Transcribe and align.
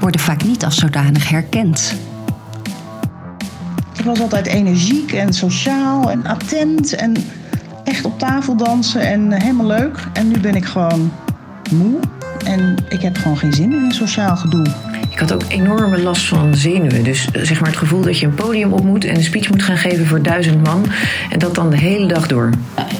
worden 0.00 0.20
vaak 0.20 0.44
niet 0.44 0.64
als 0.64 0.76
zodanig 0.76 1.28
herkend. 1.28 1.94
Ik 3.98 4.04
was 4.04 4.20
altijd 4.20 4.46
energiek 4.46 5.12
en 5.12 5.32
sociaal 5.32 6.10
en 6.10 6.26
attent 6.26 6.94
en 6.94 7.16
echt 7.84 8.04
op 8.04 8.18
tafel 8.18 8.56
dansen 8.56 9.00
en 9.00 9.32
helemaal 9.32 9.66
leuk. 9.66 9.98
En 10.12 10.28
nu 10.28 10.38
ben 10.38 10.54
ik 10.54 10.64
gewoon 10.64 11.12
moe 11.70 11.98
en 12.44 12.76
ik 12.88 13.00
heb 13.00 13.16
gewoon 13.16 13.38
geen 13.38 13.52
zin 13.52 13.68
meer 13.68 13.84
in 13.84 13.92
sociaal 13.92 14.36
gedoe. 14.36 14.83
Ik 15.14 15.20
had 15.20 15.32
ook 15.32 15.42
enorme 15.48 16.02
last 16.02 16.28
van 16.28 16.54
zenuwen. 16.54 17.04
Dus 17.04 17.28
eh, 17.32 17.42
zeg 17.42 17.60
maar 17.60 17.68
het 17.68 17.78
gevoel 17.78 18.00
dat 18.00 18.18
je 18.18 18.26
een 18.26 18.34
podium 18.34 18.72
op 18.72 18.84
moet 18.84 19.04
en 19.04 19.16
een 19.16 19.22
speech 19.22 19.50
moet 19.50 19.62
gaan 19.62 19.76
geven 19.76 20.06
voor 20.06 20.22
duizend 20.22 20.64
man. 20.64 20.84
En 21.30 21.38
dat 21.38 21.54
dan 21.54 21.70
de 21.70 21.76
hele 21.76 22.06
dag 22.06 22.26
door. 22.26 22.50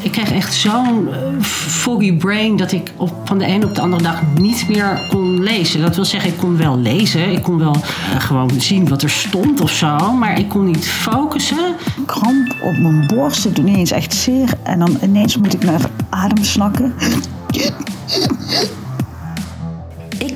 Ik 0.02 0.12
kreeg 0.12 0.32
echt 0.32 0.54
zo'n 0.54 1.08
uh, 1.08 1.42
foggy 1.42 2.16
brain 2.16 2.56
dat 2.56 2.72
ik 2.72 2.90
op, 2.96 3.14
van 3.24 3.38
de 3.38 3.44
ene 3.44 3.64
op 3.64 3.74
de 3.74 3.80
andere 3.80 4.02
dag 4.02 4.22
niet 4.40 4.68
meer 4.68 5.00
kon 5.10 5.42
lezen. 5.42 5.80
Dat 5.80 5.94
wil 5.96 6.04
zeggen, 6.04 6.30
ik 6.30 6.36
kon 6.36 6.56
wel 6.56 6.78
lezen. 6.78 7.32
Ik 7.32 7.42
kon 7.42 7.58
wel 7.58 7.76
uh, 7.76 8.20
gewoon 8.20 8.50
zien 8.58 8.88
wat 8.88 9.02
er 9.02 9.10
stond 9.10 9.60
of 9.60 9.70
zo. 9.70 10.12
Maar 10.12 10.38
ik 10.38 10.48
kon 10.48 10.64
niet 10.64 10.88
focussen. 10.88 11.74
Kramp 12.06 12.54
op 12.62 12.78
mijn 12.78 13.06
borst. 13.06 13.44
Het 13.44 13.56
doet 13.56 13.66
ineens 13.66 13.90
echt 13.90 14.14
zeer. 14.14 14.48
En 14.62 14.78
dan 14.78 14.98
ineens 15.02 15.36
moet 15.36 15.54
ik 15.54 15.64
naar 15.64 15.90
adem 16.10 16.44
snakken. 16.44 16.94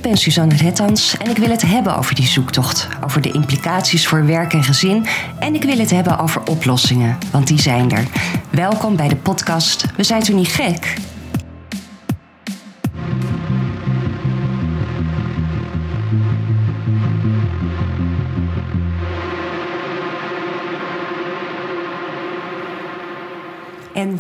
Ben 0.09 0.17
Suzanne 0.17 0.57
Rettans 0.57 1.17
en 1.17 1.31
ik 1.31 1.37
wil 1.37 1.51
het 1.51 1.63
hebben 1.63 1.97
over 1.97 2.15
die 2.15 2.27
zoektocht. 2.27 2.89
Over 3.05 3.21
de 3.21 3.31
implicaties 3.33 4.07
voor 4.07 4.27
werk 4.27 4.53
en 4.53 4.65
gezin. 4.65 5.07
En 5.39 5.55
ik 5.55 5.63
wil 5.63 5.79
het 5.79 5.91
hebben 5.91 6.19
over 6.19 6.43
oplossingen, 6.47 7.19
want 7.31 7.47
die 7.47 7.61
zijn 7.61 7.91
er. 7.91 8.07
Welkom 8.51 8.97
bij 8.97 9.09
de 9.09 9.17
podcast 9.17 9.87
We 9.97 10.03
zijn 10.03 10.23
toen 10.23 10.37
niet 10.37 10.49
gek? 10.49 10.95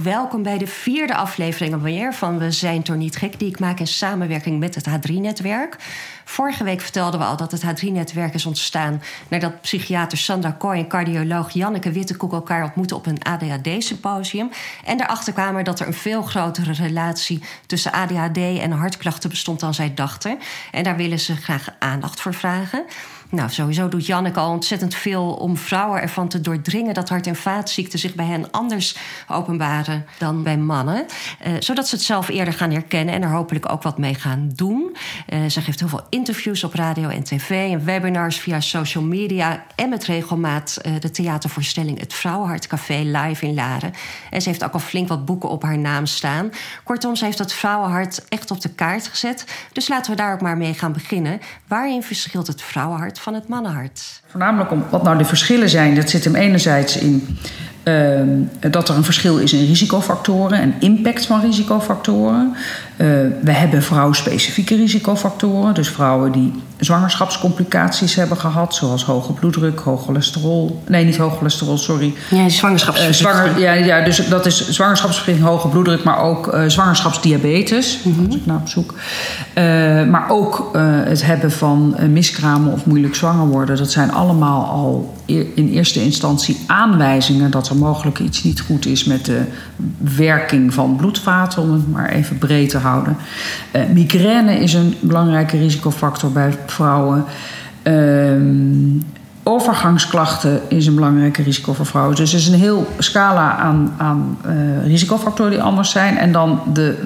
Welkom 0.02 0.42
bij 0.42 0.58
de 0.58 0.66
vierde 0.66 1.14
aflevering 1.14 1.74
alweer 1.74 2.14
van 2.14 2.38
We 2.38 2.50
zijn 2.50 2.82
toch 2.82 2.96
niet 2.96 3.16
gek, 3.16 3.38
die 3.38 3.48
ik 3.48 3.58
maak 3.58 3.80
in 3.80 3.86
samenwerking 3.86 4.58
met 4.58 4.74
het 4.74 4.88
H3-netwerk. 4.88 5.76
Vorige 6.24 6.64
week 6.64 6.80
vertelden 6.80 7.20
we 7.20 7.26
al 7.26 7.36
dat 7.36 7.52
het 7.52 7.64
H3-netwerk 7.64 8.34
is 8.34 8.46
ontstaan 8.46 9.02
nadat 9.28 9.60
psychiater 9.60 10.18
Sandra 10.18 10.50
Kooi 10.50 10.80
en 10.80 10.88
cardioloog 10.88 11.50
Janneke 11.50 11.92
Wittekoek 11.92 12.32
elkaar 12.32 12.64
ontmoetten 12.64 12.96
op 12.96 13.06
een 13.06 13.22
ADHD-symposium. 13.22 14.50
En 14.84 14.98
daarachter 14.98 15.32
kwamen 15.32 15.64
dat 15.64 15.80
er 15.80 15.86
een 15.86 15.94
veel 15.94 16.22
grotere 16.22 16.72
relatie 16.72 17.42
tussen 17.66 17.92
ADHD 17.92 18.38
en 18.38 18.70
hartklachten 18.70 19.30
bestond 19.30 19.60
dan 19.60 19.74
zij 19.74 19.94
dachten. 19.94 20.38
En 20.72 20.84
daar 20.84 20.96
willen 20.96 21.20
ze 21.20 21.36
graag 21.36 21.68
aandacht 21.78 22.20
voor 22.20 22.34
vragen. 22.34 22.84
Nou, 23.30 23.50
sowieso 23.50 23.88
doet 23.88 24.06
Janneke 24.06 24.40
al 24.40 24.50
ontzettend 24.50 24.94
veel 24.94 25.32
om 25.32 25.56
vrouwen 25.56 26.00
ervan 26.00 26.28
te 26.28 26.40
doordringen 26.40 26.94
dat 26.94 27.08
hart- 27.08 27.26
en 27.26 27.36
vaatziekten 27.36 27.98
zich 27.98 28.14
bij 28.14 28.26
hen 28.26 28.50
anders 28.50 28.96
openbaren 29.26 30.06
dan 30.18 30.42
bij 30.42 30.58
mannen. 30.58 31.06
Uh, 31.46 31.52
zodat 31.58 31.88
ze 31.88 31.94
het 31.94 32.04
zelf 32.04 32.28
eerder 32.28 32.54
gaan 32.54 32.70
herkennen 32.70 33.14
en 33.14 33.22
er 33.22 33.30
hopelijk 33.30 33.72
ook 33.72 33.82
wat 33.82 33.98
mee 33.98 34.14
gaan 34.14 34.50
doen. 34.54 34.96
Uh, 35.28 35.46
ze 35.48 35.60
geeft 35.60 35.78
heel 35.78 35.88
veel 35.88 36.06
interviews 36.10 36.64
op 36.64 36.74
radio 36.74 37.08
en 37.08 37.22
tv 37.22 37.50
en 37.50 37.84
webinars 37.84 38.38
via 38.38 38.60
social 38.60 39.04
media. 39.04 39.64
En 39.74 39.88
met 39.88 40.04
regelmaat 40.04 40.78
uh, 40.82 40.92
de 40.98 41.10
theatervoorstelling 41.10 42.00
Het 42.00 42.14
Vrouwenhartcafé 42.14 43.02
live 43.04 43.46
in 43.46 43.54
Laren. 43.54 43.92
En 44.30 44.42
ze 44.42 44.48
heeft 44.48 44.64
ook 44.64 44.72
al 44.72 44.80
flink 44.80 45.08
wat 45.08 45.24
boeken 45.24 45.48
op 45.48 45.62
haar 45.62 45.78
naam 45.78 46.06
staan. 46.06 46.50
Kortom, 46.84 47.16
ze 47.16 47.24
heeft 47.24 47.38
dat 47.38 47.52
vrouwenhart 47.52 48.28
echt 48.28 48.50
op 48.50 48.60
de 48.60 48.68
kaart 48.68 49.08
gezet. 49.08 49.44
Dus 49.72 49.88
laten 49.88 50.10
we 50.10 50.16
daar 50.16 50.32
ook 50.32 50.40
maar 50.40 50.56
mee 50.56 50.74
gaan 50.74 50.92
beginnen. 50.92 51.40
Waarin 51.66 52.02
verschilt 52.02 52.46
het 52.46 52.62
vrouwenhart 52.62 53.16
van 53.18 53.34
het 53.34 53.48
mannenhart? 53.48 54.22
Voornamelijk 54.26 54.70
om 54.70 54.84
wat 54.90 55.02
nou 55.02 55.18
de 55.18 55.24
verschillen 55.24 55.68
zijn. 55.68 55.94
Dat 55.94 56.10
zit 56.10 56.24
hem 56.24 56.34
enerzijds 56.34 56.98
in 56.98 57.38
uh, 57.84 58.70
dat 58.70 58.88
er 58.88 58.96
een 58.96 59.04
verschil 59.04 59.38
is 59.38 59.52
in 59.52 59.66
risicofactoren 59.66 60.60
en 60.60 60.74
impact 60.78 61.26
van 61.26 61.40
risicofactoren. 61.40 62.52
Uh, 62.52 63.06
we 63.40 63.52
hebben 63.52 63.82
vrouwspecifieke 63.82 64.76
risicofactoren. 64.76 65.74
Dus 65.74 65.88
vrouwen 65.88 66.32
die 66.32 66.52
zwangerschapscomplicaties 66.78 68.14
hebben 68.14 68.36
gehad, 68.36 68.74
zoals 68.74 69.04
hoge 69.04 69.32
bloeddruk, 69.32 69.80
hoog 69.80 70.04
cholesterol. 70.04 70.82
Nee, 70.86 71.04
niet 71.04 71.16
hoog 71.16 71.36
cholesterol, 71.36 71.78
sorry. 71.78 72.14
Ja, 72.30 72.48
zwangerschapsvergiftiging. 72.48 73.36
Uh, 73.36 73.42
zwanger, 73.42 73.60
ja, 73.60 73.72
ja, 73.72 74.04
dus 74.04 74.28
dat 74.28 74.46
is 74.46 74.68
zwangerschapsvergiftiging, 74.68 75.50
hoge 75.50 75.68
bloeddruk, 75.68 76.04
maar 76.04 76.18
ook 76.18 76.54
uh, 76.54 76.64
zwangerschapsdiabetes. 76.66 78.00
Mm 78.02 78.14
-hmm. 78.14 78.26
Als 78.26 78.34
ik 78.34 78.46
naar 78.46 78.56
op 78.56 78.68
zoek. 78.68 78.94
maar 80.10 80.24
ook 80.28 80.70
het 81.04 81.24
hebben 81.24 81.52
van 81.52 81.96
miskramen 82.10 82.72
of 82.72 82.84
moeilijk 82.84 83.14
zwanger 83.14 83.46
worden. 83.46 83.76
Dat 83.76 83.90
zijn 83.90 84.12
allemaal 84.12 84.64
al 84.64 85.16
in 85.54 85.68
eerste 85.72 86.02
instantie 86.02 86.58
aanwijzingen 86.66 87.50
dat 87.50 87.68
er 87.68 87.76
mogelijk 87.76 88.18
iets 88.18 88.42
niet 88.42 88.60
goed 88.60 88.86
is 88.86 89.04
met 89.04 89.24
de 89.24 89.42
werking 89.98 90.74
van 90.74 90.96
bloedvaten, 90.96 91.62
om 91.62 91.72
het 91.72 91.90
maar 91.92 92.08
even 92.08 92.38
breed 92.38 92.68
te 92.68 92.78
houden. 92.78 93.16
Migraine 93.92 94.58
is 94.58 94.74
een 94.74 94.94
belangrijke 95.00 95.58
risicofactor 95.58 96.32
bij 96.32 96.56
vrouwen. 96.72 97.24
Uh, 97.82 98.32
overgangsklachten 99.42 100.60
is 100.68 100.86
een 100.86 100.94
belangrijke 100.94 101.42
risico 101.42 101.72
voor 101.72 101.86
vrouwen. 101.86 102.16
Dus 102.16 102.32
er 102.32 102.38
is 102.38 102.48
een 102.48 102.58
heel 102.58 102.86
scala 102.98 103.56
aan, 103.56 103.94
aan 103.96 104.38
uh, 104.46 104.86
risicofactoren 104.86 105.52
die 105.52 105.62
anders 105.62 105.90
zijn. 105.90 106.18
En 106.18 106.32
dan 106.32 106.60
de, 106.72 106.98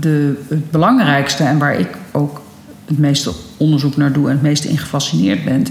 de, 0.00 0.44
het 0.48 0.70
belangrijkste, 0.70 1.44
en 1.44 1.58
waar 1.58 1.78
ik 1.78 1.88
ook 2.12 2.40
het 2.86 2.98
meeste 2.98 3.32
onderzoek 3.56 3.96
naar 3.96 4.12
doe 4.12 4.26
en 4.26 4.32
het 4.32 4.42
meeste 4.42 4.68
in 4.68 4.78
gefascineerd 4.78 5.44
ben, 5.44 5.66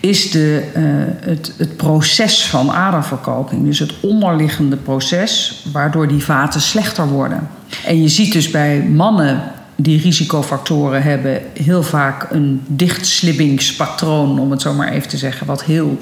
is 0.00 0.30
de, 0.30 0.62
uh, 0.76 0.82
het, 1.28 1.52
het 1.56 1.76
proces 1.76 2.46
van 2.46 2.70
aderverkalking. 2.70 3.64
Dus 3.64 3.78
het 3.78 3.94
onderliggende 4.00 4.76
proces 4.76 5.64
waardoor 5.72 6.08
die 6.08 6.24
vaten 6.24 6.60
slechter 6.60 7.08
worden. 7.08 7.48
En 7.84 8.02
je 8.02 8.08
ziet 8.08 8.32
dus 8.32 8.50
bij 8.50 8.80
mannen 8.80 9.42
die 9.80 10.00
risicofactoren 10.00 11.02
hebben 11.02 11.42
heel 11.52 11.82
vaak 11.82 12.30
een 12.30 12.62
dichtslibbingspatroon, 12.66 14.38
om 14.38 14.50
het 14.50 14.60
zo 14.60 14.72
maar 14.74 14.92
even 14.92 15.08
te 15.08 15.16
zeggen, 15.16 15.46
wat 15.46 15.64
heel 15.64 15.98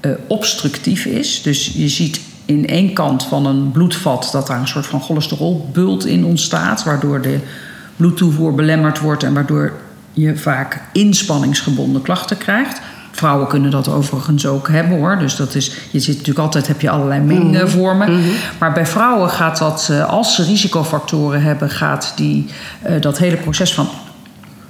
uh, 0.00 0.12
obstructief 0.26 1.04
is. 1.04 1.42
Dus 1.42 1.72
je 1.74 1.88
ziet 1.88 2.20
in 2.44 2.66
één 2.66 2.92
kant 2.92 3.24
van 3.24 3.46
een 3.46 3.70
bloedvat 3.70 4.28
dat 4.32 4.46
daar 4.46 4.60
een 4.60 4.68
soort 4.68 4.86
van 4.86 5.00
cholesterolbult 5.00 6.06
in 6.06 6.24
ontstaat, 6.24 6.84
waardoor 6.84 7.20
de 7.20 7.38
bloedtoevoer 7.96 8.54
belemmerd 8.54 9.00
wordt 9.00 9.22
en 9.22 9.34
waardoor 9.34 9.72
je 10.12 10.36
vaak 10.36 10.80
inspanningsgebonden 10.92 12.02
klachten 12.02 12.38
krijgt. 12.38 12.80
Vrouwen 13.14 13.46
kunnen 13.48 13.70
dat 13.70 13.88
overigens 13.88 14.46
ook 14.46 14.68
hebben 14.68 14.98
hoor. 14.98 15.18
Dus 15.18 15.36
dat 15.36 15.54
is, 15.54 15.66
je 15.90 16.00
zit 16.00 16.16
natuurlijk 16.16 16.44
altijd, 16.44 16.66
heb 16.66 16.80
je 16.80 16.90
allerlei 16.90 17.20
mengvormen. 17.20 18.10
Mm 18.10 18.22
-hmm. 18.22 18.32
Maar 18.58 18.72
bij 18.72 18.86
vrouwen 18.86 19.30
gaat 19.30 19.58
dat, 19.58 19.92
als 20.06 20.34
ze 20.34 20.44
risicofactoren 20.44 21.42
hebben, 21.42 21.70
gaat 21.70 22.12
die, 22.16 22.46
dat 23.00 23.18
hele 23.18 23.36
proces 23.36 23.74
van 23.74 23.88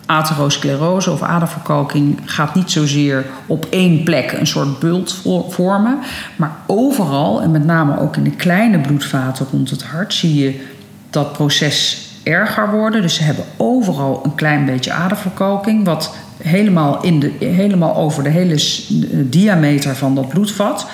atherosclerose 0.06 1.10
of 1.10 1.22
aderverkalking 1.22 2.19
gaat 2.25 2.54
niet 2.54 2.71
zozeer 2.71 3.25
op 3.47 3.66
één 3.71 4.03
plek 4.03 4.33
een 4.33 4.47
soort 4.47 4.78
bult 4.78 5.21
vormen. 5.49 5.99
Maar 6.37 6.53
overal, 6.66 7.43
en 7.43 7.50
met 7.50 7.65
name 7.65 8.00
ook 8.00 8.16
in 8.16 8.25
de 8.25 8.31
kleine 8.31 8.78
bloedvaten 8.78 9.47
rond 9.50 9.71
het 9.71 9.83
hart, 9.83 10.15
zie 10.15 10.34
je 10.34 10.66
dat 11.10 11.33
proces 11.33 12.09
erger 12.22 12.71
worden. 12.71 13.03
Dus 13.03 13.15
ze 13.15 13.22
hebben 13.22 13.44
overal 13.56 14.21
een 14.25 14.34
klein 14.34 14.65
beetje 14.65 14.93
aderverkalking, 14.93 15.84
wat 15.84 16.15
helemaal, 16.43 17.03
in 17.03 17.21
de, 17.21 17.33
helemaal 17.39 17.97
over 17.97 18.22
de 18.22 18.28
hele 18.28 18.62
diameter 19.11 19.97
van 19.97 20.15
dat 20.15 20.28
bloedvat. 20.28 20.87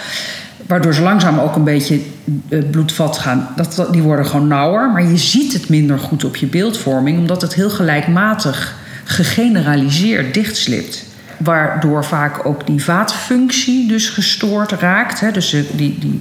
Waardoor 0.67 0.95
ze 0.95 1.03
langzaam 1.03 1.39
ook 1.39 1.57
een 1.57 1.65
beetje 1.65 2.01
het 2.49 2.71
bloedvat 2.71 3.19
gaan. 3.19 3.49
Dat, 3.57 3.89
die 3.91 4.03
worden 4.03 4.27
gewoon 4.27 4.49
nauwer. 4.49 4.91
Maar 4.91 5.09
je 5.09 5.17
ziet 5.17 5.53
het 5.53 5.69
minder 5.69 5.99
goed 5.99 6.25
op 6.25 6.37
je 6.37 6.47
beeldvorming, 6.47 7.19
omdat 7.19 7.43
het 7.43 7.55
heel 7.55 7.71
gelijkmatig 7.71 8.77
gegeneraliseerd 9.05 10.35
dichtslipt. 10.35 11.05
Waardoor 11.41 12.05
vaak 12.05 12.47
ook 12.47 12.67
die 12.67 12.85
vaatfunctie 12.85 13.89
dus 13.89 14.09
gestoord 14.09 14.73
raakt. 14.73 15.21
Hè. 15.21 15.31
Dus 15.31 15.51
die, 15.51 15.99
die, 15.99 16.21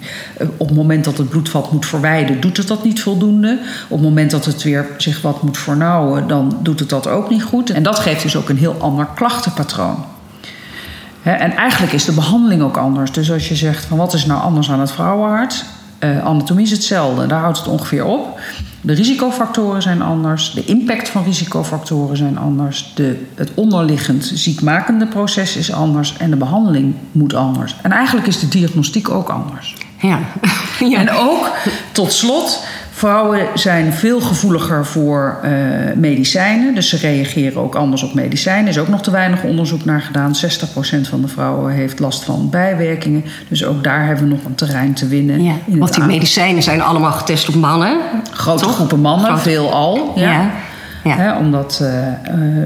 op 0.58 0.68
het 0.68 0.78
moment 0.78 1.04
dat 1.04 1.18
het 1.18 1.30
bloedvat 1.30 1.72
moet 1.72 1.86
verwijden, 1.86 2.42
doet 2.42 2.58
het 2.58 2.68
dat 2.68 2.84
niet 2.84 3.02
voldoende. 3.02 3.60
Op 3.88 3.98
het 3.98 4.08
moment 4.08 4.32
dat 4.32 4.46
het 4.46 4.64
weer 4.64 4.88
zich 4.98 5.22
wat 5.22 5.44
moet 5.44 5.58
vernauwen, 5.58 6.28
dan 6.28 6.58
doet 6.62 6.80
het 6.80 6.90
dat 6.90 7.08
ook 7.08 7.30
niet 7.30 7.44
goed. 7.44 7.70
En 7.70 7.84
dat 7.84 8.00
geeft 8.00 8.24
dus 8.24 8.36
ook 8.36 8.50
een 8.50 8.58
heel 8.58 8.76
ander 8.80 9.08
klachtenpatroon. 9.16 10.06
En 11.24 11.56
eigenlijk 11.56 11.94
is 11.94 12.06
de 12.06 12.12
behandeling 12.12 12.62
ook 12.62 12.78
anders. 12.78 13.12
Dus 13.12 13.32
als 13.32 13.50
je 13.50 13.56
zegt 13.56 13.86
van 13.86 13.98
wat 13.98 14.14
is 14.14 14.26
nou 14.26 14.42
anders 14.42 14.72
aan 14.72 14.80
het 14.80 14.92
vrouwenhart? 14.92 15.66
Uh, 16.04 16.26
anatomie 16.26 16.66
is 16.66 16.72
hetzelfde, 16.72 17.26
daar 17.26 17.40
houdt 17.40 17.58
het 17.58 17.68
ongeveer 17.68 18.06
op. 18.06 18.40
De 18.82 18.94
risicofactoren 18.94 19.82
zijn 19.82 20.02
anders, 20.02 20.52
de 20.52 20.66
impact 20.66 21.10
van 21.10 21.24
risicofactoren 21.24 22.18
zijn 22.18 22.38
anders, 22.38 22.92
de, 22.96 23.26
het 23.36 23.52
onderliggend 23.54 24.32
ziekmakende 24.34 25.08
proces 25.08 25.56
is 25.56 25.72
anders 25.72 26.18
en 26.18 26.30
de 26.30 26.36
behandeling 26.36 26.96
moet 27.12 27.34
anders. 27.34 27.76
En 27.82 27.92
eigenlijk 27.92 28.28
is 28.28 28.40
de 28.40 28.48
diagnostiek 28.48 29.10
ook 29.10 29.30
anders. 29.30 29.76
Ja. 30.02 30.20
ja. 30.90 31.00
En 31.00 31.12
ook 31.12 31.50
tot 31.92 32.12
slot 32.12 32.64
Vrouwen 33.00 33.48
zijn 33.54 33.94
veel 33.94 34.22
gevoeliger 34.22 34.86
voor 34.86 35.38
eh, 35.42 35.52
medicijnen, 35.96 36.76
dus 36.76 36.90
ze 36.90 36.98
reageren 36.98 37.62
ook 37.62 37.76
anders 37.76 38.04
op 38.04 38.14
medicijnen. 38.14 38.64
Er 38.64 38.70
is 38.70 38.78
ook 38.80 38.88
nog 38.88 39.02
te 39.02 39.12
weinig 39.12 39.44
onderzoek 39.44 39.86
naar 39.86 40.02
gedaan. 40.02 40.34
60% 40.36 41.10
van 41.10 41.22
de 41.22 41.28
vrouwen 41.28 41.74
heeft 41.74 42.00
last 42.00 42.24
van 42.24 42.50
bijwerkingen. 42.50 43.24
Dus 43.50 43.66
ook 43.66 43.84
daar 43.84 44.06
hebben 44.06 44.24
we 44.24 44.30
nog 44.30 44.46
een 44.46 44.56
terrein 44.56 44.94
te 44.94 45.08
winnen. 45.08 45.44
Ja, 45.44 45.54
want 45.66 45.94
die 45.94 46.04
medicijnen 46.04 46.64
zijn 46.64 46.82
allemaal 46.82 47.12
getest 47.12 47.48
op 47.50 47.56
mannen. 47.56 47.98
Grote 48.32 48.64
toch? 48.64 48.76
groepen 48.76 49.00
mannen, 49.00 49.26
Grote- 49.28 49.42
veelal. 49.42 50.12
Ja. 50.16 50.52
Ja. 51.04 51.38
Omdat, 51.38 51.80
eh, 51.82 52.08
eh, 52.08 52.14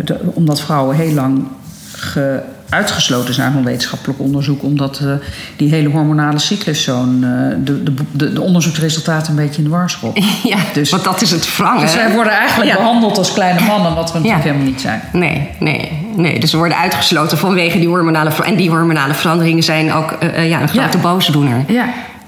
de- 0.03 0.19
omdat 0.33 0.62
vrouwen 0.62 0.95
heel 0.95 1.13
lang 1.13 1.47
ge- 1.95 2.41
uitgesloten 2.73 3.33
zijn 3.33 3.51
van 3.51 3.63
wetenschappelijk 3.63 4.19
onderzoek. 4.19 4.63
Omdat 4.63 4.99
eh, 4.99 5.07
die 5.55 5.69
hele 5.69 5.89
hormonale 5.89 6.39
cyclus 6.39 6.83
zo'n... 6.83 7.23
eh, 7.23 7.65
de, 7.65 7.83
de, 7.83 7.93
de, 8.11 8.33
de 8.33 8.41
onderzoeksresultaten 8.41 9.29
een 9.29 9.35
beetje 9.43 9.57
in 9.57 9.63
de 9.63 9.69
war 9.69 9.89
schoppen. 9.89 10.23
Ja, 10.43 10.57
Dus- 10.73 10.89
want 10.89 11.03
dat 11.03 11.21
is 11.21 11.31
het 11.31 11.55
wrangen. 11.57 11.81
Dus 11.81 11.95
wij 11.95 12.11
worden 12.11 12.33
eigenlijk 12.33 12.71
Ja. 12.71 12.77
behandeld 12.77 13.17
als 13.17 13.33
kleine 13.33 13.61
mannen, 13.61 13.95
wat 13.95 14.11
we 14.11 14.17
natuurlijk 14.17 14.43
Ja. 14.45 14.49
helemaal 14.51 14.71
niet 14.71 14.81
zijn. 14.81 15.01
Nee, 15.13 15.49
nee, 15.59 15.91
nee. 16.15 16.39
Dus 16.39 16.51
we 16.51 16.57
worden 16.57 16.77
uitgesloten 16.77 17.37
vanwege 17.37 17.79
die 17.79 17.87
hormonale... 17.87 18.31
En 18.43 18.55
die 18.55 18.69
hormonale 18.69 19.13
veranderingen 19.13 19.63
zijn 19.63 19.93
ook 19.93 20.11
eh, 20.11 20.49
ja, 20.49 20.61
een 20.61 20.69
grote 20.69 20.97
Ja. 20.97 21.03
boosdoener. 21.03 21.63
Ja. 21.67 21.85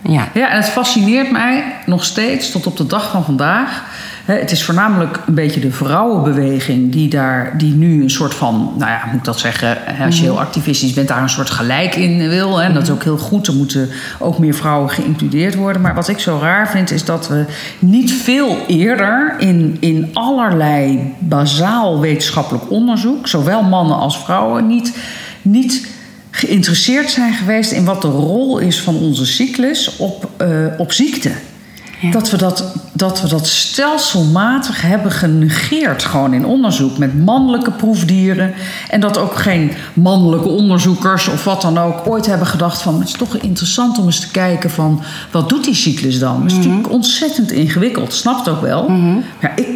Ja. 0.10 0.28
Ja, 0.34 0.50
en 0.50 0.56
het 0.56 0.70
fascineert 0.70 1.32
mij 1.32 1.64
nog 1.86 2.04
steeds 2.04 2.52
tot 2.52 2.68
op 2.68 2.78
de 2.78 2.88
dag 2.88 3.10
van 3.12 3.24
vandaag. 3.26 3.84
Het 4.26 4.52
is 4.52 4.64
voornamelijk 4.64 5.20
een 5.28 5.34
beetje 5.34 5.60
de 5.60 5.72
vrouwenbeweging 5.72 6.92
die 6.92 7.10
daar, 7.10 7.58
die 7.58 7.74
nu 7.74 8.04
een 8.04 8.10
soort 8.10 8.34
van, 8.34 8.74
nou 8.78 8.92
ja, 8.92 9.02
moet 9.06 9.16
ik 9.16 9.24
dat 9.24 9.40
zeggen, 9.40 9.78
als 10.02 10.18
je 10.18 10.24
heel 10.24 10.40
activistisch 10.40 10.94
bent, 10.94 11.08
daar 11.08 11.22
een 11.22 11.30
soort 11.30 11.50
gelijk 11.50 11.96
in 11.96 12.30
wil. 12.30 12.62
En 12.62 12.74
dat 12.74 12.84
is 12.84 12.90
ook 12.90 13.04
heel 13.04 13.18
goed. 13.18 13.48
Er 13.48 13.54
moeten 13.54 13.90
ook 14.20 14.40
meer 14.40 14.54
vrouwen 14.54 14.90
geïncludeerd 14.90 15.56
worden. 15.56 15.82
Maar 15.82 15.96
wat 15.96 16.08
ik 16.08 16.20
zo 16.20 16.40
raar 16.42 16.70
vind, 16.70 16.92
is 16.92 17.06
dat 17.06 17.28
we 17.28 17.46
niet 17.80 18.14
veel 18.14 18.58
eerder 18.68 19.36
in, 19.38 19.78
in 19.80 20.10
allerlei 20.14 21.14
bazaal 21.20 22.00
wetenschappelijk 22.00 22.72
onderzoek, 22.72 23.28
zowel 23.28 23.64
mannen 23.64 23.98
als 23.98 24.24
vrouwen, 24.24 24.68
niet. 24.68 24.98
niet 25.42 25.94
geïnteresseerd 26.32 27.10
zijn 27.10 27.34
geweest 27.34 27.72
in 27.72 27.86
wat 27.86 28.02
de 28.02 28.08
rol 28.08 28.58
is 28.58 28.82
van 28.82 28.96
onze 28.96 29.26
cyclus 29.26 29.96
op, 29.98 30.30
eh, 30.38 30.48
op 30.78 30.92
ziekte. 30.92 31.32
Dat, 32.02 32.30
we 32.30 32.38
dat, 32.38 32.64
dat 32.94 33.22
we 33.22 33.28
dat 33.28 33.48
stelselmatig 33.48 34.82
hebben 34.82 35.12
genegeerd, 35.12 36.04
gewoon 36.04 36.34
in 36.34 36.46
onderzoek 36.46 36.98
met 36.98 37.24
mannelijke 37.26 37.72
proefdieren. 37.72 38.54
En 38.90 39.00
dat 39.00 39.18
ook 39.18 39.36
geen 39.36 39.72
mannelijke 39.94 40.48
onderzoekers 40.48 41.28
of 41.28 41.44
wat 41.44 41.62
dan 41.62 41.78
ook 41.78 42.08
ooit 42.08 42.26
hebben 42.26 42.48
gedacht 42.48 42.82
van 42.82 43.00
het 43.00 43.08
is 43.08 43.14
toch 43.14 43.36
interessant 43.36 43.98
om 43.98 44.06
eens 44.06 44.20
te 44.20 44.32
kijken 44.32 44.70
van 44.70 45.02
wat 45.32 45.50
doet 45.50 45.64
die 45.64 45.76
cyclus 45.76 46.20
dan? 46.20 46.42
Het 46.42 46.52
is 46.52 46.58
natuurlijk 46.58 46.92
ontzettend 46.92 47.52
ingewikkeld, 47.52 48.14
snapt 48.14 48.50
ook 48.50 48.62
wel. 48.62 48.92
Ja, 49.42 49.52
ik 49.56 49.68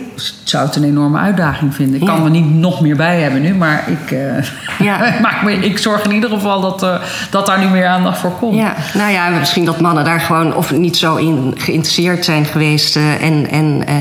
zou 0.43 0.65
het 0.65 0.75
een 0.75 0.83
enorme 0.83 1.17
uitdaging 1.17 1.75
vinden. 1.75 2.01
Ik 2.01 2.07
kan 2.07 2.23
er 2.23 2.29
niet 2.29 2.53
nog 2.53 2.81
meer 2.81 2.95
bij 2.95 3.21
hebben 3.21 3.41
nu, 3.41 3.55
maar 3.55 3.89
ik, 3.89 4.11
eh, 4.11 4.43
Ja. 4.87 5.13
maak 5.21 5.43
me, 5.43 5.53
ik 5.53 5.77
zorg 5.77 6.03
in 6.03 6.11
ieder 6.11 6.29
geval 6.29 6.61
dat, 6.61 6.83
eh, 6.83 6.95
dat 7.29 7.45
daar 7.45 7.59
nu 7.59 7.67
meer 7.67 7.87
aandacht 7.87 8.19
voor 8.19 8.31
komt. 8.39 8.55
Ja, 8.55 8.75
nou 8.93 9.11
ja, 9.11 9.29
misschien 9.29 9.65
dat 9.65 9.79
mannen 9.79 10.05
daar 10.05 10.19
gewoon 10.19 10.55
of 10.55 10.71
niet 10.71 10.97
zo 10.97 11.15
in 11.15 11.53
geïnteresseerd 11.57 12.18
zijn 12.23 12.45
geweest. 12.45 12.95
eh, 12.95 13.21
en 13.21 13.49
en 13.49 13.87
eh, 13.87 13.95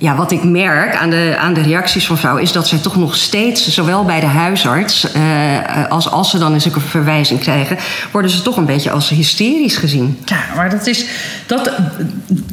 ja, 0.00 0.16
wat 0.16 0.30
ik 0.30 0.44
merk 0.44 0.96
aan 0.96 1.10
de, 1.10 1.36
aan 1.38 1.54
de 1.54 1.62
reacties 1.62 2.06
van 2.06 2.18
vrouwen 2.18 2.42
is 2.42 2.52
dat 2.52 2.68
zij 2.68 2.78
toch 2.78 2.96
nog 2.96 3.16
steeds, 3.16 3.68
zowel 3.68 4.04
bij 4.04 4.20
de 4.20 4.26
huisarts 4.26 5.12
eh, 5.12 5.86
als 5.88 6.10
als 6.10 6.30
ze 6.30 6.38
dan 6.38 6.52
eens 6.52 6.64
een 6.64 6.80
verwijzing 6.80 7.40
krijgen, 7.40 7.76
worden 8.12 8.30
ze 8.30 8.42
toch 8.42 8.56
een 8.56 8.66
beetje 8.66 8.90
als 8.90 9.08
hysterisch 9.08 9.76
gezien. 9.76 10.18
Ja, 10.24 10.38
maar 10.56 10.70
dat 10.70 10.86
is, 10.86 11.04
dat, 11.46 11.72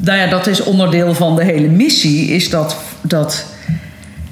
nou 0.01 0.17
ja, 0.17 0.27
dat 0.27 0.47
is 0.47 0.63
onderdeel 0.63 1.13
van 1.13 1.35
de 1.35 1.43
hele 1.43 1.67
missie. 1.67 2.27
Is 2.27 2.49
dat, 2.49 2.77
dat, 3.01 3.45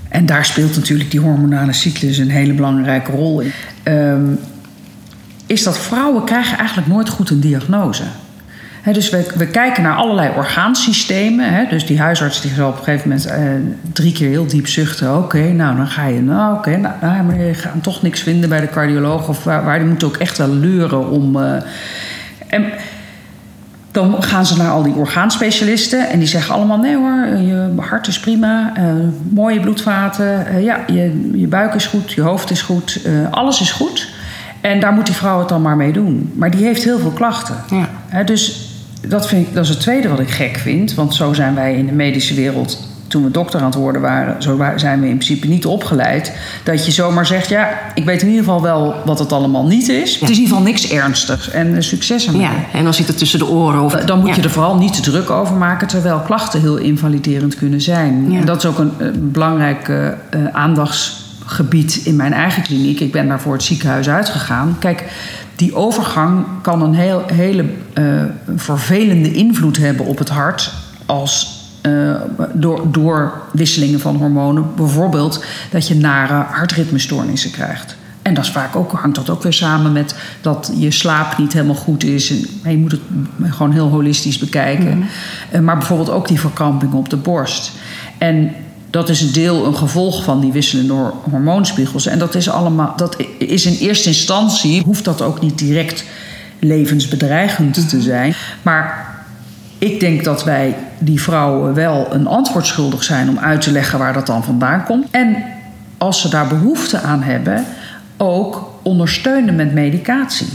en 0.09 0.25
daar 0.25 0.45
speelt 0.45 0.75
natuurlijk 0.75 1.11
die 1.11 1.19
hormonale 1.19 1.73
cyclus 1.73 2.17
een 2.17 2.29
hele 2.29 2.53
belangrijke 2.53 3.11
rol 3.11 3.39
in. 3.39 3.51
Ehm, 3.83 4.25
is 5.45 5.63
dat 5.63 5.77
vrouwen 5.77 6.23
krijgen 6.23 6.57
eigenlijk 6.57 6.87
nooit 6.87 7.09
goed 7.09 7.29
een 7.29 7.39
diagnose. 7.39 8.03
Dus 8.93 9.09
we, 9.09 9.27
we 9.35 9.47
kijken 9.47 9.83
naar 9.83 9.95
allerlei 9.95 10.29
orgaansystemen. 10.35 11.69
Dus 11.69 11.85
die 11.85 11.99
huisarts 11.99 12.41
die 12.41 12.53
zal 12.53 12.69
op 12.69 12.77
een 12.77 12.83
gegeven 12.83 13.09
moment 13.09 13.25
eh, 13.25 13.39
drie 13.93 14.11
keer 14.11 14.29
heel 14.29 14.47
diep 14.47 14.67
zuchten. 14.67 15.17
Oké, 15.17 15.51
nou 15.51 15.75
dan 15.75 15.87
ga 15.87 16.05
je. 16.05 16.21
Nou, 16.21 16.55
oké, 16.57 16.77
nou, 16.77 16.93
nou, 17.01 17.23
maar 17.23 17.41
je 17.41 17.53
gaat 17.53 17.83
toch 17.83 18.01
niks 18.01 18.21
vinden 18.21 18.49
bij 18.49 18.61
de 18.61 18.69
cardioloog. 18.69 19.27
Of 19.27 19.43
waar, 19.43 19.63
waar 19.63 19.79
die 19.79 19.87
moet 19.87 20.03
ook 20.03 20.17
echt 20.17 20.37
wel 20.37 20.49
leuren 20.49 21.09
om. 21.09 21.35
eh, 21.35 21.61
en 22.47 22.65
dan 23.91 24.23
gaan 24.23 24.45
ze 24.45 24.57
naar 24.57 24.69
al 24.69 24.83
die 24.83 24.93
orgaanspecialisten 24.93 26.09
en 26.09 26.19
die 26.19 26.27
zeggen 26.27 26.55
allemaal: 26.55 26.77
nee 26.77 26.95
hoor, 26.95 27.25
je 27.37 27.73
hart 27.77 28.07
is 28.07 28.19
prima, 28.19 28.71
eh, 28.75 28.83
mooie 29.29 29.59
bloedvaten, 29.59 30.47
eh, 30.47 30.63
ja, 30.63 30.79
je, 30.87 31.29
je 31.33 31.47
buik 31.47 31.73
is 31.73 31.85
goed, 31.85 32.11
je 32.11 32.21
hoofd 32.21 32.51
is 32.51 32.61
goed, 32.61 33.07
alles 33.31 33.61
is 33.61 33.71
goed. 33.71 34.13
En 34.61 34.79
daar 34.79 34.93
moet 34.93 35.05
die 35.05 35.15
vrouw 35.15 35.39
het 35.39 35.49
dan 35.49 35.61
maar 35.61 35.75
mee 35.75 35.91
doen. 35.91 36.31
Maar 36.35 36.51
die 36.51 36.65
heeft 36.65 36.83
heel 36.83 36.99
veel 36.99 37.11
klachten. 37.11 37.55
Ja. 37.69 38.23
Dus 38.23 38.64
dat, 39.07 39.27
vind 39.27 39.47
ik, 39.47 39.53
dat 39.53 39.63
is 39.63 39.69
het 39.69 39.79
tweede 39.79 40.07
wat 40.07 40.19
ik 40.19 40.29
gek 40.29 40.57
vind, 40.57 40.93
want 40.93 41.15
zo 41.15 41.33
zijn 41.33 41.55
wij 41.55 41.75
in 41.75 41.85
de 41.85 41.91
medische 41.91 42.33
wereld. 42.33 42.87
Toen 43.07 43.23
we 43.23 43.31
dokter 43.31 43.59
aan 43.59 43.65
het 43.65 43.75
worden 43.75 44.01
waren, 44.01 44.41
zo 44.41 44.65
zijn 44.75 45.01
we 45.01 45.07
in 45.07 45.17
principe 45.17 45.47
niet 45.47 45.65
opgeleid. 45.65 46.31
Dat 46.63 46.85
je 46.85 46.91
zomaar 46.91 47.25
zegt: 47.25 47.49
Ja, 47.49 47.79
ik 47.93 48.05
weet 48.05 48.21
in 48.21 48.27
ieder 48.27 48.43
geval 48.43 48.61
wel 48.61 48.95
wat 49.05 49.19
het 49.19 49.31
allemaal 49.31 49.65
niet 49.65 49.89
is. 49.89 50.13
Het 50.13 50.29
is 50.29 50.37
in 50.37 50.43
ieder 50.43 50.47
geval 50.47 50.63
niks 50.63 50.89
ernstigs. 50.89 51.49
En 51.49 51.75
eh, 51.75 51.81
succes 51.81 52.27
ermee. 52.27 52.41
Ja, 52.41 52.53
en 52.73 52.83
dan 52.83 52.93
zit 52.93 53.07
het 53.07 53.17
tussen 53.17 53.39
de 53.39 53.47
oren. 53.47 53.81
Of, 53.81 53.93
Dan 53.93 54.19
moet 54.19 54.29
ja. 54.29 54.35
je 54.35 54.41
er 54.41 54.49
vooral 54.49 54.77
niet 54.77 54.93
te 54.93 55.01
druk 55.01 55.29
over 55.29 55.55
maken, 55.55 55.87
terwijl 55.87 56.19
klachten 56.19 56.59
heel 56.59 56.77
invaliderend 56.77 57.55
kunnen 57.55 57.81
zijn. 57.81 58.31
Ja. 58.31 58.39
En 58.39 58.45
dat 58.45 58.57
is 58.57 58.65
ook 58.65 58.79
een, 58.79 58.91
eh, 58.97 59.07
belangrijk 59.13 59.89
eh, 59.89 60.07
eh, 60.07 60.13
aandachtsgebied 60.51 62.01
in 62.03 62.15
mijn 62.15 62.33
eigen 62.33 62.63
kliniek. 62.63 62.99
Ik 62.99 63.11
ben 63.11 63.27
daar 63.27 63.41
voor 63.41 63.53
het 63.53 63.63
ziekenhuis 63.63 64.09
uitgegaan. 64.09 64.75
Kijk, 64.79 65.03
die 65.55 65.75
overgang 65.75 66.45
kan 66.61 66.81
een 66.81 66.93
heel, 66.93 67.23
hele 67.33 67.65
eh, 67.93 68.03
vervelende 68.55 69.31
invloed 69.33 69.77
hebben 69.77 70.05
op 70.05 70.17
het 70.17 70.29
hart 70.29 70.73
als. 71.05 71.53
eh, 71.81 72.15
door, 72.53 72.91
door 72.91 73.41
wisselingen 73.51 73.99
van 73.99 74.15
hormonen. 74.15 74.75
Bijvoorbeeld 74.75 75.43
dat 75.71 75.87
je 75.87 75.95
nare 75.95 76.33
hartritmestoornissen 76.33 77.51
krijgt. 77.51 77.95
En 78.21 78.33
dat 78.33 78.43
is 78.43 78.51
vaak 78.51 78.75
ook, 78.75 78.91
hangt 78.91 79.15
dat 79.15 79.29
ook 79.29 79.43
weer 79.43 79.53
samen 79.53 79.91
met 79.91 80.15
dat 80.41 80.71
je 80.77 80.91
slaap 80.91 81.37
niet 81.37 81.53
helemaal 81.53 81.75
goed 81.75 82.03
is. 82.03 82.33
En, 82.63 82.71
je 82.71 82.77
moet 82.77 82.91
het 82.91 83.01
gewoon 83.43 83.71
heel 83.71 83.89
holistisch 83.89 84.37
bekijken. 84.37 85.05
Eh, 85.51 85.59
maar 85.59 85.77
bijvoorbeeld 85.77 86.09
ook 86.09 86.27
die 86.27 86.39
verkrampingen 86.39 86.97
op 86.97 87.09
de 87.09 87.17
borst. 87.17 87.71
En 88.17 88.51
dat 88.95 89.09
is 89.09 89.21
een 89.21 89.31
deel 89.31 89.65
een 89.65 89.75
gevolg 89.75 90.23
van 90.23 90.39
die 90.39 90.51
wisselende 90.51 90.93
hor- 90.93 91.13
hormoonspiegels. 91.29 92.05
En 92.05 92.19
dat 92.19 92.35
is 92.35 92.49
allemaal, 92.49 92.93
dat 92.95 93.17
is 93.37 93.65
in 93.65 93.77
eerste 93.87 94.09
instantie, 94.09 94.83
hoeft 94.83 95.03
dat 95.03 95.21
ook 95.21 95.41
niet 95.41 95.57
direct 95.57 96.03
levensbedreigend 96.59 97.89
te 97.89 98.01
zijn. 98.01 98.35
Maar 98.61 99.07
ik 99.77 99.99
denk 99.99 100.23
dat 100.23 100.43
wij 100.43 100.75
die 100.99 101.21
vrouwen 101.21 101.73
wel 101.73 102.07
een 102.11 102.27
antwoord 102.27 102.65
schuldig 102.65 103.03
zijn 103.03 103.29
om 103.29 103.39
uit 103.39 103.61
te 103.61 103.71
leggen 103.71 103.99
waar 103.99 104.13
dat 104.13 104.27
dan 104.27 104.43
vandaan 104.43 104.83
komt. 104.83 105.07
En 105.11 105.43
als 105.97 106.21
ze 106.21 106.29
daar 106.29 106.47
behoefte 106.47 106.99
aan 106.99 107.21
hebben, 107.21 107.65
ook 108.17 108.79
ondersteunen 108.81 109.55
met 109.55 109.73
medicatie. 109.73 110.47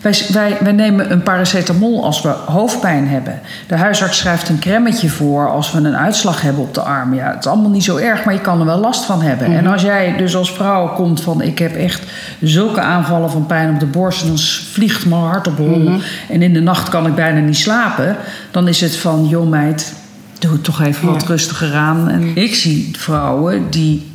Wij, 0.00 0.14
wij, 0.32 0.56
wij 0.60 0.72
nemen 0.72 1.12
een 1.12 1.22
paracetamol 1.22 2.04
als 2.04 2.22
we 2.22 2.28
hoofdpijn 2.28 3.08
hebben. 3.08 3.40
De 3.66 3.76
huisarts 3.76 4.18
schrijft 4.18 4.48
een 4.48 4.58
cremmetje 4.58 5.08
voor 5.08 5.50
als 5.50 5.72
we 5.72 5.78
een 5.78 5.96
uitslag 5.96 6.42
hebben 6.42 6.62
op 6.62 6.74
de 6.74 6.80
arm. 6.80 7.14
Ja, 7.14 7.30
het 7.30 7.44
is 7.44 7.50
allemaal 7.50 7.70
niet 7.70 7.84
zo 7.84 7.96
erg, 7.96 8.24
maar 8.24 8.34
je 8.34 8.40
kan 8.40 8.60
er 8.60 8.66
wel 8.66 8.78
last 8.78 9.04
van 9.04 9.22
hebben. 9.22 9.46
En 9.46 9.66
als 9.66 9.82
jij 9.82 10.16
dus 10.16 10.36
als 10.36 10.52
vrouw 10.52 10.94
komt 10.94 11.20
van... 11.20 11.42
ik 11.42 11.58
heb 11.58 11.76
echt 11.76 12.02
zulke 12.40 12.80
aanvallen 12.80 13.30
van 13.30 13.46
pijn 13.46 13.74
op 13.74 13.80
de 13.80 13.86
borst... 13.86 14.22
en 14.22 14.28
dan 14.28 14.38
vliegt 14.72 15.06
mijn 15.06 15.22
hart 15.22 15.46
op 15.46 15.56
hol... 15.56 15.90
en 16.28 16.42
in 16.42 16.52
de 16.52 16.60
nacht 16.60 16.88
kan 16.88 17.06
ik 17.06 17.14
bijna 17.14 17.40
niet 17.40 17.56
slapen... 17.56 18.16
dan 18.50 18.68
is 18.68 18.80
het 18.80 18.96
van, 18.96 19.26
joh 19.28 19.48
meid, 19.48 19.94
doe 20.38 20.52
het 20.52 20.64
toch 20.64 20.82
even 20.82 21.12
wat 21.12 21.26
rustiger 21.26 21.74
aan. 21.74 22.08
En 22.08 22.36
ik 22.36 22.54
zie 22.54 22.90
vrouwen 22.96 23.70
die 23.70 24.06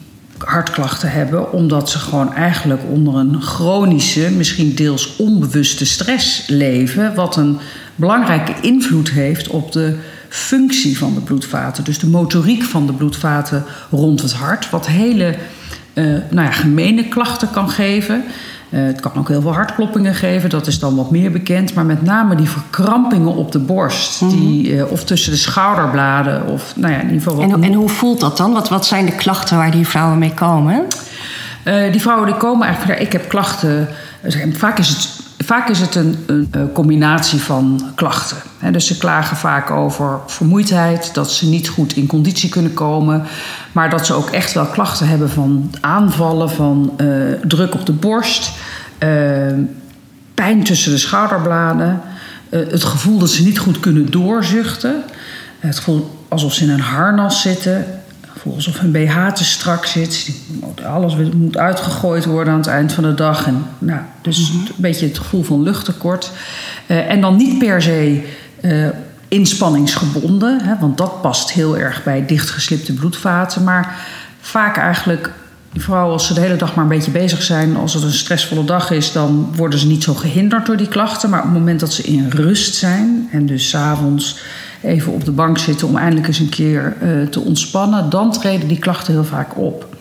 hartklachten 0.46 1.12
hebben, 1.12 1.52
omdat 1.52 1.90
ze 1.90 1.98
gewoon 1.98 2.34
eigenlijk 2.34 2.82
onder 2.90 3.16
een 3.16 3.42
chronische, 3.42 4.32
misschien 4.32 4.76
deels 4.76 5.16
onbewuste 5.16 5.86
stress 5.86 6.48
leven, 6.48 7.16
wat 7.16 7.36
een 7.36 7.58
belangrijke 7.96 8.54
invloed 8.62 9.10
heeft 9.10 9.48
op 9.48 9.72
de 9.72 9.96
functie 10.30 10.98
van 10.98 11.14
de 11.14 11.22
bloedvaten, 11.22 11.84
dus 11.84 12.00
de 12.00 12.08
motoriek 12.08 12.64
van 12.64 12.86
de 12.86 12.94
bloedvaten 12.94 13.64
rond 13.92 14.22
het 14.22 14.34
hart, 14.34 14.70
wat 14.70 14.88
hele 14.88 15.36
eh, 15.94 16.06
nou 16.06 16.48
ja, 16.48 16.52
gemene 16.52 17.08
klachten 17.08 17.52
kan 17.52 17.70
geven. 17.70 18.24
Eh, 18.74 18.84
het 18.84 19.00
kan 19.00 19.12
ook 19.16 19.28
heel 19.28 19.42
veel 19.42 19.54
hartkloppingen 19.54 20.16
geven, 20.16 20.50
dat 20.50 20.68
is 20.68 20.80
dan 20.80 20.96
wat 20.96 21.12
meer 21.12 21.32
bekend. 21.32 21.74
Maar 21.74 21.86
met 21.86 22.04
name 22.04 22.36
die 22.36 22.50
verkrampingen 22.50 23.36
op 23.36 23.52
de 23.52 23.60
borst, 23.60 24.20
die, 24.30 24.78
eh, 24.78 24.92
of 24.92 25.04
tussen 25.04 25.32
de 25.32 25.38
schouderbladen, 25.38 26.48
of 26.48 26.74
nou 26.76 26.94
ja, 26.94 27.00
in 27.00 27.06
ieder 27.06 27.22
geval 27.22 27.36
wat 27.36 27.58
En, 27.58 27.64
en 27.64 27.74
hoe 27.74 27.90
voelt 27.90 28.20
dat 28.20 28.38
dan? 28.38 28.54
Wat, 28.54 28.70
wat 28.70 28.86
zijn 28.86 29.06
de 29.06 29.16
klachten 29.16 29.58
waar 29.58 29.72
die 29.72 29.88
vrouwen 29.88 30.18
mee 30.18 30.34
komen? 30.34 30.86
Eh, 31.64 31.92
die 31.92 32.02
vrouwen 32.02 32.28
die 32.28 32.36
komen 32.36 32.68
eigenlijk, 32.68 33.00
ja, 33.00 33.06
ik 33.06 33.12
heb 33.12 33.30
klachten. 33.30 33.88
Vaak 34.52 34.80
is 34.80 34.90
het 34.90 35.22
Vaak 35.38 35.70
is 35.70 35.80
het 35.80 35.96
een, 35.96 36.24
een, 36.26 36.72
combinatie 36.74 37.40
van 37.40 37.92
klachten. 37.96 38.38
Dus 38.72 38.88
ze 38.88 38.98
klagen 38.98 39.38
vaak 39.38 39.72
over 39.72 40.20
vermoeidheid, 40.26 41.14
dat 41.14 41.32
ze 41.32 41.50
niet 41.50 41.68
goed 41.68 41.96
in 41.96 42.08
conditie 42.08 42.50
kunnen 42.50 42.74
komen. 42.74 43.24
Maar 43.72 43.90
dat 43.90 44.06
ze 44.06 44.14
ook 44.14 44.30
echt 44.30 44.54
wel 44.54 44.66
klachten 44.66 45.08
hebben 45.08 45.30
van 45.30 45.72
aanvallen, 45.82 46.50
van 46.50 46.94
druk 47.48 47.74
op 47.74 47.86
de 47.86 47.92
borst, 47.92 48.52
pijn 50.34 50.64
tussen 50.64 50.92
de 50.92 50.98
schouderbladen. 50.98 52.02
eh, 52.50 52.60
het 52.70 52.84
gevoel 52.84 53.18
dat 53.18 53.30
ze 53.30 53.44
niet 53.44 53.60
goed 53.60 53.80
kunnen 53.80 54.12
doorzuchten. 54.12 55.04
Het 55.60 55.78
gevoel 55.78 56.26
alsof 56.28 56.54
ze 56.54 56.64
in 56.64 56.70
een 56.70 56.80
harnas 56.80 57.42
zitten. 57.42 57.76
Het 58.22 58.30
gevoel 58.32 58.56
alsof 58.56 58.80
hun 58.80 58.92
BH 58.92 59.28
te 59.28 59.44
strak 59.44 59.86
zit. 59.86 60.30
Alles 60.86 61.16
moet 61.34 61.58
uitgegooid 61.58 62.26
worden 62.26 62.54
aan 62.54 62.60
het 62.60 62.68
eind 62.68 62.94
van 62.94 63.04
de 63.04 63.14
dag. 63.14 63.48
En, 63.48 63.66
nou, 63.80 64.02
dus 64.22 64.50
een 64.50 64.68
beetje 64.76 65.08
het 65.08 65.18
gevoel 65.18 65.44
van 65.44 65.64
luchttekort. 65.64 66.32
Eh, 66.86 67.10
en 67.10 67.22
dan 67.22 67.36
niet 67.36 67.58
per 67.58 67.82
se 67.82 68.24
eh, 68.62 68.88
inspanningsgebonden. 69.28 70.62
Hè, 70.62 70.80
want 70.80 70.98
dat 70.98 71.22
past 71.22 71.52
heel 71.52 71.78
erg 71.78 72.04
bij 72.04 72.26
dichtgeslipte 72.26 72.94
bloedvaten. 72.94 73.64
Maar 73.64 73.96
vaak 74.42 74.78
eigenlijk... 74.78 75.32
Vooral 75.78 76.12
als 76.12 76.28
ze 76.28 76.34
de 76.34 76.40
hele 76.40 76.56
dag 76.56 76.76
maar 76.76 76.84
een 76.84 76.90
beetje 76.90 77.12
bezig 77.12 77.44
zijn, 77.44 77.76
als 77.76 77.94
het 77.94 78.04
een 78.04 78.12
stressvolle 78.12 78.64
dag 78.64 78.92
is, 78.92 79.12
dan 79.12 79.54
worden 79.56 79.80
ze 79.80 79.88
niet 79.88 80.04
zo 80.04 80.14
gehinderd 80.14 80.66
door 80.66 80.78
die 80.78 80.88
klachten. 80.88 81.30
Maar 81.30 81.40
op 81.40 81.46
het 81.46 81.54
moment 81.54 81.80
dat 81.80 81.94
ze 81.94 82.04
in 82.04 82.30
rust 82.30 82.76
zijn 82.76 83.28
en 83.32 83.46
dus 83.46 83.70
's 83.70 83.76
avonds 83.76 84.40
even 84.82 85.14
op 85.14 85.26
de 85.26 85.32
bank 85.32 85.58
zitten 85.58 85.88
om 85.88 85.98
eindelijk 85.98 86.28
eens 86.28 86.40
een 86.40 86.50
keer 86.50 86.96
eh, 87.02 87.28
te 87.28 87.40
ontspannen, 87.40 88.10
dan 88.10 88.32
treden 88.32 88.68
die 88.68 88.80
klachten 88.80 89.14
heel 89.14 89.24
vaak 89.24 89.58
op. 89.58 89.93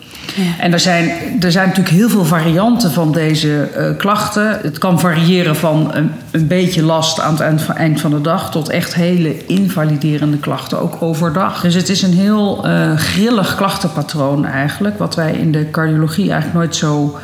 En 0.59 0.73
er 0.73 0.79
zijn, 0.79 1.11
er 1.41 1.51
zijn 1.51 1.67
natuurlijk 1.67 1.95
heel 1.95 2.09
veel 2.09 2.25
varianten 2.25 2.91
van 2.91 3.11
deze 3.11 3.61
eh, 3.61 3.97
klachten. 3.97 4.59
Het 4.61 4.77
kan 4.77 4.99
variëren 4.99 5.55
van 5.55 5.93
een, 5.93 6.11
een 6.31 6.47
beetje 6.47 6.83
last 6.83 7.19
aan 7.19 7.31
het 7.31 7.41
eind 7.41 7.61
van, 7.61 7.75
eind 7.75 8.01
van 8.01 8.11
de 8.11 8.21
dag 8.21 8.51
tot 8.51 8.69
echt 8.69 8.95
hele 8.95 9.45
invaliderende 9.45 10.37
klachten, 10.37 10.81
ook 10.81 11.01
overdag. 11.01 11.61
Dus 11.61 11.73
het 11.73 11.89
is 11.89 12.01
een 12.01 12.13
heel 12.13 12.65
eh, 12.67 12.97
grillig 12.97 13.55
klachtenpatroon 13.55 14.45
eigenlijk, 14.45 14.97
wat 14.97 15.15
wij 15.15 15.31
in 15.31 15.51
de 15.51 15.69
cardiologie 15.71 16.31
eigenlijk 16.31 16.53
nooit 16.53 16.75
zo 16.75 17.19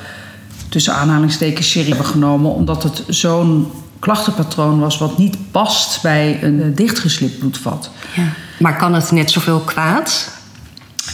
tussen 0.70 0.94
aanhalingstekens 0.94 1.72
serie 1.72 1.90
hebben 1.90 2.06
genomen, 2.06 2.54
omdat 2.54 2.84
het 2.84 3.04
zo'n 3.08 3.72
klachtenpatroon 4.00 4.80
was 4.80 4.98
wat 4.98 5.18
niet 5.18 5.38
past 5.52 6.02
bij 6.02 6.40
een 6.44 6.62
eh, 6.62 6.68
dichtgeslipt 6.76 7.40
bloedvat. 7.40 7.92
Ja. 8.16 8.24
Maar 8.60 8.78
kan 8.78 8.94
het 8.94 9.12
net 9.12 9.32
zoveel 9.32 9.60
kwaad? 9.60 10.38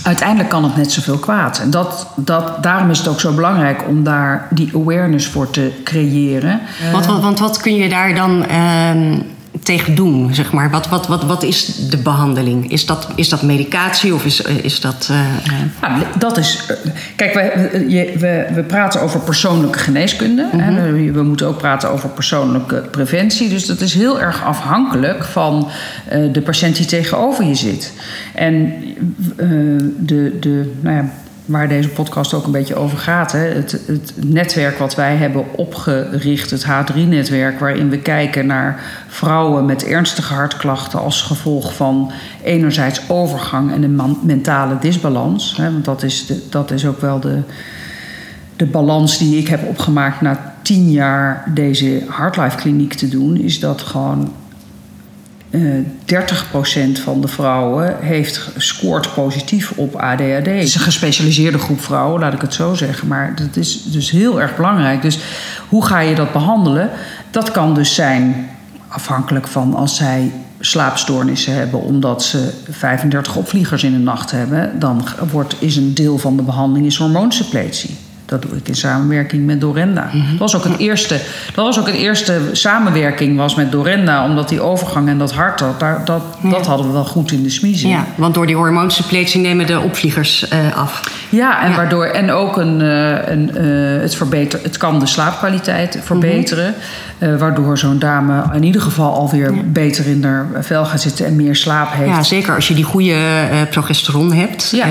Uiteindelijk 0.06 0.50
kan 0.50 0.64
het 0.64 0.76
net 0.76 0.92
zoveel 0.92 1.18
kwaad. 1.18 1.60
En 1.60 1.70
dat, 1.70 2.08
dat, 2.16 2.64
daarom 2.64 2.90
is 2.90 2.98
het 2.98 3.08
ook 3.08 3.20
zo 3.20 3.34
belangrijk 3.34 3.88
om 3.88 4.04
daar 4.04 4.48
die 4.50 4.72
awareness 4.76 5.28
voor 5.28 5.50
te 5.50 5.72
creëren. 5.84 6.62
Want, 6.92 7.06
want, 7.06 7.24
want 7.24 7.40
wat 7.40 7.58
kun 7.58 7.76
je 7.76 7.90
daar 7.90 8.16
dan 8.16 8.46
ehm, 8.46 9.18
tegen 9.64 9.96
doen, 9.96 10.34
zeg 10.34 10.52
maar? 10.52 10.70
Wat, 10.72 10.88
wat, 10.88 11.08
wat, 11.08 11.24
wat 11.24 11.44
is 11.44 11.66
de 11.90 11.98
behandeling? 11.98 12.72
Is 12.72 12.86
dat, 12.86 13.08
is 13.16 13.30
dat 13.30 13.42
medicatie 13.42 14.14
of 14.14 14.26
is, 14.26 14.42
is 14.42 14.80
dat... 14.82 15.10
Ja, 15.82 15.98
dat 16.18 16.38
is. 16.38 16.66
eh, 16.68 16.92
Kijk, 17.16 17.34
we, 17.34 17.70
we- 18.20 18.46
we, 18.54 18.64
praten 18.64 19.02
over 19.02 19.20
persoonlijke 19.20 19.80
geneeskunde. 19.80 20.48
hè. 20.52 20.92
We, 20.92 21.12
we 21.12 21.24
moeten 21.24 21.48
ook 21.48 21.58
praten 21.58 21.90
over 21.92 22.10
persoonlijke 22.10 22.76
preventie. 22.92 23.50
Dus 23.50 23.66
dat 23.66 23.82
is 23.82 23.94
heel 23.94 24.22
erg 24.22 24.44
afhankelijk 24.44 25.24
van 25.24 25.68
de 26.32 26.42
patiënt 26.42 26.76
die 26.76 26.86
tegenover 26.86 27.46
je 27.46 27.56
zit. 27.56 27.94
En 28.34 28.74
de, 30.00 30.38
de, 30.40 30.74
nou 30.82 30.96
ja, 30.96 31.10
waar 31.46 31.68
deze 31.68 31.90
podcast 31.90 32.34
ook 32.34 32.46
een 32.46 32.52
beetje 32.52 32.76
over 32.76 32.98
gaat. 32.98 33.32
Hè, 33.32 33.40
het, 33.40 33.72
het 33.72 34.14
netwerk 34.16 34.78
wat 34.78 34.96
wij 34.96 35.16
hebben 35.16 35.46
opgericht, 35.56 36.52
het 36.52 36.66
H3-netwerk, 36.66 37.60
waarin 37.60 37.90
we 37.90 37.98
kijken 37.98 38.46
naar 38.46 38.80
vrouwen 39.08 39.66
met 39.66 39.86
ernstige 39.86 40.34
hartklachten 40.34 41.00
als 41.00 41.22
gevolg 41.22 41.76
van 41.76 42.12
enerzijds 42.44 43.10
overgang 43.10 43.72
en 43.72 43.84
een 43.84 44.18
mentale 44.22 44.80
disbalans. 44.80 45.58
Hè, 45.58 45.72
want 45.72 45.86
dat 45.86 46.04
is, 46.04 46.26
de, 46.26 46.42
dat 46.50 46.72
is 46.72 46.86
ook 46.86 47.02
wel 47.02 47.20
de, 47.20 47.40
de 48.56 48.66
balans 48.66 49.18
die 49.18 49.38
ik 49.38 49.48
heb 49.48 49.68
opgemaakt 49.68 50.22
na 50.22 50.54
tien 50.62 50.92
jaar 50.92 51.52
deze 51.54 52.04
Heartlife 52.10 52.58
Kliniek 52.58 52.94
te 52.94 53.10
doen, 53.10 53.38
is 53.38 53.60
dat 53.60 53.82
gewoon 53.82 54.32
eh 55.56 55.86
30% 56.06 57.02
van 57.04 57.22
de 57.22 57.28
vrouwen 57.28 57.98
heeft 58.02 58.50
scoort 58.58 59.14
positief 59.14 59.72
op 59.76 59.96
ADHD. 59.96 60.46
Het 60.46 60.48
is 60.48 60.76
een 60.76 60.82
gespecialiseerde 60.82 61.58
groep 61.58 61.82
vrouwen, 61.82 62.20
laat 62.20 62.34
ik 62.34 62.42
het 62.42 62.54
zo 62.54 62.74
zeggen. 62.74 63.08
Maar 63.08 63.34
dat 63.36 63.56
is 63.56 63.84
dus 63.84 64.12
heel 64.12 64.42
erg 64.42 64.56
belangrijk. 64.56 65.02
Dus 65.02 65.20
hoe 65.70 65.86
ga 65.86 66.00
je 66.00 66.16
dat 66.16 66.32
behandelen? 66.32 66.90
Dat 67.32 67.52
kan 67.52 67.74
dus 67.74 67.96
zijn 67.96 68.50
afhankelijk 68.88 69.48
van 69.48 69.74
als 69.74 69.96
zij 69.96 70.32
slaapstoornissen 70.60 71.54
hebben 71.54 71.82
omdat 71.82 72.24
ze 72.24 72.54
35 72.70 73.36
opvliegers 73.36 73.84
in 73.84 73.92
de 73.92 73.98
nacht 73.98 74.32
hebben, 74.32 74.80
dan 74.80 75.08
wordt, 75.32 75.56
is 75.60 75.76
een 75.76 75.94
deel 75.94 76.18
van 76.18 76.38
de 76.38 76.44
behandeling 76.44 76.86
is 76.86 76.98
hormoonsuppletie. 76.98 77.96
Dat 78.26 78.42
doe 78.42 78.52
ik 78.58 78.68
in 78.68 78.76
samenwerking 78.76 79.46
met 79.46 79.62
Dorenda. 79.62 80.10
Dat 80.30 80.40
was 80.40 80.56
ook 80.56 80.64
het 80.64 80.78
eerste. 80.78 81.20
Dat 81.54 81.66
was 81.66 81.80
ook 81.80 81.86
het 81.88 81.96
eerste 81.96 82.40
samenwerking 82.52 83.38
was 83.38 83.56
met 83.56 83.72
Dorenda, 83.72 84.26
omdat 84.26 84.50
die 84.50 84.62
overgang 84.62 85.08
en 85.10 85.18
dat 85.18 85.34
hart, 85.34 85.60
dat, 85.60 85.80
dat, 86.06 86.22
dat 86.42 86.66
hadden 86.66 86.88
we 86.88 86.92
wel 86.94 87.06
goed 87.06 87.32
in 87.32 87.44
de 87.44 87.50
smiezen. 87.50 87.90
ja, 87.90 88.06
want 88.16 88.34
door 88.34 88.46
die 88.48 88.56
hormoonsuppletie 88.56 89.42
nemen 89.42 89.68
de 89.68 89.80
opvliegers 89.80 90.48
eh, 90.48 90.60
af. 90.78 91.02
Ja, 91.30 91.62
en 91.64 91.70
Ja. 91.70 91.76
waardoor 91.76 92.06
en 92.06 92.32
ook 92.32 92.58
een, 92.58 92.82
eh, 92.82 93.28
een, 93.34 93.56
eh, 93.56 94.02
het, 94.02 94.16
verbeter, 94.16 94.60
het 94.64 94.78
kan 94.78 95.00
de 95.00 95.06
slaapkwaliteit 95.06 96.00
verbeteren. 96.04 96.74
eh, 97.18 97.36
waardoor 97.38 97.78
zo'n 97.78 98.00
dame 98.00 98.44
in 98.54 98.64
ieder 98.64 98.82
geval 98.82 99.14
alweer 99.14 99.54
beter 99.72 100.08
in 100.08 100.24
haar 100.24 100.46
vel 100.60 100.86
gaat 100.86 101.02
zitten 101.02 101.26
en 101.26 101.36
meer 101.36 101.56
slaap 101.56 101.94
heeft. 101.94 102.10
Ja, 102.10 102.24
zeker 102.24 102.56
als 102.56 102.68
je 102.68 102.74
die 102.74 102.84
goede 102.84 103.16
progesteron 103.70 104.34
hebt. 104.34 104.72
Ja. 104.76 104.86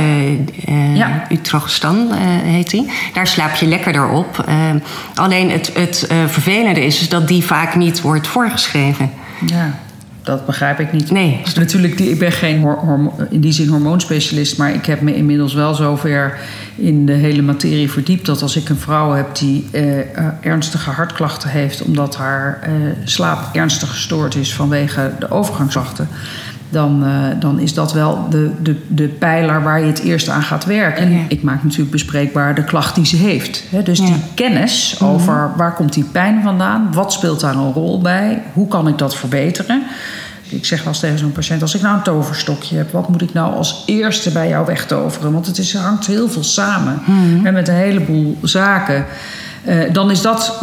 Ja. 0.94 1.24
Utrogestan 1.30 2.12
heet 2.44 2.70
die. 2.70 2.90
Daar 3.14 3.23
slaap 3.26 3.54
je 3.54 3.66
lekkerder 3.66 4.08
op. 4.08 4.44
Eh, 4.46 4.70
alleen 5.14 5.50
het, 5.50 5.70
het 5.74 6.06
eh, 6.06 6.26
vervelende 6.26 6.84
is 6.84 7.08
dat 7.08 7.28
die 7.28 7.44
vaak 7.44 7.74
niet 7.74 8.00
wordt 8.00 8.26
voorgeschreven. 8.26 9.10
Ja, 9.46 9.78
dat 10.22 10.46
begrijp 10.46 10.80
ik 10.80 10.92
niet. 10.92 11.10
Nee. 11.10 11.40
Dus 11.44 11.54
natuurlijk, 11.54 12.00
ik 12.00 12.18
ben 12.18 12.32
geen 12.32 12.60
hormo- 12.60 13.16
in 13.30 13.40
die 13.40 13.52
zin 13.52 13.68
hormoonspecialist, 13.68 14.58
maar 14.58 14.74
ik 14.74 14.86
heb 14.86 15.00
me 15.00 15.14
inmiddels 15.14 15.54
wel 15.54 15.74
zover 15.74 16.38
in 16.76 17.06
de 17.06 17.12
hele 17.12 17.42
materie 17.42 17.90
verdiept 17.90 18.26
dat 18.26 18.42
als 18.42 18.56
ik 18.56 18.68
een 18.68 18.78
vrouw 18.78 19.12
heb 19.12 19.36
die 19.36 19.68
eh, 19.70 20.00
eh, 20.00 20.26
ernstige 20.40 20.90
hartklachten 20.90 21.50
heeft, 21.50 21.82
omdat 21.82 22.16
haar 22.16 22.68
slaap 23.04 23.54
ernstig 23.54 23.88
gestoord 23.90 24.34
is 24.34 24.54
vanwege 24.54 25.12
de 25.18 25.30
overgangsklachten. 25.30 26.08
Dan, 26.74 27.04
eh, 27.04 27.10
dan 27.40 27.58
is 27.60 27.74
dat 27.74 27.92
wel 27.92 28.26
de, 28.30 28.50
de, 28.62 28.76
de 28.88 29.08
pijler 29.08 29.62
waar 29.62 29.80
je 29.80 29.86
het 29.86 29.98
eerst 29.98 30.28
aan 30.28 30.42
gaat 30.42 30.64
werken. 30.64 31.02
En 31.02 31.24
ik 31.28 31.42
maak 31.42 31.62
natuurlijk 31.62 31.90
bespreekbaar 31.90 32.54
de 32.54 32.64
klacht 32.64 32.94
die 32.94 33.06
ze 33.06 33.16
heeft. 33.16 33.64
Hè, 33.70 33.82
dus 33.82 33.98
Ja. 33.98 34.04
die 34.04 34.14
kennis 34.34 34.96
over 35.02 35.50
waar 35.56 35.74
komt 35.74 35.92
die 35.92 36.04
pijn 36.04 36.42
vandaan, 36.42 36.88
wat 36.92 37.12
speelt 37.12 37.40
daar 37.40 37.54
een 37.54 37.72
rol 37.72 38.00
bij, 38.00 38.42
hoe 38.52 38.68
kan 38.68 38.88
ik 38.88 38.98
dat 38.98 39.16
verbeteren. 39.16 39.82
Ik 40.48 40.64
zeg 40.64 40.78
wel 40.78 40.88
eens 40.88 40.98
tegen 41.00 41.18
zo'n 41.18 41.32
patiënt: 41.32 41.62
als 41.62 41.74
ik 41.74 41.82
nou 41.82 41.96
een 41.96 42.02
toverstokje 42.02 42.76
heb, 42.76 42.92
wat 42.92 43.08
moet 43.08 43.22
ik 43.22 43.32
nou 43.32 43.54
als 43.54 43.82
eerste 43.86 44.30
bij 44.30 44.48
jou 44.48 44.66
wegtoveren? 44.66 45.32
Want 45.32 45.46
het 45.46 45.58
is, 45.58 45.74
hangt 45.76 46.06
heel 46.06 46.28
veel 46.28 46.44
samen 46.44 47.00
Mhm. 47.06 47.46
en 47.46 47.52
met 47.52 47.68
een 47.68 47.74
heleboel 47.74 48.38
zaken. 48.42 49.04
Eh, 49.64 49.78
dan 49.92 50.11
is 50.11 50.23
dat, 50.23 50.61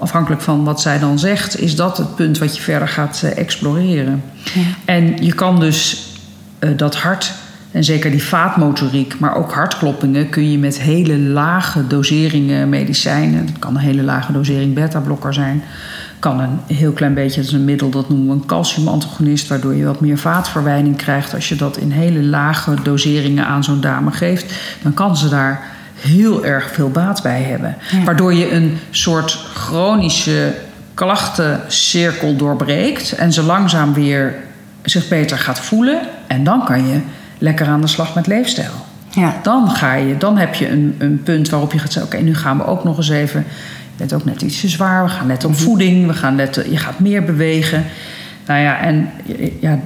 afhankelijk 0.00 0.42
van 0.42 0.64
wat 0.64 0.80
zij 0.80 0.98
dan 0.98 1.18
zegt, 1.18 1.60
is 1.60 1.76
dat 1.76 1.96
het 1.96 2.14
punt 2.14 2.38
wat 2.38 2.56
je 2.56 2.62
verder 2.62 2.88
gaat 2.88 3.22
eh, 3.24 3.36
exploreren. 3.36 4.22
En 4.84 5.24
je 5.24 5.34
kan 5.34 5.60
dus 5.60 6.08
eh, 6.58 6.70
dat 6.76 6.96
hart, 6.96 7.32
en 7.70 7.84
zeker 7.84 8.10
die 8.10 8.22
vaatmotoriek, 8.22 9.18
maar 9.18 9.36
ook 9.36 9.52
hartkloppingen, 9.52 10.28
kun 10.28 10.50
je 10.50 10.58
met 10.58 10.80
hele 10.80 11.18
lage 11.18 11.86
doseringen 11.86 12.68
medicijnen, 12.68 13.46
dat 13.46 13.58
kan 13.58 13.74
een 13.74 13.80
hele 13.80 14.02
lage 14.02 14.32
dosering 14.32 14.74
beta-blokker 14.74 15.34
zijn, 15.34 15.62
kan 16.18 16.40
een 16.40 16.76
heel 16.76 16.92
klein 16.92 17.14
beetje, 17.14 17.40
dat 17.40 17.50
is 17.50 17.52
een 17.52 17.64
middel, 17.64 17.90
dat 17.90 18.08
noemen 18.08 18.26
we 18.26 18.32
een 18.32 18.46
calciumantagonist, 18.46 19.48
waardoor 19.48 19.74
je 19.74 19.84
wat 19.84 20.00
meer 20.00 20.18
vaatverwijning 20.18 20.96
krijgt. 20.96 21.34
Als 21.34 21.48
je 21.48 21.56
dat 21.56 21.76
in 21.76 21.90
hele 21.90 22.22
lage 22.22 22.74
doseringen 22.82 23.46
aan 23.46 23.64
zo'n 23.64 23.80
dame 23.80 24.10
geeft, 24.10 24.54
dan 24.82 24.94
kan 24.94 25.16
ze 25.16 25.28
daar 25.28 25.72
heel 26.06 26.44
erg 26.44 26.70
veel 26.72 26.90
baat 26.90 27.22
bij 27.22 27.42
hebben. 27.42 27.76
Waardoor 28.04 28.34
je 28.34 28.52
een 28.52 28.78
soort 28.90 29.32
chronische 29.54 30.54
klachtencirkel 30.94 32.36
doorbreekt 32.36 33.12
en 33.12 33.32
ze 33.32 33.42
langzaam 33.42 33.94
weer 33.94 34.34
zich 34.82 35.08
beter 35.08 35.38
gaat 35.38 35.60
voelen. 35.60 36.00
En 36.26 36.44
dan 36.44 36.64
kan 36.64 36.86
je 36.88 37.00
lekker 37.38 37.66
aan 37.66 37.80
de 37.80 37.86
slag 37.86 38.14
met 38.14 38.26
leefstijl. 38.26 38.72
Ja. 39.10 39.34
Dan, 39.42 39.70
ga 39.70 39.94
je, 39.94 40.16
dan 40.16 40.38
heb 40.38 40.54
je 40.54 40.68
een, 40.68 40.94
een 40.98 41.22
punt 41.22 41.48
waarop 41.48 41.72
je 41.72 41.78
gaat 41.78 41.92
zeggen: 41.92 42.12
Oké, 42.12 42.22
nu 42.22 42.34
gaan 42.34 42.56
we 42.56 42.66
ook 42.66 42.84
nog 42.84 42.96
eens 42.96 43.08
even. 43.08 43.44
Je 43.96 43.96
bent 43.96 44.12
ook 44.12 44.24
net 44.24 44.42
iets 44.42 44.60
te 44.60 44.68
zwaar. 44.68 45.04
We 45.04 45.10
gaan 45.10 45.26
letten 45.26 45.48
op 45.48 45.56
voeding. 45.56 46.06
We 46.06 46.14
gaan 46.14 46.36
letten, 46.36 46.70
je 46.70 46.76
gaat 46.76 46.98
meer 46.98 47.24
bewegen. 47.24 47.84
Nou 48.46 48.60
ja, 48.60 48.80
en 48.80 49.10
ja, 49.60 49.78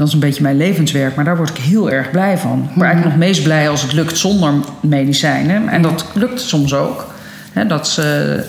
dat 0.00 0.08
is 0.08 0.14
een 0.14 0.20
beetje 0.20 0.42
mijn 0.42 0.56
levenswerk, 0.56 1.14
maar 1.14 1.24
daar 1.24 1.36
word 1.36 1.50
ik 1.50 1.56
heel 1.56 1.90
erg 1.90 2.10
blij 2.10 2.38
van. 2.38 2.58
Ik 2.58 2.74
word 2.74 2.86
eigenlijk 2.86 3.16
nog 3.16 3.26
meest 3.28 3.42
blij 3.42 3.68
als 3.68 3.82
het 3.82 3.92
lukt 3.92 4.18
zonder 4.18 4.54
medicijnen. 4.80 5.68
En 5.68 5.82
dat 5.82 6.04
lukt 6.14 6.40
soms 6.40 6.74
ook. 6.74 7.12
Hè, 7.52 7.66
dat, 7.66 7.88
ze, 7.88 8.44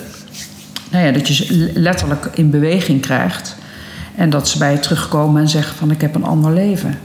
nou 0.90 1.06
ja, 1.06 1.12
dat 1.12 1.28
je 1.28 1.34
ze 1.34 1.70
letterlijk 1.74 2.28
in 2.34 2.50
beweging 2.50 3.00
krijgt. 3.00 3.56
En 4.14 4.30
dat 4.30 4.48
ze 4.48 4.58
bij 4.58 4.72
je 4.72 4.78
terugkomen 4.78 5.42
en 5.42 5.48
zeggen 5.48 5.76
van 5.76 5.90
ik 5.90 6.00
heb 6.00 6.14
een 6.14 6.24
ander 6.24 6.52
leven. 6.52 6.98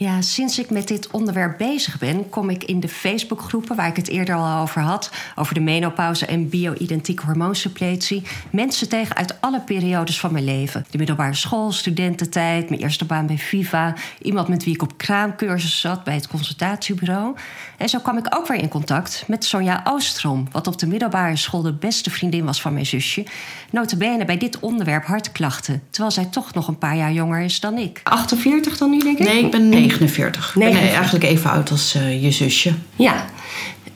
Ja, 0.00 0.20
sinds 0.20 0.58
ik 0.58 0.70
met 0.70 0.88
dit 0.88 1.10
onderwerp 1.10 1.58
bezig 1.58 1.98
ben, 1.98 2.28
kom 2.28 2.50
ik 2.50 2.64
in 2.64 2.80
de 2.80 2.88
Facebookgroepen 2.88 3.76
waar 3.76 3.88
ik 3.88 3.96
het 3.96 4.08
eerder 4.08 4.34
al 4.34 4.60
over 4.60 4.80
had, 4.80 5.10
over 5.34 5.54
de 5.54 5.60
menopauze 5.60 6.26
en 6.26 6.48
bio-identieke 6.48 7.24
hormoonsuppletie, 7.24 8.22
mensen 8.50 8.88
tegen 8.88 9.16
uit 9.16 9.40
alle 9.40 9.60
periodes 9.60 10.20
van 10.20 10.32
mijn 10.32 10.44
leven. 10.44 10.86
De 10.90 10.98
middelbare 10.98 11.34
school, 11.34 11.72
studententijd, 11.72 12.68
mijn 12.68 12.80
eerste 12.80 13.04
baan 13.04 13.26
bij 13.26 13.38
Viva, 13.38 13.94
iemand 14.22 14.48
met 14.48 14.64
wie 14.64 14.74
ik 14.74 14.82
op 14.82 14.96
kraamcursus 14.96 15.80
zat 15.80 16.04
bij 16.04 16.14
het 16.14 16.28
consultatiebureau. 16.28 17.36
En 17.78 17.88
zo 17.88 17.98
kwam 17.98 18.18
ik 18.18 18.36
ook 18.36 18.46
weer 18.46 18.62
in 18.62 18.68
contact 18.68 19.24
met 19.26 19.44
Sonja 19.44 19.80
Oostrom, 19.84 20.48
wat 20.52 20.66
op 20.66 20.78
de 20.78 20.86
middelbare 20.86 21.36
school 21.36 21.62
de 21.62 21.72
beste 21.72 22.10
vriendin 22.10 22.44
was 22.44 22.60
van 22.60 22.72
mijn 22.72 22.86
zusje. 22.86 23.24
Notabene 23.70 24.24
bij 24.24 24.38
dit 24.38 24.60
onderwerp 24.60 25.04
hartklachten, 25.04 25.82
terwijl 25.90 26.12
zij 26.12 26.24
toch 26.24 26.54
nog 26.54 26.68
een 26.68 26.78
paar 26.78 26.96
jaar 26.96 27.12
jonger 27.12 27.40
is 27.40 27.60
dan 27.60 27.78
ik. 27.78 28.00
48 28.02 28.78
dan 28.78 28.90
nu, 28.90 28.98
denk 28.98 29.18
ik? 29.18 29.26
Nee, 29.26 29.44
ik 29.44 29.50
ben 29.50 29.68
49. 29.88 30.46
Ik 30.48 30.52
ben 30.54 30.62
49. 30.62 30.96
eigenlijk 30.96 31.24
even 31.24 31.50
oud 31.50 31.70
als 31.70 31.94
eh, 31.94 32.22
je 32.22 32.30
zusje. 32.30 32.72
Ja. 32.96 33.24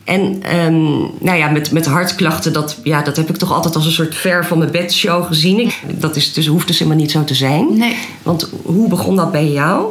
En 0.05 0.43
ehm, 0.43 0.99
nou 1.19 1.39
ja, 1.39 1.49
met, 1.49 1.71
met 1.71 1.87
hartklachten, 1.87 2.53
dat, 2.53 2.79
ja, 2.83 3.03
dat 3.03 3.17
heb 3.17 3.29
ik 3.29 3.37
toch 3.37 3.53
altijd 3.53 3.75
als 3.75 3.87
een 3.87 3.93
soort 3.93 4.15
ver 4.15 4.47
van 4.47 4.59
mijn 4.59 4.71
bed 4.71 4.93
show 4.93 5.27
gezien. 5.27 5.61
Ik, 5.61 5.81
dat 5.89 6.17
is 6.17 6.33
dus, 6.33 6.47
hoeft 6.47 6.67
dus 6.67 6.79
helemaal 6.79 7.01
niet 7.01 7.11
zo 7.11 7.25
te 7.25 7.35
zijn. 7.35 7.77
Nee. 7.79 7.97
Want 8.23 8.51
hoe 8.63 8.89
begon 8.89 9.17
dat 9.17 9.33
bij 9.33 9.49
jou? 9.53 9.87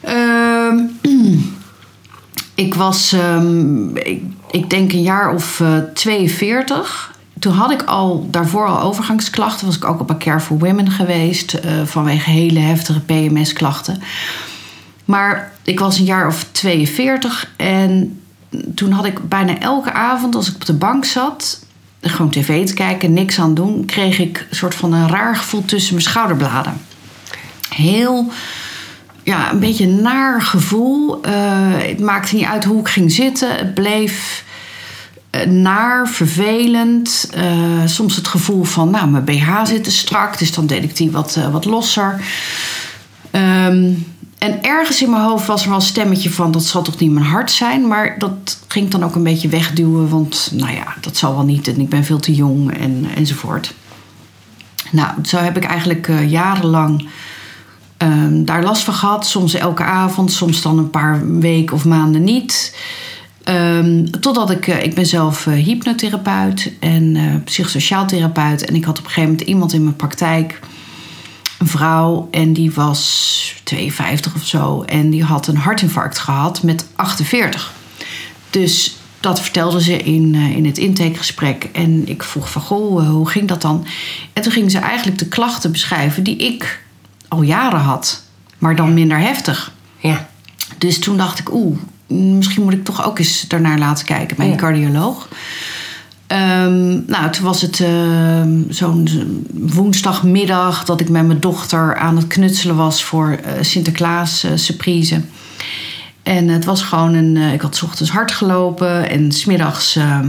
Ehm, 0.00 0.78
ik 2.54 2.74
was, 2.74 3.12
ehm, 3.12 3.96
ik, 3.96 4.22
ik 4.50 4.70
denk 4.70 4.92
een 4.92 5.02
jaar 5.02 5.34
of 5.34 5.60
eh, 5.60 5.76
42. 5.94 7.10
Toen 7.38 7.52
had 7.52 7.70
ik 7.70 7.82
al 7.82 8.26
daarvoor 8.30 8.66
al 8.66 8.80
overgangsklachten. 8.82 9.66
Was 9.66 9.76
ik 9.76 9.84
ook 9.84 10.00
op 10.00 10.10
een 10.10 10.18
Care 10.18 10.40
for 10.40 10.58
Women 10.58 10.90
geweest. 10.90 11.52
eh, 11.54 11.70
vanwege 11.84 12.30
hele 12.30 12.58
heftige 12.58 13.00
PMS-klachten. 13.00 14.02
Maar 15.04 15.52
ik 15.62 15.78
was 15.78 15.98
een 15.98 16.04
jaar 16.04 16.26
of 16.26 16.46
42. 16.52 17.50
En 17.56 18.20
toen 18.74 18.90
had 18.90 19.04
ik 19.04 19.28
bijna 19.28 19.58
elke 19.58 19.92
avond 19.92 20.34
als 20.34 20.48
ik 20.48 20.54
op 20.54 20.64
de 20.64 20.74
bank 20.74 21.04
zat... 21.04 21.64
gewoon 22.00 22.30
tv 22.30 22.66
te 22.66 22.74
kijken, 22.74 23.12
niks 23.12 23.38
aan 23.38 23.54
doen... 23.54 23.84
kreeg 23.84 24.18
ik 24.18 24.46
een 24.50 24.56
soort 24.56 24.74
van 24.74 24.92
een 24.92 25.08
raar 25.08 25.36
gevoel 25.36 25.64
tussen 25.64 25.94
mijn 25.94 26.06
schouderbladen. 26.06 26.80
Heel 27.68 28.32
ja, 29.22 29.50
een 29.52 29.58
beetje 29.58 29.84
een 29.84 30.02
naar 30.02 30.42
gevoel. 30.42 31.22
Eh, 31.22 31.32
het 31.76 32.00
maakte 32.00 32.34
niet 32.34 32.44
uit 32.44 32.64
hoe 32.64 32.80
ik 32.80 32.88
ging 32.88 33.12
zitten. 33.12 33.56
Het 33.56 33.74
bleef 33.74 34.44
eh, 35.30 35.46
naar, 35.46 36.08
vervelend. 36.08 37.30
Eh, 37.34 37.86
soms 37.86 38.16
het 38.16 38.28
gevoel 38.28 38.64
van, 38.64 38.90
nou, 38.90 39.08
mijn 39.08 39.24
BH 39.24 39.64
zit 39.64 39.84
te 39.84 39.90
strak. 39.90 40.38
Dus 40.38 40.52
dan 40.52 40.66
deed 40.66 40.82
ik 40.82 40.96
die 40.96 41.10
wat, 41.10 41.38
wat 41.52 41.64
losser. 41.64 42.20
Ehm, 43.30 43.92
en 44.42 44.62
ergens 44.62 45.02
in 45.02 45.10
mijn 45.10 45.22
hoofd 45.22 45.46
was 45.46 45.62
er 45.62 45.68
wel 45.68 45.76
een 45.76 45.84
stemmetje 45.84 46.30
van... 46.30 46.50
dat 46.50 46.64
zal 46.64 46.82
toch 46.82 46.98
niet 46.98 47.10
mijn 47.10 47.26
hart 47.26 47.50
zijn? 47.50 47.88
Maar 47.88 48.18
dat 48.18 48.58
ging 48.68 48.90
dan 48.90 49.04
ook 49.04 49.14
een 49.14 49.22
beetje 49.22 49.48
wegduwen. 49.48 50.08
Want, 50.08 50.50
nou 50.54 50.72
ja, 50.72 50.94
dat 51.00 51.16
zal 51.16 51.34
wel 51.34 51.44
niet. 51.44 51.68
En 51.68 51.80
ik 51.80 51.88
ben 51.88 52.04
veel 52.04 52.18
te 52.18 52.34
jong 52.34 52.78
en, 52.78 53.06
enzovoort. 53.16 53.74
Nou, 54.90 55.08
zo 55.24 55.36
heb 55.36 55.56
ik 55.56 55.64
eigenlijk 55.64 56.08
eh, 56.08 56.30
jarenlang 56.30 57.08
ehm, 57.96 58.44
daar 58.44 58.62
last 58.62 58.82
van 58.82 58.94
gehad. 58.94 59.26
Soms 59.26 59.54
elke 59.54 59.82
avond, 59.82 60.32
soms 60.32 60.62
dan 60.62 60.78
een 60.78 60.90
paar 60.90 61.38
weken 61.38 61.76
of 61.76 61.84
maanden 61.84 62.24
niet. 62.24 62.76
Ehm, 63.44 64.04
totdat 64.20 64.50
ik, 64.50 64.66
eh, 64.66 64.84
ik 64.84 64.94
ben 64.94 65.06
zelf 65.06 65.46
eh, 65.46 65.54
hypnotherapeut 65.54 66.72
en 66.80 67.42
psychosociaal 67.44 68.06
therapeut. 68.06 68.64
En 68.64 68.74
ik 68.74 68.84
had 68.84 68.98
op 68.98 69.04
een 69.04 69.10
gegeven 69.10 69.30
moment 69.30 69.48
iemand 69.48 69.72
in 69.72 69.82
mijn 69.82 69.96
praktijk, 69.96 70.60
een 71.62 71.68
vrouw, 71.68 72.28
en 72.30 72.52
die 72.52 72.72
was 72.72 73.54
52 73.64 74.34
of 74.34 74.46
zo. 74.46 74.82
En 74.82 75.10
die 75.10 75.24
had 75.24 75.46
een 75.46 75.56
hartinfarct 75.56 76.18
gehad 76.18 76.62
met 76.62 76.86
48. 76.96 77.72
Dus 78.50 78.96
dat 79.20 79.40
vertelde 79.40 79.82
ze 79.82 79.96
in, 79.96 80.34
eh, 80.34 80.56
in 80.56 80.64
het 80.66 80.78
intakegesprek. 80.78 81.68
En 81.72 82.08
ik 82.08 82.22
vroeg 82.22 82.50
van, 82.50 82.62
goh, 82.62 83.02
eh, 83.04 83.10
hoe 83.10 83.28
ging 83.28 83.48
dat 83.48 83.62
dan? 83.62 83.86
En 84.32 84.42
toen 84.42 84.52
ging 84.52 84.70
ze 84.70 84.78
eigenlijk 84.78 85.18
de 85.18 85.28
klachten 85.28 85.72
beschrijven 85.72 86.22
die 86.22 86.36
ik 86.36 86.82
al 87.28 87.42
jaren 87.42 87.80
had. 87.80 88.22
Maar 88.58 88.76
dan 88.76 88.94
minder 88.94 89.18
heftig. 89.18 89.72
Ja. 89.98 90.28
Dus 90.78 90.98
toen 90.98 91.16
dacht 91.16 91.38
ik, 91.38 91.52
oeh, 91.52 91.76
misschien 92.06 92.62
moet 92.62 92.72
ik 92.72 92.84
toch 92.84 93.04
ook 93.04 93.18
eens 93.18 93.44
daarnaar 93.48 93.78
laten 93.78 94.06
kijken 94.06 94.36
bij 94.36 94.46
een 94.46 94.52
Ja. 94.52 94.58
cardioloog. 94.58 95.28
Ehm, 96.32 96.90
nou, 97.06 97.30
toen 97.30 97.44
was 97.44 97.62
het 97.62 97.80
ehm, 97.80 98.60
zo'n 98.68 99.08
woensdagmiddag 99.52 100.84
dat 100.84 101.00
ik 101.00 101.08
met 101.08 101.26
mijn 101.26 101.40
dochter 101.40 101.96
aan 101.96 102.16
het 102.16 102.26
knutselen 102.26 102.76
was 102.76 103.04
voor 103.04 103.30
eh, 103.30 103.52
Sinterklaas 103.60 104.44
eh, 104.44 104.50
surprise. 104.54 105.20
En 106.22 106.48
het 106.48 106.64
was 106.64 106.82
gewoon 106.82 107.14
een. 107.14 107.36
eh, 107.36 107.52
ik 107.52 107.60
had 107.60 107.76
's 107.76 107.82
ochtends 107.82 108.10
hard 108.12 108.32
gelopen 108.32 109.08
en 109.10 109.32
smiddags 109.32 109.96
ehm 109.96 110.28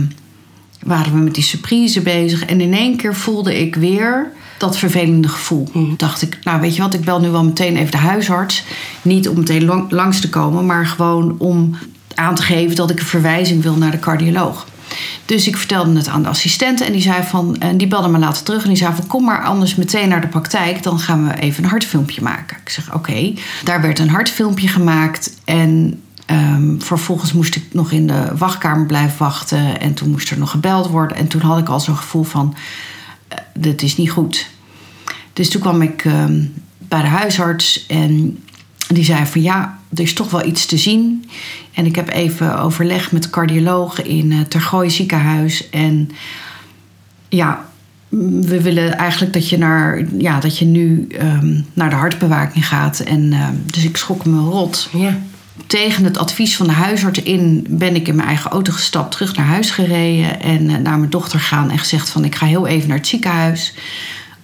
waren 0.80 1.14
we 1.14 1.18
met 1.20 1.36
die 1.36 1.44
surprise 1.44 2.02
bezig. 2.02 2.46
En 2.46 2.62
in 2.62 2.74
één 2.74 2.98
keer 2.98 3.16
voelde 3.16 3.60
ik 3.60 3.76
weer 3.76 4.32
dat 4.58 4.78
vervelende 4.78 5.28
gevoel. 5.28 5.68
Dacht 5.98 6.22
ik, 6.22 6.40
nou 6.44 6.62
weet 6.62 6.76
je 6.76 6.82
wat, 6.82 6.94
ik 6.94 7.02
bel 7.06 7.20
nu 7.20 7.30
wel 7.30 7.44
meteen 7.44 7.78
even 7.78 7.92
de 7.92 7.98
huisarts. 7.98 8.64
Niet 9.02 9.30
om 9.30 9.38
meteen 9.38 9.66
lang- 9.66 9.92
langs 9.92 10.20
te 10.20 10.30
komen, 10.30 10.66
maar 10.66 10.86
gewoon 10.88 11.36
om 11.38 11.76
aan 12.16 12.36
te 12.36 12.42
geven 12.44 12.76
dat 12.76 12.90
ik 12.90 13.00
een 13.00 13.06
verwijzing 13.06 13.64
wil 13.64 13.76
naar 13.76 13.92
de 13.92 14.00
cardioloog. 14.00 14.66
Dus 15.26 15.48
ik 15.48 15.58
vertelde 15.58 15.96
het 15.96 16.08
aan 16.08 16.24
de 16.24 16.30
assistente 16.30 16.86
en 16.86 16.92
die 16.92 17.02
zei 17.02 17.24
van, 17.24 17.56
en 17.60 17.78
die 17.78 17.88
belde 17.88 18.08
me 18.08 18.18
later 18.18 18.44
terug 18.44 18.64
en 18.64 18.70
die 18.70 18.78
zei 18.78 18.96
van 18.96 19.08
kom 19.08 19.24
maar 19.24 19.44
anders 19.44 19.76
meteen 19.76 20.10
naar 20.10 20.22
de 20.22 20.28
praktijk, 20.28 20.84
dan 20.84 21.00
gaan 21.00 21.28
we 21.28 21.40
even 21.40 21.64
een 21.64 21.70
hartfilmpje 21.70 22.22
maken. 22.22 22.58
Ik 22.64 22.70
zeg 22.70 22.94
oké. 22.94 23.34
Daar 23.64 23.82
werd 23.82 24.00
een 24.00 24.10
hartfilmpje 24.10 24.68
gemaakt 24.68 25.34
en 25.44 26.02
ehm, 26.26 26.80
vervolgens 26.80 27.34
moest 27.34 27.56
ik 27.56 27.64
nog 27.72 27.92
in 27.92 28.08
de 28.08 28.32
wachtkamer 28.38 28.86
blijven 28.86 29.18
wachten 29.18 29.80
en 29.80 29.94
toen 29.94 30.10
moest 30.10 30.30
er 30.30 30.38
nog 30.38 30.52
gebeld 30.52 30.88
worden 30.88 31.18
en 31.18 31.28
toen 31.28 31.42
had 31.42 31.60
ik 31.60 31.70
al 31.70 31.80
zo'n 31.80 31.98
gevoel 31.98 32.24
van, 32.24 32.56
eh, 33.28 33.38
dit 33.54 33.82
is 33.82 33.98
niet 33.98 34.12
goed. 34.12 34.48
Dus 35.34 35.50
toen 35.50 35.62
kwam 35.62 35.82
ik 35.82 36.06
ehm, 36.06 36.42
bij 36.78 37.02
de 37.02 37.08
huisarts 37.08 37.86
en 37.88 38.44
die 38.88 39.04
zei 39.04 39.26
van 39.26 39.42
ja, 39.42 39.80
er 39.96 40.04
is 40.04 40.14
toch 40.14 40.32
wel 40.32 40.46
iets 40.46 40.66
te 40.66 40.78
zien. 40.78 41.30
En 41.74 41.86
ik 41.86 41.96
heb 41.96 42.10
even 42.10 42.60
overleg 42.60 43.12
met 43.12 43.24
de 43.24 43.30
cardioloog 43.30 44.02
in 44.02 44.32
het 44.32 44.50
Tergooi 44.50 44.90
ziekenhuis. 44.90 45.70
En 45.70 46.10
ja, 47.30 47.66
we 48.42 48.62
willen 48.62 48.98
eigenlijk 48.98 49.34
dat 49.34 49.50
je, 49.50 49.58
naar, 49.58 50.04
ja, 50.18 50.40
dat 50.40 50.58
je 50.58 50.66
nu 50.66 51.08
ehm, 51.08 51.62
naar 51.74 51.90
de 51.90 51.96
hartbewaking 51.96 52.68
gaat. 52.68 53.00
En, 53.00 53.34
ehm, 53.34 53.54
dus 53.66 53.84
ik 53.84 53.98
schrok 53.98 54.26
me 54.26 54.40
rot. 54.40 54.90
Ja. 54.92 55.18
Tegen 55.68 56.04
het 56.04 56.18
advies 56.18 56.56
van 56.56 56.68
de 56.68 56.74
huisarts 56.74 57.22
in 57.22 57.66
ben 57.70 57.96
ik 57.96 58.08
in 58.08 58.16
mijn 58.16 58.28
eigen 58.28 58.52
auto 58.52 58.72
gestapt, 58.72 59.12
terug 59.12 59.36
naar 59.36 59.46
huis 59.46 59.72
gereden 59.72 60.42
en 60.42 60.70
eh, 60.70 60.78
naar 60.78 60.98
mijn 60.98 61.10
dochter 61.10 61.40
gaan 61.40 61.70
en 61.70 61.80
gezegd 61.80 62.10
van 62.10 62.26
ik 62.26 62.36
ga 62.36 62.46
heel 62.46 62.68
even 62.68 62.88
naar 62.88 62.98
het 62.98 63.08
ziekenhuis. 63.08 63.74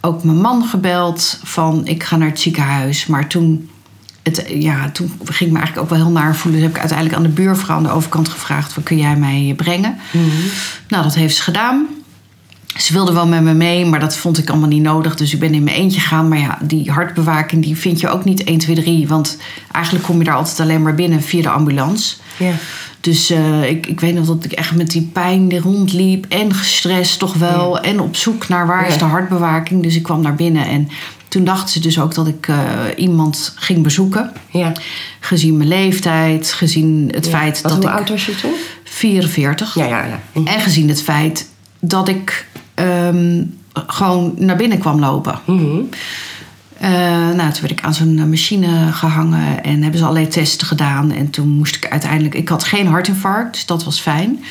Ook 0.02 0.24
mijn 0.24 0.42
man 0.42 0.64
gebeld 0.64 1.40
van 1.44 1.88
ik 1.88 2.04
ga 2.04 2.18
naar 2.18 2.28
het 2.28 2.40
ziekenhuis. 2.40 3.06
Maar 3.06 3.28
toen, 3.28 3.70
het, 4.30 4.46
ja, 4.50 4.90
toen 4.92 5.12
ging 5.24 5.50
ik 5.50 5.52
me 5.52 5.58
eigenlijk 5.58 5.78
ook 5.78 5.90
wel 5.90 6.06
heel 6.06 6.12
naar 6.12 6.36
voelen. 6.36 6.60
Dus 6.60 6.70
heb 6.70 6.76
ik 6.76 6.80
uiteindelijk 6.80 7.18
aan 7.18 7.24
de 7.24 7.42
buurvrouw 7.42 7.76
aan 7.76 7.84
de 7.84 7.92
overkant 7.92 8.30
gevraagd 8.30 8.74
van 8.74 8.84
kun 8.84 8.98
jij 8.98 9.16
mij 9.16 9.54
brengen? 9.58 9.98
Nou, 10.88 11.04
dat 11.04 11.16
heeft 11.16 11.36
ze 11.36 11.42
gedaan. 11.42 11.88
Ze 12.78 12.94
wilde 12.94 13.14
wel 13.14 13.28
met 13.28 13.42
me 13.42 13.54
mee, 13.54 13.86
maar 13.86 14.00
dat 14.00 14.18
vond 14.18 14.38
ik 14.38 14.50
allemaal 14.50 14.70
niet 14.70 14.82
nodig. 14.82 15.16
Dus 15.16 15.34
ik 15.34 15.40
ben 15.40 15.54
in 15.54 15.64
mijn 15.64 15.76
eentje 15.76 16.00
gegaan. 16.00 16.28
Maar 16.28 16.40
ja, 16.40 16.58
die 16.62 16.92
hartbewaking 16.92 17.64
die 17.64 17.76
vind 17.76 18.00
je 18.00 18.10
ook 18.10 18.24
niet 18.24 18.44
1, 18.44 18.58
2, 18.58 18.76
3. 18.76 19.08
Want 19.08 19.38
eigenlijk 19.72 20.06
kom 20.06 20.18
je 20.18 20.24
daar 20.24 20.36
altijd 20.36 20.60
alleen 20.60 20.82
maar 20.82 20.96
binnen 20.96 21.22
via 21.22 21.42
de 21.42 21.50
ambulance. 21.50 22.16
Dus 23.00 23.30
eh, 23.30 23.70
ik, 23.70 23.88
ik 23.88 24.00
weet 24.00 24.14
nog 24.14 24.26
dat 24.26 24.46
ik 24.46 24.52
echt 24.52 24.76
met 24.76 24.92
die 24.92 25.10
pijn 25.14 25.60
rondliep. 25.60 26.26
En 26.30 26.54
gestrest 26.54 27.20
toch 27.20 27.34
wel. 27.34 27.80
En 27.80 28.00
op 28.00 28.16
zoek 28.16 28.48
naar 28.48 28.68
waar 28.68 28.88
is 28.88 28.98
de 28.98 29.06
hartbewaking. 29.06 29.84
Dus 29.84 29.96
ik 29.96 30.04
kwam 30.04 30.22
naar 30.22 30.36
binnen. 30.36 30.66
En 30.66 30.90
toen 31.30 31.44
dacht 31.44 31.70
ze 31.70 31.80
dus 31.80 32.00
ook 32.00 32.14
dat 32.14 32.28
ik 32.28 32.48
eh, 32.48 32.58
iemand 32.96 33.54
ging 33.56 33.84
bezoeken. 33.84 34.32
Ja. 34.52 34.72
Gezien 35.20 35.58
mijn 35.58 35.70
leeftijd. 35.70 36.52
Gezien 36.52 37.10
het 37.14 37.30
feit 37.30 37.62
Wat, 37.62 37.72
dat 37.72 37.84
hoe 37.84 37.92
ik... 37.92 37.98
oud 37.98 38.10
was 38.10 38.26
je 38.26 38.36
toen? 38.36 38.54
44. 38.84 39.76
Ja, 39.76 39.86
ja, 39.86 40.06
ja. 40.06 40.20
En 40.44 40.60
gezien 40.60 40.90
het 40.90 41.04
feit 41.04 41.50
dat 41.80 42.08
ik 42.08 42.48
ehm, 42.74 43.44
gewoon 43.74 44.34
naar 44.38 44.56
binnen 44.56 44.80
kwam 44.80 45.00
lopen. 45.00 45.40
Mhm. 45.46 45.82
Eh, 46.78 46.90
nou, 47.36 47.52
toen 47.52 47.62
werd 47.62 47.72
ik 47.72 47.84
aan 47.84 47.94
zo'n 47.94 48.20
eh, 48.20 48.26
machine 48.26 48.92
gehangen 48.92 49.64
en 49.64 49.82
hebben 49.82 50.00
ze 50.00 50.06
allerlei 50.06 50.28
testen 50.28 50.68
gedaan. 50.68 51.12
En 51.12 51.30
toen 51.30 51.50
moest 51.50 51.76
ik 51.76 51.88
uiteindelijk... 51.88 52.36
Ik 52.36 52.50
had 52.50 52.64
geen 52.64 52.88
hartinfarct, 52.88 53.54
dus 53.54 53.66
dat 53.66 53.84
was 53.84 54.00
fijn. 54.00 54.44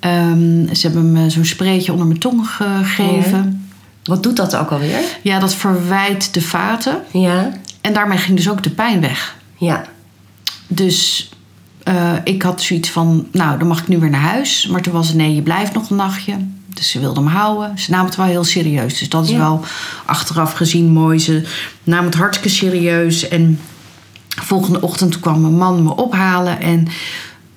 Ehm, 0.00 0.74
ze 0.74 0.86
hebben 0.86 1.12
me 1.12 1.30
zo'n 1.30 1.44
spreetje 1.44 1.92
onder 1.92 2.06
mijn 2.06 2.18
tong 2.18 2.46
gegeven. 2.46 3.67
Wat 4.08 4.22
doet 4.22 4.36
dat 4.36 4.56
ook 4.56 4.70
alweer? 4.70 5.00
Ja, 5.22 5.38
dat 5.38 5.54
verwijt 5.54 6.34
de 6.34 6.40
vaten. 6.42 7.02
Ja. 7.12 7.52
En 7.80 7.92
daarmee 7.92 8.18
ging 8.18 8.36
dus 8.36 8.50
ook 8.50 8.62
de 8.62 8.70
pijn 8.70 9.00
weg. 9.00 9.36
Ja. 9.56 9.84
Dus 10.66 11.28
eh, 11.82 12.12
ik 12.24 12.42
had 12.42 12.62
zoiets 12.62 12.90
van, 12.90 13.26
nou, 13.32 13.58
dan 13.58 13.68
mag 13.68 13.80
ik 13.80 13.88
nu 13.88 13.98
weer 13.98 14.10
naar 14.10 14.20
huis. 14.20 14.66
Maar 14.66 14.80
toen 14.82 14.92
was 14.92 15.08
het, 15.08 15.16
nee, 15.16 15.34
je 15.34 15.42
blijft 15.42 15.74
nog 15.74 15.90
een 15.90 15.96
nachtje. 15.96 16.34
Dus 16.66 16.90
ze 16.90 17.00
wilde 17.00 17.20
hem 17.20 17.28
houden. 17.28 17.78
Ze 17.78 17.90
nam 17.90 18.04
het 18.04 18.16
wel 18.16 18.26
heel 18.26 18.44
serieus. 18.44 18.98
Dus 18.98 19.08
dat 19.08 19.24
is 19.24 19.30
Ja. 19.30 19.38
wel 19.38 19.64
achteraf 20.04 20.52
gezien 20.52 20.90
mooi. 20.90 21.18
Ze 21.18 21.42
nam 21.84 22.04
het 22.04 22.14
hartstikke 22.14 22.56
serieus. 22.56 23.28
En 23.28 23.60
volgende 24.28 24.80
ochtend 24.80 25.20
kwam 25.20 25.40
mijn 25.40 25.56
man 25.56 25.82
me 25.82 25.96
ophalen. 25.96 26.60
En, 26.60 26.88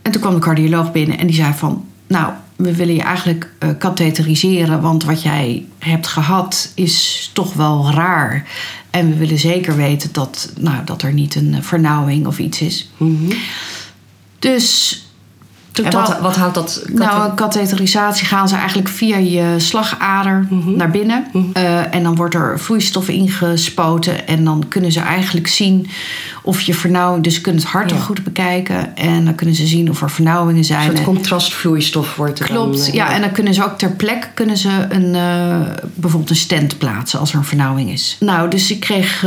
en 0.02 0.12
toen 0.12 0.22
kwam 0.22 0.34
de 0.34 0.40
cardioloog 0.40 0.92
binnen 0.92 1.18
en 1.18 1.28
die 1.28 1.36
zei 1.36 1.54
van... 1.54 1.86
Nou, 2.08 2.34
we 2.64 2.76
willen 2.76 2.96
je 2.96 3.02
eigenlijk 3.02 3.50
eh 3.60 3.70
katheteriseren. 3.78 4.82
Want 4.82 5.04
wat 5.04 5.22
jij 5.22 5.66
hebt 5.80 6.08
gehad 6.08 6.72
is 6.76 7.30
toch 7.34 7.54
wel 7.54 7.92
raar. 7.92 8.48
En 8.90 9.10
we 9.10 9.16
willen 9.16 9.40
zeker 9.40 9.76
weten 9.76 10.10
dat, 10.12 10.54
nou, 10.60 10.86
dat 10.86 11.02
er 11.02 11.14
niet 11.14 11.36
een 11.36 11.54
eh, 11.54 11.62
vernauwing 11.62 12.28
of 12.28 12.40
iets 12.40 12.62
is. 12.62 12.90
Dus... 14.40 15.00
En 15.84 15.92
wat, 15.92 16.20
wat 16.20 16.36
houdt 16.36 16.56
dat? 16.56 16.84
nou, 16.94 17.30
een 17.30 17.36
katheterisatie 17.36 18.26
gaan 18.28 18.48
ze 18.50 18.56
eigenlijk 18.56 18.88
via 18.90 19.18
je 19.18 19.56
slagader 19.58 20.48
naar 20.66 20.92
binnen. 20.92 21.26
Eh, 21.54 21.96
en 21.96 22.04
dan 22.04 22.16
wordt 22.16 22.36
er 22.36 22.60
vloeistof 22.60 23.08
ingespoten. 23.10 24.28
En 24.28 24.44
dan 24.44 24.64
kunnen 24.68 24.92
ze 24.92 25.00
eigenlijk 25.00 25.48
zien 25.48 25.88
of 26.44 26.62
je 26.62 26.74
vernauwing... 26.74 27.24
Dus 27.24 27.34
ze 27.36 27.42
kunnen 27.42 27.62
het 27.62 27.72
hart 27.72 27.90
Ja. 27.92 27.98
goed 27.98 28.24
bekijken. 28.24 28.96
En 28.96 29.26
dan 29.26 29.36
kunnen 29.36 29.56
ze 29.56 29.68
zien 29.68 29.90
of 29.90 30.02
er 30.02 30.10
vernauwingen 30.12 30.58
een 30.58 30.64
zijn. 30.66 30.84
soort 30.86 30.98
En- 30.98 31.04
contrastvloeistof 31.04 32.16
wordt 32.16 32.40
er 32.40 32.46
Klopt, 32.46 32.78
dan, 32.78 32.86
eh, 32.88 32.94
ja. 32.94 33.12
En 33.12 33.22
dan 33.22 33.32
kunnen 33.32 33.54
ze 33.54 33.64
ook 33.66 33.78
ter 33.78 33.92
plekke 33.92 34.28
kunnen 34.34 34.58
ze 34.58 34.86
een, 34.90 35.16
eh, 35.16 35.60
bijvoorbeeld 35.94 36.30
een 36.30 36.36
stent 36.36 36.78
plaatsen 36.78 37.20
als 37.20 37.32
er 37.32 37.38
een 37.38 37.44
vernauwing 37.46 37.92
is. 37.92 38.18
Nou, 38.20 38.50
dus 38.50 38.72
ik 38.72 38.80
kreeg 38.80 39.26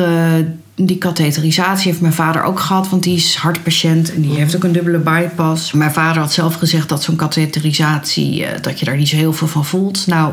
die 0.74 0.98
katheterisatie, 0.98 1.88
heeft 1.90 2.00
mijn 2.00 2.12
vader 2.12 2.42
ook 2.42 2.60
gehad, 2.60 2.88
want 2.88 3.02
die 3.02 3.16
is 3.16 3.34
hartpatiënt 3.34 4.14
en 4.14 4.22
die 4.22 4.36
heeft 4.36 4.56
ook 4.56 4.64
een 4.64 4.72
dubbele 4.72 4.98
bypass. 4.98 5.72
Mijn 5.72 5.92
vader 5.92 6.22
had 6.22 6.32
zelf 6.32 6.54
gezegd 6.54 6.88
dat 6.88 7.02
zo'n 7.02 7.16
katheterisatie, 7.16 8.44
eh, 8.44 8.62
dat 8.62 8.78
je 8.78 8.84
daar 8.84 8.96
niet 8.96 9.08
zo 9.08 9.16
heel 9.16 9.32
veel 9.32 9.46
van 9.46 9.64
voelt. 9.64 10.06
Nou, 10.06 10.32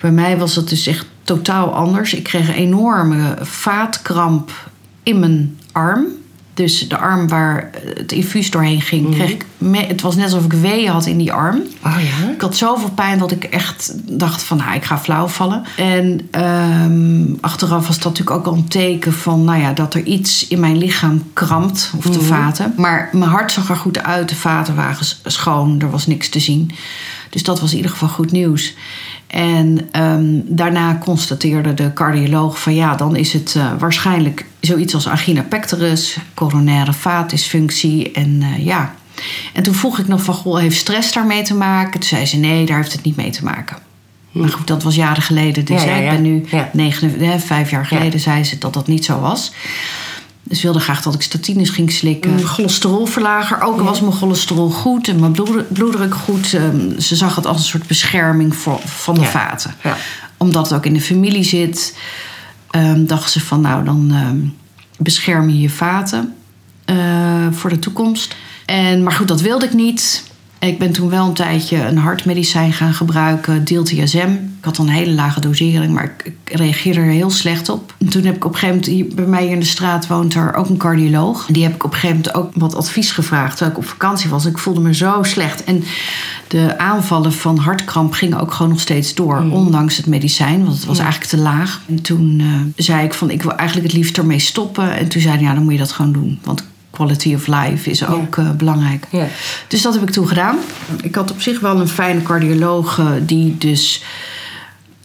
bij 0.00 0.10
mij 0.10 0.38
was 0.38 0.54
dat 0.54 0.68
dus 0.68 0.86
echt 0.86 1.06
totaal 1.22 1.74
anders. 1.74 2.14
Ik 2.14 2.22
kreeg 2.22 2.48
een 2.48 2.54
enorme 2.54 3.36
vaatkramp 3.40 4.70
in 5.02 5.18
mijn 5.18 5.58
arm. 5.72 6.06
Dus 6.54 6.88
de 6.88 6.96
arm 6.98 7.28
waar 7.28 7.70
het 7.96 8.12
infuus 8.12 8.50
doorheen 8.50 8.80
ging, 8.80 9.14
kreeg 9.14 9.30
ik. 9.30 9.46
me- 9.58 9.86
het 9.86 10.00
was 10.00 10.14
net 10.16 10.24
alsof 10.24 10.44
ik 10.44 10.52
weeën 10.52 10.90
had 10.90 11.06
in 11.06 11.18
die 11.18 11.32
arm. 11.32 11.60
Oh 11.84 11.96
ja? 12.00 12.30
Ik 12.30 12.40
had 12.40 12.56
zoveel 12.56 12.90
pijn 12.90 13.18
dat 13.18 13.30
ik 13.30 13.44
echt 13.44 13.92
dacht 14.18 14.42
van, 14.42 14.56
nou, 14.56 14.74
ik 14.74 14.84
ga 14.84 14.98
flauw 14.98 15.26
vallen. 15.28 15.64
En 15.76 16.20
ehm, 16.30 17.34
achteraf 17.40 17.86
was 17.86 17.96
dat 17.98 18.04
natuurlijk 18.04 18.36
ook 18.36 18.46
al 18.46 18.54
een 18.54 18.68
teken 18.68 19.12
van, 19.12 19.44
nou 19.44 19.60
ja, 19.60 19.72
dat 19.72 19.94
er 19.94 20.02
iets 20.02 20.48
in 20.48 20.60
mijn 20.60 20.78
lichaam 20.78 21.22
krampt, 21.32 21.92
of 21.96 22.04
de 22.04 22.20
vaten. 22.20 22.74
Maar 22.76 23.08
mijn 23.12 23.30
hart 23.30 23.52
zag 23.52 23.68
er 23.68 23.76
goed 23.76 24.02
uit, 24.02 24.28
de 24.28 24.36
vaten 24.36 24.74
waren 24.74 25.06
schoon, 25.24 25.80
er 25.80 25.90
was 25.90 26.06
niks 26.06 26.28
te 26.28 26.40
zien. 26.40 26.70
Dus 27.30 27.42
dat 27.42 27.60
was 27.60 27.70
in 27.70 27.76
ieder 27.76 27.90
geval 27.92 28.08
goed 28.08 28.32
nieuws. 28.32 28.74
En 29.34 29.88
ehm, 29.90 30.24
daarna 30.44 30.98
constateerde 30.98 31.74
de 31.74 31.92
cardioloog 31.92 32.60
van 32.60 32.74
ja, 32.74 32.94
dan 32.96 33.16
is 33.16 33.32
het 33.32 33.54
eh, 33.56 33.72
waarschijnlijk 33.78 34.46
zoiets 34.60 34.94
als 34.94 35.06
angina 35.06 35.42
pectoris, 35.42 36.16
coronaire 36.34 36.92
vaatdysfunctie 36.92 38.12
en 38.12 38.42
eh, 38.42 38.64
ja. 38.64 38.94
En 39.52 39.62
toen 39.62 39.74
vroeg 39.74 39.98
ik 39.98 40.08
nog 40.08 40.22
van 40.22 40.34
goh, 40.34 40.58
heeft 40.58 40.76
stress 40.76 41.12
daarmee 41.12 41.42
te 41.42 41.54
maken? 41.54 42.00
Toen 42.00 42.08
zei 42.08 42.26
ze 42.26 42.36
nee, 42.36 42.66
daar 42.66 42.76
heeft 42.76 42.92
het 42.92 43.02
niet 43.02 43.16
mee 43.16 43.30
te 43.30 43.44
maken. 43.44 43.76
Maar 44.32 44.48
goed, 44.48 44.66
dat 44.66 44.82
was 44.82 44.94
jaren 44.94 45.22
geleden. 45.22 45.64
Dus 45.64 45.82
Ja, 45.82 45.88
ja, 45.88 45.94
hè, 45.94 46.00
ja. 46.00 46.10
ik 46.10 46.10
ben 46.10 46.22
nu 46.22 46.44
Ja. 46.50 46.70
negen, 46.72 47.20
hè, 47.20 47.38
vijf 47.38 47.70
jaar 47.70 47.86
geleden 47.86 48.20
zei 48.20 48.44
ze 48.44 48.58
dat 48.58 48.74
dat 48.74 48.86
niet 48.86 49.04
zo 49.04 49.20
was. 49.20 49.52
Dus 50.46 50.58
ze 50.60 50.64
wilde 50.66 50.80
graag 50.80 51.02
dat 51.02 51.14
ik 51.14 51.22
statines 51.22 51.70
ging 51.70 51.92
slikken. 51.92 52.30
Mm. 52.30 52.38
Cholesterolverlager. 52.44 53.62
Ook 53.62 53.80
was 53.80 54.00
mijn 54.00 54.12
cholesterol 54.12 54.70
goed 54.70 55.08
en 55.08 55.20
mijn 55.20 55.32
bloed- 55.32 55.72
bloeddruk 55.72 56.14
goed. 56.14 56.54
Ehm, 56.54 56.98
ze 57.00 57.16
zag 57.16 57.36
het 57.36 57.46
als 57.46 57.56
een 57.56 57.64
soort 57.64 57.86
bescherming 57.86 58.56
voor, 58.56 58.80
van 58.84 59.14
de 59.14 59.20
Ja. 59.20 59.26
vaten. 59.26 59.74
Ja. 59.82 59.96
Omdat 60.36 60.68
het 60.68 60.78
ook 60.78 60.86
in 60.86 60.94
de 60.94 61.00
familie 61.00 61.44
zit, 61.44 61.96
ehm, 62.70 63.04
dacht 63.06 63.30
ze 63.30 63.40
van 63.40 63.60
nou, 63.60 63.84
dan 63.84 64.10
ehm, 64.12 64.38
bescherm 64.98 65.48
je 65.48 65.60
je 65.60 65.70
vaten 65.70 66.34
eh, 66.84 66.96
voor 67.50 67.70
de 67.70 67.78
toekomst. 67.78 68.34
En, 68.66 69.02
maar 69.02 69.12
goed, 69.12 69.28
dat 69.28 69.40
wilde 69.40 69.64
ik 69.64 69.72
niet. 69.72 70.24
Ik 70.66 70.78
ben 70.78 70.92
toen 70.92 71.08
wel 71.08 71.26
een 71.26 71.34
tijdje 71.34 71.76
een 71.76 71.98
hartmedicijn 71.98 72.72
gaan 72.72 72.94
gebruiken, 72.94 73.64
diltiazem. 73.64 74.32
Ik 74.58 74.64
had 74.64 74.78
een 74.78 74.88
hele 74.88 75.12
lage 75.12 75.40
dosering, 75.40 75.92
maar 75.92 76.04
ik, 76.04 76.24
ik 76.24 76.56
reageerde 76.56 77.00
er 77.00 77.06
heel 77.06 77.30
slecht 77.30 77.68
op. 77.68 77.94
En 77.98 78.08
toen 78.08 78.24
heb 78.24 78.36
ik 78.36 78.44
op 78.44 78.52
een 78.52 78.58
gegeven 78.58 78.92
moment, 78.92 79.14
bij 79.14 79.26
mij 79.26 79.48
in 79.48 79.60
de 79.60 79.66
straat 79.66 80.06
woont 80.06 80.34
er 80.34 80.54
ook 80.54 80.68
een 80.68 80.76
cardioloog. 80.76 81.46
Die 81.46 81.62
heb 81.62 81.74
ik 81.74 81.84
op 81.84 81.92
een 81.92 81.98
gegeven 81.98 82.16
moment 82.16 82.34
ook 82.34 82.50
wat 82.54 82.74
advies 82.74 83.12
gevraagd 83.12 83.56
terwijl 83.56 83.70
ik 83.70 83.82
op 83.84 83.88
vakantie 83.88 84.30
was. 84.30 84.44
Ik 84.44 84.58
voelde 84.58 84.80
me 84.80 84.94
zo 84.94 85.22
slecht. 85.22 85.64
En 85.64 85.84
de 86.48 86.78
aanvallen 86.78 87.32
van 87.32 87.58
hartkramp 87.58 88.12
gingen 88.12 88.40
ook 88.40 88.52
gewoon 88.52 88.72
nog 88.72 88.80
steeds 88.80 89.14
door, 89.14 89.44
ondanks 89.50 89.96
het 89.96 90.06
medicijn, 90.06 90.64
want 90.64 90.76
het 90.76 90.84
was 90.84 90.98
eigenlijk 90.98 91.30
te 91.30 91.38
laag. 91.38 91.80
En 91.88 92.02
toen 92.02 92.40
eh, 92.40 92.84
zei 92.84 93.04
ik 93.04 93.14
van, 93.14 93.30
ik 93.30 93.42
wil 93.42 93.56
eigenlijk 93.56 93.88
het 93.88 93.96
liefst 93.96 94.18
ermee 94.18 94.38
stoppen. 94.38 94.96
En 94.96 95.08
toen 95.08 95.20
zei 95.20 95.34
hij, 95.34 95.44
ja, 95.44 95.54
dan 95.54 95.62
moet 95.62 95.72
je 95.72 95.78
dat 95.78 95.92
gewoon 95.92 96.12
doen. 96.12 96.38
Want 96.42 96.64
quality 96.94 97.34
of 97.34 97.46
life 97.46 97.90
is 97.90 98.06
ook 98.06 98.36
eh, 98.36 98.50
belangrijk. 98.50 99.06
Ja. 99.10 99.26
Dus 99.68 99.82
dat 99.82 99.94
heb 99.94 100.02
ik 100.02 100.10
toen 100.10 100.28
gedaan. 100.28 100.56
Ik 101.02 101.14
had 101.14 101.30
op 101.30 101.40
zich 101.40 101.60
wel 101.60 101.80
een 101.80 101.88
fijne 101.88 102.22
cardioloog 102.22 102.98
eh, 102.98 103.06
die 103.22 103.58
dus 103.58 104.02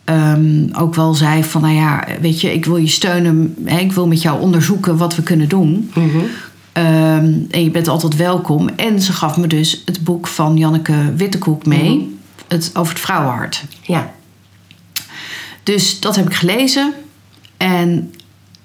ehm, 0.04 0.68
ook 0.72 0.96
wel 0.96 1.14
zei 1.14 1.44
van... 1.44 1.62
nou 1.62 1.74
ja, 1.74 2.08
weet 2.22 2.42
je, 2.42 2.54
ik 2.54 2.66
wil 2.66 2.78
je 2.78 2.88
steunen. 2.88 3.56
Hè, 3.66 3.80
ik 3.80 3.92
wil 3.92 4.08
met 4.08 4.22
jou 4.22 4.42
onderzoeken 4.42 4.98
wat 4.98 5.16
we 5.16 5.24
kunnen 5.24 5.50
doen. 5.50 5.92
Ehm, 6.72 7.34
en 7.52 7.64
je 7.64 7.72
bent 7.72 7.88
altijd 7.88 8.16
welkom. 8.16 8.70
En 8.70 9.02
ze 9.02 9.14
gaf 9.14 9.38
me 9.38 9.48
dus 9.48 9.82
het 9.86 10.04
boek 10.04 10.28
van 10.28 10.58
Janneke 10.58 11.14
Wittekoek 11.16 11.66
mee. 11.66 12.18
het, 12.48 12.72
over 12.74 12.94
het 12.94 13.02
vrouwenhart. 13.02 13.64
Ja. 13.82 14.14
Dus 15.64 16.00
dat 16.00 16.16
heb 16.16 16.26
ik 16.26 16.34
gelezen. 16.34 16.94
En 17.58 18.14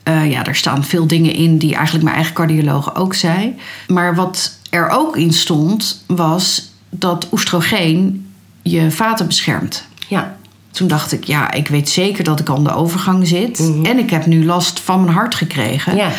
eh, 0.04 0.30
ja, 0.30 0.42
daar 0.42 0.56
staan 0.56 0.84
veel 0.84 1.06
dingen 1.06 1.34
in 1.34 1.58
die 1.58 1.74
eigenlijk 1.74 2.04
mijn 2.04 2.16
eigen 2.16 2.34
cardioloog 2.34 2.94
ook 2.94 3.14
zei. 3.14 3.54
Maar 3.88 4.14
wat 4.14 4.58
er 4.70 4.88
ook 4.88 5.16
in 5.16 5.32
stond, 5.32 6.04
was 6.06 6.72
dat 6.90 7.26
oestrogeen 7.32 8.26
je 8.62 8.90
vaten 8.90 9.26
beschermt. 9.26 9.84
Ja. 10.08 10.36
Toen 10.70 10.88
dacht 10.88 11.12
ik, 11.12 11.24
ja, 11.24 11.52
ik 11.52 11.68
weet 11.68 11.88
zeker 11.88 12.24
dat 12.24 12.40
ik 12.40 12.48
aan 12.50 12.64
de 12.64 12.74
overgang 12.74 13.26
zit. 13.26 13.72
En 13.82 13.98
ik 13.98 14.10
heb 14.10 14.26
nu 14.26 14.44
last 14.44 14.80
van 14.80 15.00
mijn 15.04 15.14
hart 15.14 15.34
gekregen. 15.34 15.96
Ja. 15.96 16.10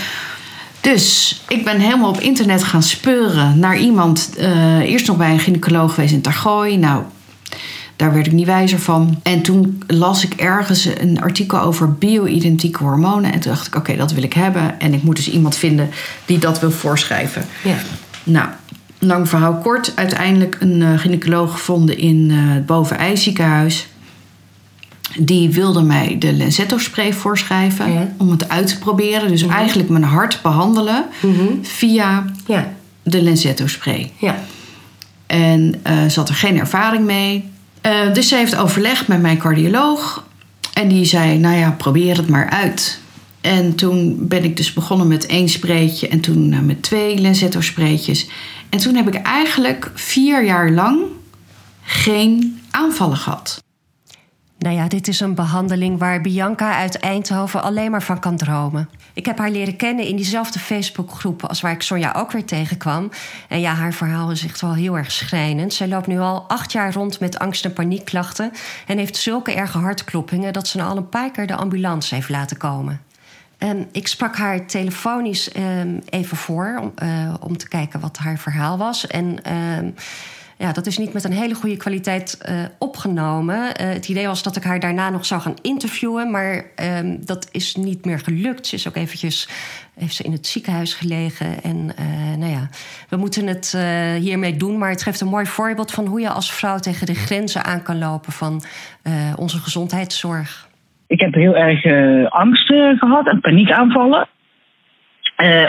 Dus 0.81 1.41
ik 1.47 1.63
ben 1.63 1.79
helemaal 1.79 2.09
op 2.09 2.19
internet 2.19 2.63
gaan 2.63 2.83
speuren 2.83 3.59
naar 3.59 3.77
iemand. 3.77 4.35
eh, 4.37 4.79
eerst 4.79 5.07
nog 5.07 5.17
bij 5.17 5.31
een 5.31 5.39
gynaecoloog 5.39 5.93
geweest 5.93 6.13
in 6.13 6.21
Targooi. 6.21 6.77
Nou, 6.77 7.03
daar 7.95 8.13
werd 8.13 8.25
ik 8.27 8.31
niet 8.31 8.45
wijzer 8.45 8.79
van. 8.79 9.19
En 9.23 9.41
toen 9.41 9.83
las 9.87 10.23
ik 10.23 10.33
ergens 10.33 10.85
een 10.99 11.21
artikel 11.21 11.59
over 11.61 11.93
bio-identieke 11.93 12.83
hormonen. 12.83 13.33
En 13.33 13.39
toen 13.39 13.51
dacht 13.51 13.67
ik, 13.67 13.75
oké, 13.75 13.95
dat 13.95 14.11
wil 14.13 14.23
ik 14.23 14.33
hebben. 14.33 14.79
En 14.79 14.93
ik 14.93 15.03
moet 15.03 15.15
dus 15.15 15.29
iemand 15.29 15.55
vinden 15.55 15.89
die 16.25 16.37
dat 16.37 16.59
wil 16.59 16.71
voorschrijven. 16.71 17.45
Ja. 17.63 17.75
Nou, 18.23 18.47
lang 18.99 19.29
verhaal 19.29 19.53
kort. 19.55 19.91
Uiteindelijk 19.95 20.57
een 20.59 20.81
eh, 20.81 20.99
gynaecoloog 20.99 21.51
gevonden 21.51 21.97
in 21.97 22.27
eh, 22.31 22.37
het 22.53 22.65
Bovenij 22.65 23.15
ziekenhuis. 23.15 23.87
Die 25.19 25.49
wilde 25.49 25.81
mij 25.81 26.15
de 26.19 26.33
Lenzetto 26.33 26.77
spray 26.77 27.13
voorschrijven 27.13 27.91
Ja. 27.93 28.11
om 28.17 28.29
het 28.31 28.49
uit 28.49 28.67
te 28.67 28.79
proberen. 28.79 29.27
Dus 29.29 29.47
eigenlijk 29.47 29.89
mijn 29.89 30.03
hart 30.03 30.39
behandelen 30.41 31.05
via 31.61 32.25
Ja. 32.47 32.73
de 33.03 33.21
Lenzetto 33.21 33.67
spray. 33.67 34.11
Ja. 34.17 34.35
En 35.25 35.75
eh 35.83 36.05
ze 36.09 36.19
had 36.19 36.29
er 36.29 36.35
geen 36.35 36.59
ervaring 36.59 37.05
mee. 37.05 37.49
Eh, 37.85 38.13
dus 38.13 38.27
ze 38.27 38.35
heeft 38.35 38.55
overlegd 38.55 39.07
met 39.07 39.21
mijn 39.21 39.37
cardioloog. 39.37 40.23
En 40.73 40.87
die 40.87 41.05
zei, 41.05 41.37
nou 41.37 41.55
ja, 41.55 41.71
probeer 41.71 42.17
het 42.17 42.29
maar 42.29 42.49
uit. 42.49 42.99
En 43.41 43.75
toen 43.75 44.27
ben 44.27 44.43
ik 44.43 44.57
dus 44.57 44.73
begonnen 44.73 45.07
met 45.07 45.25
één 45.25 45.49
spreetje 45.49 46.07
en 46.07 46.19
toen 46.19 46.53
eh, 46.53 46.59
met 46.59 46.81
twee 46.81 47.17
Lenzetto 47.17 47.61
spreetjes. 47.61 48.27
En 48.69 48.79
toen 48.79 48.95
heb 48.95 49.07
ik 49.07 49.15
eigenlijk 49.15 49.91
vier 49.93 50.45
jaar 50.45 50.71
lang 50.71 50.99
geen 51.81 52.61
aanvallen 52.71 53.17
gehad. 53.17 53.63
Nou 54.57 54.75
ja, 54.75 54.87
dit 54.87 55.07
is 55.07 55.19
een 55.19 55.35
behandeling 55.35 55.99
waar 55.99 56.21
Bianca 56.21 56.75
uit 56.75 56.99
Eindhoven 56.99 57.63
alleen 57.63 57.91
maar 57.91 58.03
van 58.03 58.19
kan 58.19 58.37
dromen. 58.37 58.89
Ik 59.13 59.25
heb 59.25 59.37
haar 59.37 59.49
leren 59.49 59.75
kennen 59.75 60.05
in 60.05 60.15
diezelfde 60.15 60.59
Facebookgroep 60.59 61.45
als 61.45 61.61
waar 61.61 61.71
ik 61.71 61.81
Sonja 61.81 62.13
ook 62.17 62.31
weer 62.31 62.45
tegenkwam. 62.45 63.09
En 63.49 63.59
ja, 63.59 63.73
haar 63.73 63.93
verhaal 63.93 64.31
is 64.31 64.43
echt 64.43 64.61
wel 64.61 64.73
heel 64.73 64.97
erg 64.97 65.11
schrijnend. 65.11 65.73
Zij 65.73 65.87
loopt 65.87 66.07
nu 66.07 66.19
al 66.19 66.45
acht 66.47 66.71
jaar 66.71 66.93
rond 66.93 67.19
met 67.19 67.39
angst- 67.39 67.65
en 67.65 67.73
paniekklachten... 67.73 68.51
en 68.87 68.97
heeft 68.97 69.17
zulke 69.17 69.53
erge 69.53 69.77
hartkloppingen 69.77 70.53
dat 70.53 70.67
ze 70.67 70.77
nou 70.77 70.89
al 70.89 70.97
een 70.97 71.09
paar 71.09 71.31
keer 71.31 71.47
de 71.47 71.55
ambulance 71.55 72.15
heeft 72.15 72.29
laten 72.29 72.57
komen. 72.57 73.01
Ik 73.91 74.07
sprak 74.07 74.35
haar 74.35 74.65
telefonisch 74.65 75.51
ehm, 75.51 75.99
even 76.09 76.37
voor 76.37 76.79
om, 76.81 76.91
eh, 76.95 77.33
om 77.39 77.57
te 77.57 77.67
kijken 77.67 77.99
wat 77.99 78.17
haar 78.17 78.37
verhaal 78.37 78.77
was. 78.77 79.07
En 79.07 79.43
ehm, 79.43 79.89
ja, 80.57 80.71
dat 80.71 80.85
is 80.85 80.97
niet 80.97 81.13
met 81.13 81.23
een 81.23 81.31
hele 81.31 81.53
goede 81.53 81.77
kwaliteit 81.77 82.37
eh, 82.41 82.55
opgenomen. 82.79 83.75
Eh, 83.75 83.87
het 83.87 84.09
idee 84.09 84.27
was 84.27 84.43
dat 84.43 84.55
ik 84.55 84.63
haar 84.63 84.79
daarna 84.79 85.09
nog 85.09 85.25
zou 85.25 85.41
gaan 85.41 85.55
interviewen, 85.61 86.31
maar 86.31 86.63
ehm, 86.75 87.15
dat 87.25 87.49
is 87.51 87.75
niet 87.75 88.05
meer 88.05 88.19
gelukt. 88.19 88.67
Ze 88.67 88.75
is 88.75 88.87
ook 88.87 88.95
eventjes 88.95 89.49
heeft 89.99 90.15
ze 90.15 90.23
in 90.23 90.31
het 90.31 90.47
ziekenhuis 90.47 90.93
gelegen. 90.93 91.63
En 91.63 91.91
eh, 91.97 92.37
nou 92.37 92.51
ja, 92.51 92.69
we 93.09 93.17
moeten 93.17 93.47
het 93.47 93.77
hiermee 94.19 94.57
doen, 94.57 94.77
maar 94.77 94.89
het 94.89 95.03
geeft 95.03 95.21
een 95.21 95.27
mooi 95.27 95.45
voorbeeld 95.45 95.91
van 95.91 96.05
hoe 96.05 96.19
je 96.19 96.29
als 96.29 96.53
vrouw 96.53 96.77
tegen 96.77 97.05
de 97.05 97.13
grenzen 97.13 97.63
aan 97.63 97.83
kan 97.83 97.97
lopen 97.97 98.31
van 98.31 98.61
onze 99.35 99.57
gezondheidszorg. 99.57 100.67
Ik 101.07 101.19
heb 101.19 101.33
heel 101.33 101.55
erg 101.55 101.85
angst 102.31 102.67
gehad 102.97 103.27
en 103.27 103.39
paniekaanvallen. 103.39 104.27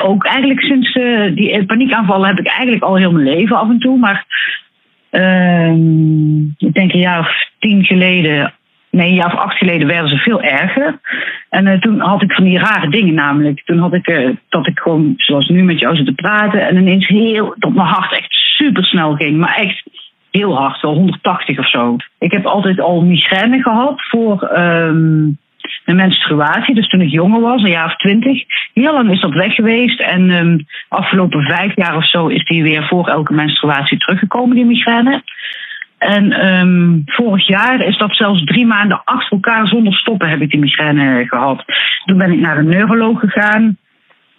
ook 0.03 0.25
eigenlijk 0.25 0.61
sinds 0.61 0.92
die 1.35 1.66
paniekaanvallen 1.66 2.29
heb 2.29 2.38
ik 2.38 2.46
eigenlijk 2.46 2.83
al 2.83 2.96
heel 2.96 3.12
mijn 3.12 3.37
leven 3.37 3.57
af 3.57 3.68
en 3.68 3.79
toe. 3.79 3.99
Maar 3.99 4.27
Ehm, 5.11 6.40
ik 6.40 6.73
denk 6.73 6.92
een 6.92 7.01
jaar 7.01 7.21
of 7.21 7.49
tien 7.59 7.85
geleden, 7.85 8.55
nee, 8.90 9.09
een 9.09 9.14
jaar 9.14 9.33
of 9.35 9.38
acht 9.38 9.59
geleden 9.59 9.87
werden 9.87 10.11
ze 10.11 10.16
veel 10.16 10.42
erger. 10.42 11.01
En 11.51 11.66
uh, 11.66 11.81
toen 11.81 12.01
had 12.01 12.23
ik 12.23 12.33
van 12.33 12.45
die 12.45 12.59
rare 12.59 12.90
dingen 12.90 13.14
namelijk. 13.14 13.62
Toen 13.64 13.79
had 13.79 13.95
ik 13.95 14.09
uh, 14.09 14.31
dat 14.49 14.66
ik 14.66 14.79
gewoon, 14.79 15.14
zoals 15.16 15.49
nu 15.49 15.62
met 15.62 15.79
jou 15.79 15.97
zit 15.97 16.07
te 16.07 16.12
praten, 16.12 16.66
en 16.66 16.77
ineens 16.77 17.07
heel, 17.07 17.55
dat 17.59 17.75
mijn 17.75 17.88
hart 17.88 18.12
echt 18.12 18.33
super 18.33 18.85
snel 18.85 19.14
ging. 19.14 19.37
Maar 19.37 19.55
echt 19.55 19.83
heel 20.31 20.57
hard, 20.57 20.81
wel 20.81 20.95
180 20.95 21.59
of 21.59 21.71
zo. 21.71 21.97
Ik 22.19 22.33
heb 22.33 22.47
altijd 22.47 22.81
al 22.81 23.03
migraine 23.03 23.62
gehad 23.62 23.95
voor. 24.09 24.51
Um, 24.59 25.38
mijn 25.85 25.97
menstruatie. 25.97 26.75
Dus 26.75 26.89
toen 26.89 27.01
ik 27.01 27.11
jonger 27.11 27.41
was, 27.41 27.62
een 27.62 27.71
jaar 27.71 27.87
of 27.87 27.97
twintig. 27.97 28.45
Heel 28.75 28.93
lang 28.93 29.11
is 29.11 29.21
dat 29.21 29.35
weg 29.35 29.55
geweest. 29.55 30.01
En 30.01 30.31
um, 30.31 30.67
afgelopen 30.89 31.43
vijf 31.43 31.77
jaar 31.77 31.97
of 31.97 32.09
zo 32.09 32.27
is 32.27 32.45
die 32.45 32.62
weer 32.62 32.87
voor 32.87 33.09
elke 33.09 33.33
menstruatie 33.33 33.99
teruggekomen, 33.99 34.57
die 34.57 34.65
migraine. 34.65 35.23
En 35.99 36.47
um, 36.47 37.03
vorig 37.07 37.47
jaar 37.47 37.81
is 37.81 37.99
dat 37.99 38.17
zelfs 38.17 38.45
drie 38.45 38.67
maanden 38.67 39.03
achter 39.05 39.33
elkaar 39.33 39.67
zonder 39.67 39.95
stoppen 39.95 40.29
heb 40.29 40.41
ik 40.41 40.51
die 40.51 40.61
migraine 40.61 41.27
gehad. 41.27 41.65
Toen 42.05 42.19
ben 42.19 42.33
ik 42.33 42.39
naar 42.39 42.59
een 42.59 42.69
neuroloog 42.69 43.21
gegaan. 43.21 43.77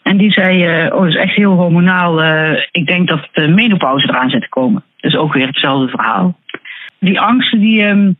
En 0.04 0.18
die 0.18 0.32
zei, 0.32 0.86
uh, 0.86 0.94
oh, 0.94 1.00
dat 1.00 1.08
is 1.08 1.16
echt 1.16 1.36
heel 1.36 1.54
hormonaal. 1.54 2.24
Uh, 2.24 2.60
ik 2.72 2.88
denk 2.88 3.08
dat 3.08 3.28
de 3.32 3.48
menopauze 3.48 4.08
eraan 4.10 4.30
zit 4.30 4.42
te 4.42 4.50
komen. 4.50 4.84
Dus 5.00 5.16
ook 5.16 5.34
weer 5.34 5.48
hetzelfde 5.48 5.88
verhaal. 5.88 6.38
Die 7.00 7.20
angsten 7.20 7.60
die, 7.60 7.84
um, 7.84 8.18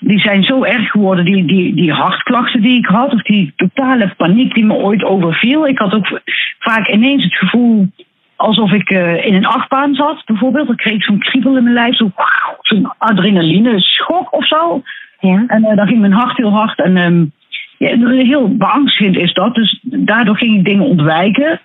die 0.00 0.18
zijn 0.18 0.42
zo 0.42 0.62
erg 0.62 0.90
geworden, 0.90 1.24
die, 1.24 1.44
die, 1.44 1.74
die 1.74 1.92
hartklachten 1.92 2.62
die 2.62 2.78
ik 2.78 2.86
had, 2.86 3.12
of 3.12 3.22
die 3.22 3.52
totale 3.56 4.14
paniek 4.16 4.54
die 4.54 4.64
me 4.64 4.74
ooit 4.74 5.04
overviel. 5.04 5.66
Ik 5.66 5.78
had 5.78 5.92
ook 5.92 6.20
vaak 6.58 6.88
ineens 6.88 7.24
het 7.24 7.34
gevoel 7.34 7.88
alsof 8.36 8.72
ik 8.72 8.90
uh, 8.90 9.26
in 9.26 9.34
een 9.34 9.46
achtbaan 9.46 9.94
zat, 9.94 10.22
bijvoorbeeld. 10.24 10.66
Dan 10.66 10.76
kreeg 10.76 10.94
ik 10.94 11.02
zo'n 11.02 11.18
kriebel 11.18 11.56
in 11.56 11.62
mijn 11.62 11.74
lijf, 11.74 11.96
zo'n 11.96 12.12
zo 12.60 12.94
adrenaline 12.98 13.80
schok 13.80 14.32
of 14.32 14.46
zo. 14.46 14.82
Ja. 15.20 15.44
En 15.46 15.64
uh, 15.64 15.76
dan 15.76 15.86
ging 15.86 16.00
mijn 16.00 16.12
hart 16.12 16.36
heel 16.36 16.52
hard. 16.52 16.78
En 16.78 16.96
um, 16.96 17.32
ja, 17.78 18.08
heel 18.08 18.56
beangstigend 18.56 19.16
is 19.16 19.32
dat. 19.32 19.54
Dus 19.54 19.78
daardoor 19.82 20.36
ging 20.36 20.58
ik 20.58 20.64
dingen 20.64 20.84
ontwijken. 20.84 21.60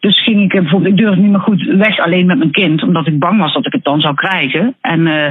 Dus 0.00 0.22
ging 0.22 0.42
ik 0.42 0.60
bijvoorbeeld, 0.60 0.92
ik 0.92 0.98
durfde 0.98 1.20
niet 1.20 1.30
meer 1.30 1.40
goed 1.40 1.62
weg 1.62 1.98
alleen 1.98 2.26
met 2.26 2.38
mijn 2.38 2.50
kind, 2.50 2.82
omdat 2.82 3.06
ik 3.06 3.18
bang 3.18 3.40
was 3.40 3.52
dat 3.52 3.66
ik 3.66 3.72
het 3.72 3.84
dan 3.84 4.00
zou 4.00 4.14
krijgen. 4.14 4.76
En 4.80 5.00
uh, 5.00 5.26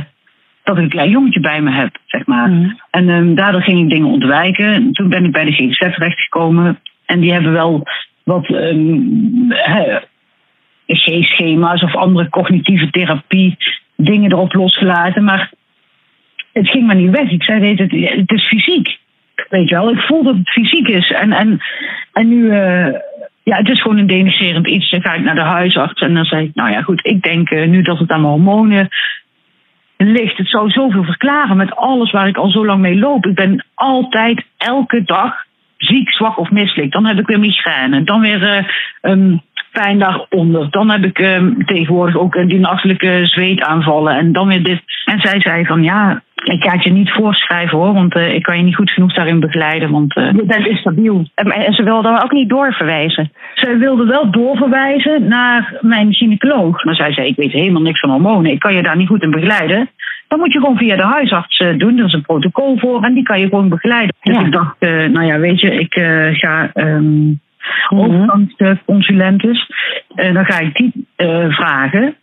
dat 0.65 0.77
ik 0.77 0.83
een 0.83 0.89
klein 0.89 1.09
jongetje 1.09 1.39
bij 1.39 1.61
me 1.61 1.71
heb, 1.71 1.97
zeg 2.05 2.25
maar. 2.25 2.49
Mm. 2.49 2.79
En 2.91 3.09
um, 3.09 3.35
daardoor 3.35 3.61
ging 3.61 3.79
ik 3.79 3.89
dingen 3.89 4.07
ontwijken. 4.07 4.73
En 4.73 4.91
toen 4.91 5.09
ben 5.09 5.25
ik 5.25 5.31
bij 5.31 5.45
de 5.45 5.51
GGZ 5.51 5.77
terechtgekomen. 5.77 6.79
En 7.05 7.19
die 7.19 7.31
hebben 7.31 7.51
wel 7.51 7.87
wat 8.23 8.49
um, 8.49 9.53
G-schema's 10.87 11.83
of 11.83 11.95
andere 11.95 12.29
cognitieve 12.29 12.89
therapie 12.89 13.57
dingen 13.95 14.31
erop 14.31 14.53
losgelaten. 14.53 15.23
Maar 15.23 15.51
het 16.53 16.69
ging 16.69 16.85
maar 16.85 16.95
niet 16.95 17.11
weg. 17.11 17.29
Ik 17.29 17.43
zei, 17.43 17.75
het, 17.75 17.91
het 18.17 18.31
is 18.31 18.47
fysiek. 18.47 18.97
Weet 19.49 19.69
je 19.69 19.75
wel, 19.75 19.89
ik 19.89 19.99
voel 19.99 20.23
dat 20.23 20.35
het 20.35 20.49
fysiek 20.49 20.87
is. 20.87 21.11
En, 21.11 21.31
en, 21.31 21.59
en 22.13 22.27
nu, 22.27 22.43
uh, 22.43 22.87
ja, 23.43 23.57
het 23.57 23.69
is 23.69 23.81
gewoon 23.81 23.97
een 23.97 24.07
denigrerend 24.07 24.67
iets. 24.67 24.89
Dan 24.89 25.01
ga 25.01 25.13
ik 25.13 25.23
naar 25.23 25.35
de 25.35 25.41
huisarts 25.41 26.01
en 26.01 26.13
dan 26.13 26.25
zeg 26.25 26.39
ik, 26.39 26.55
nou 26.55 26.71
ja, 26.71 26.81
goed, 26.81 27.05
ik 27.05 27.21
denk 27.21 27.49
uh, 27.49 27.67
nu 27.67 27.81
dat 27.81 27.99
het 27.99 28.11
aan 28.11 28.21
mijn 28.21 28.33
hormonen 28.33 28.89
ligt. 29.97 30.37
Het 30.37 30.49
zou 30.49 30.69
zoveel 30.69 31.03
verklaren 31.03 31.57
met 31.57 31.75
alles 31.75 32.11
waar 32.11 32.27
ik 32.27 32.37
al 32.37 32.49
zo 32.49 32.65
lang 32.65 32.81
mee 32.81 32.95
loop. 32.95 33.25
Ik 33.25 33.35
ben 33.35 33.65
altijd, 33.73 34.45
elke 34.57 35.03
dag 35.03 35.43
ziek, 35.77 36.11
zwak 36.13 36.37
of 36.37 36.49
misselijk. 36.49 36.91
Dan 36.91 37.05
heb 37.05 37.19
ik 37.19 37.27
weer 37.27 37.39
migraine. 37.39 38.03
Dan 38.03 38.21
weer 38.21 38.73
um, 39.01 39.41
pijn 39.81 39.99
daaronder. 39.99 40.67
Dan 40.69 40.89
heb 40.89 41.03
ik 41.03 41.19
um, 41.19 41.65
tegenwoordig 41.65 42.17
ook 42.17 42.47
die 42.47 42.59
nachtelijke 42.59 43.19
zweetaanvallen. 43.23 44.17
En 44.17 44.31
dan 44.31 44.47
weer 44.47 44.63
dit. 44.63 44.81
En 45.05 45.19
zij 45.19 45.41
zei 45.41 45.65
van 45.65 45.83
ja, 45.83 46.21
ik 46.43 46.63
ga 46.63 46.71
het 46.71 46.83
je 46.83 46.91
niet 46.91 47.11
voorschrijven 47.11 47.77
hoor, 47.77 47.93
want 47.93 48.15
uh, 48.15 48.33
ik 48.33 48.43
kan 48.43 48.57
je 48.57 48.63
niet 48.63 48.75
goed 48.75 48.91
genoeg 48.91 49.13
daarin 49.13 49.39
begeleiden, 49.39 49.91
want 49.91 50.17
uh, 50.17 50.31
je 50.31 50.43
bent 50.45 50.67
instabiel. 50.67 51.27
En, 51.35 51.73
ze 51.73 51.83
wilde 51.83 52.07
dan 52.07 52.23
ook 52.23 52.31
niet 52.31 52.49
doorverwijzen? 52.49 53.31
Zij 53.53 53.77
wilde 53.77 54.05
wel 54.05 54.31
doorverwijzen 54.31 55.27
naar 55.27 55.77
mijn 55.81 56.13
gynaecoloog. 56.13 56.83
Maar 56.83 56.95
zij 56.95 57.13
zei, 57.13 57.27
ik 57.27 57.35
weet 57.35 57.51
helemaal 57.51 57.81
niks 57.81 57.99
van 57.99 58.09
hormonen, 58.09 58.51
ik 58.51 58.59
kan 58.59 58.73
je 58.73 58.83
daar 58.83 58.97
niet 58.97 59.07
goed 59.07 59.23
in 59.23 59.31
begeleiden. 59.31 59.89
Dan 60.27 60.39
moet 60.39 60.53
je 60.53 60.59
gewoon 60.59 60.77
via 60.77 60.95
de 60.95 61.03
huisarts 61.03 61.59
uh, 61.59 61.77
doen, 61.77 61.97
er 61.97 62.05
is 62.05 62.13
een 62.13 62.21
protocol 62.21 62.77
voor 62.77 63.03
en 63.03 63.13
die 63.13 63.23
kan 63.23 63.39
je 63.39 63.47
gewoon 63.47 63.69
begeleiden. 63.69 64.15
Dus 64.21 64.37
ik 64.37 64.51
dacht, 64.51 64.79
nou 64.79 65.23
ja, 65.23 65.39
weet 65.39 65.59
je, 65.59 65.79
ik 65.79 65.93
ga... 66.39 66.69
Um, 66.73 67.43
overgangsconsulentes, 67.89 69.69
dan 70.15 70.45
ga 70.45 70.59
ik 70.59 70.75
die 70.75 71.07
vragen. 71.49 72.15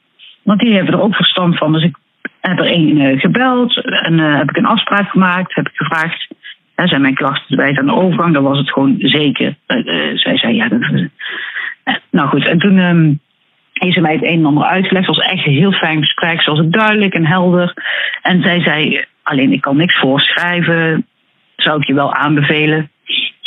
Want 0.43 0.61
die 0.61 0.75
hebben 0.75 0.95
er 0.95 1.03
ook 1.03 1.15
verstand 1.15 1.59
van. 1.59 1.73
Dus 1.73 1.83
ik 1.83 1.97
heb 2.41 2.59
er 2.59 2.65
één 2.65 2.97
uh, 2.97 3.21
gebeld 3.21 3.85
en 3.85 4.19
uh, 4.19 4.37
heb 4.37 4.51
ik 4.51 4.57
een 4.57 4.67
afspraak 4.67 5.11
gemaakt. 5.11 5.55
Heb 5.55 5.69
ik 5.69 5.77
gevraagd, 5.77 6.29
zijn 6.75 7.01
mijn 7.01 7.15
klachten 7.15 7.57
bij 7.57 7.79
aan 7.79 7.87
de 7.87 7.95
overgang? 7.95 8.35
Dan 8.35 8.43
was 8.43 8.59
het 8.59 8.73
gewoon 8.73 8.95
zeker. 8.99 9.55
Uh, 9.67 10.17
zij 10.19 10.37
zei 10.39 10.55
ja. 10.55 10.69
Nou 12.11 12.29
goed, 12.29 12.47
en 12.47 12.59
toen 12.59 12.79
heeft 13.73 13.95
ze 13.95 14.01
mij 14.01 14.13
het 14.13 14.25
een 14.25 14.39
en 14.39 14.45
ander 14.45 14.65
uitgelegd. 14.65 15.07
Het 15.07 15.17
was 15.17 15.27
echt 15.27 15.47
een 15.47 15.53
heel 15.53 15.73
fijn 15.73 16.01
gesprek, 16.01 16.43
zoals 16.43 16.59
het 16.59 16.73
duidelijk 16.73 17.15
en 17.15 17.27
helder. 17.27 17.75
En 18.23 18.43
zij 18.43 18.61
zei, 18.61 19.05
alleen 19.23 19.53
ik 19.53 19.61
kan 19.61 19.77
niks 19.77 19.99
voorschrijven. 19.99 21.07
Zou 21.57 21.81
ik 21.81 21.87
je 21.87 21.95
wel 21.95 22.15
aanbevelen 22.15 22.91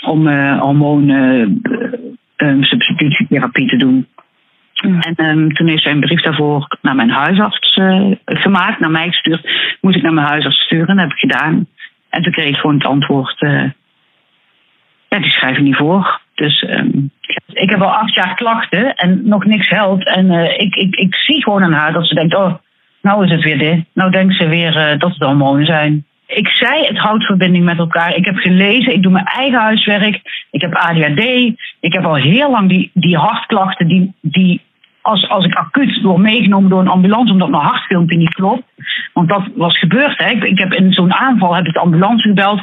om 0.06 0.28
hormonen 0.60 1.62
substitutietherapie 2.38 3.68
te 3.68 3.78
doen. 3.78 4.08
En 4.82 5.26
um, 5.26 5.54
toen 5.54 5.68
heeft 5.68 5.84
zij 5.84 5.92
een 5.92 6.00
brief 6.00 6.22
daarvoor 6.22 6.78
naar 6.82 6.96
mijn 6.96 7.10
huisarts 7.10 7.76
uh, 7.78 8.12
gemaakt, 8.26 8.80
naar 8.80 8.92
mij 8.92 9.08
gestuurd. 9.08 9.50
Moest 9.82 9.96
ik 9.96 10.02
naar 10.02 10.14
mijn 10.14 10.28
huisarts 10.28 10.64
sturen, 10.64 10.88
dat 10.88 10.98
heb 10.98 11.12
ik 11.12 11.20
gedaan. 11.20 11.68
En 12.10 12.22
toen 12.22 12.32
kreeg 12.32 12.48
ik 12.48 12.56
gewoon 12.56 12.76
het 12.76 12.86
antwoord: 12.86 13.42
uh, 13.42 13.70
ja, 15.10 15.20
die 15.20 15.32
schrijf 15.32 15.58
je 15.58 15.64
niet 15.64 15.76
voor. 15.76 16.22
Dus 16.36 16.62
um, 16.70 17.12
ik 17.54 17.70
heb 17.70 17.82
al 17.82 17.94
acht 17.94 18.14
jaar 18.14 18.36
klachten 18.36 18.96
en 18.96 19.28
nog 19.28 19.46
niks 19.46 19.70
helpt. 19.70 20.08
En 20.08 20.26
uh, 20.26 20.60
ik, 20.60 20.76
ik, 20.76 20.96
ik 20.96 21.16
zie 21.16 21.44
gewoon 21.44 21.64
aan 21.64 21.74
haar 21.74 21.94
dat 21.94 22.08
ze 22.08 22.16
denkt: 22.16 22.36
oh, 22.36 22.54
nou 23.02 23.26
is 23.26 23.32
het 23.32 23.44
weer 23.44 23.58
dit. 23.58 23.86
Nou 23.94 24.12
denkt 24.12 24.36
ze 24.36 24.48
weer 24.48 24.98
dat 24.98 25.12
het 25.14 25.24
hormonen 25.24 25.66
zijn. 25.66 26.06
Ik 26.28 26.48
zei, 26.48 26.86
het 26.86 26.98
houdt 26.98 27.26
verbinding 27.26 27.66
met 27.66 27.78
elkaar. 27.78 28.16
Ik 28.16 28.26
heb 28.26 28.36
gelezen, 28.36 28.94
ik 28.94 29.04
doe 29.04 29.12
mijn 29.12 29.26
eigen 29.26 29.60
huiswerk. 29.60 30.22
Ik 30.52 30.62
heb 30.62 30.74
ADHD. 30.74 31.20
Ik 31.80 31.94
heb 31.94 32.06
al 32.06 32.16
heel 32.16 32.52
lang 32.52 32.70
die, 32.70 32.92
die 32.94 33.18
hartklachten 33.18 33.88
die, 33.88 34.14
die 34.22 34.62
als, 35.02 35.30
als 35.30 35.46
ik 35.46 35.56
acuut 35.56 36.02
word 36.02 36.18
meegenomen 36.18 36.70
door 36.70 36.80
een 36.80 36.88
ambulance 36.88 37.32
omdat 37.32 37.50
mijn 37.50 37.64
hartfilmpje 37.64 38.18
niet 38.18 38.34
klopt. 38.34 38.64
Want 39.14 39.30
dat 39.30 39.44
was 39.56 39.80
gebeurd. 39.80 40.18
Hè. 40.18 40.30
Ik, 40.30 40.44
ik 40.44 40.60
heb 40.60 40.74
in 40.74 40.94
zo'n 40.94 41.14
aanval 41.14 41.56
heb 41.56 41.66
ik 41.66 41.74
de 41.74 41.80
ambulance 41.80 42.28
gebeld. 42.28 42.62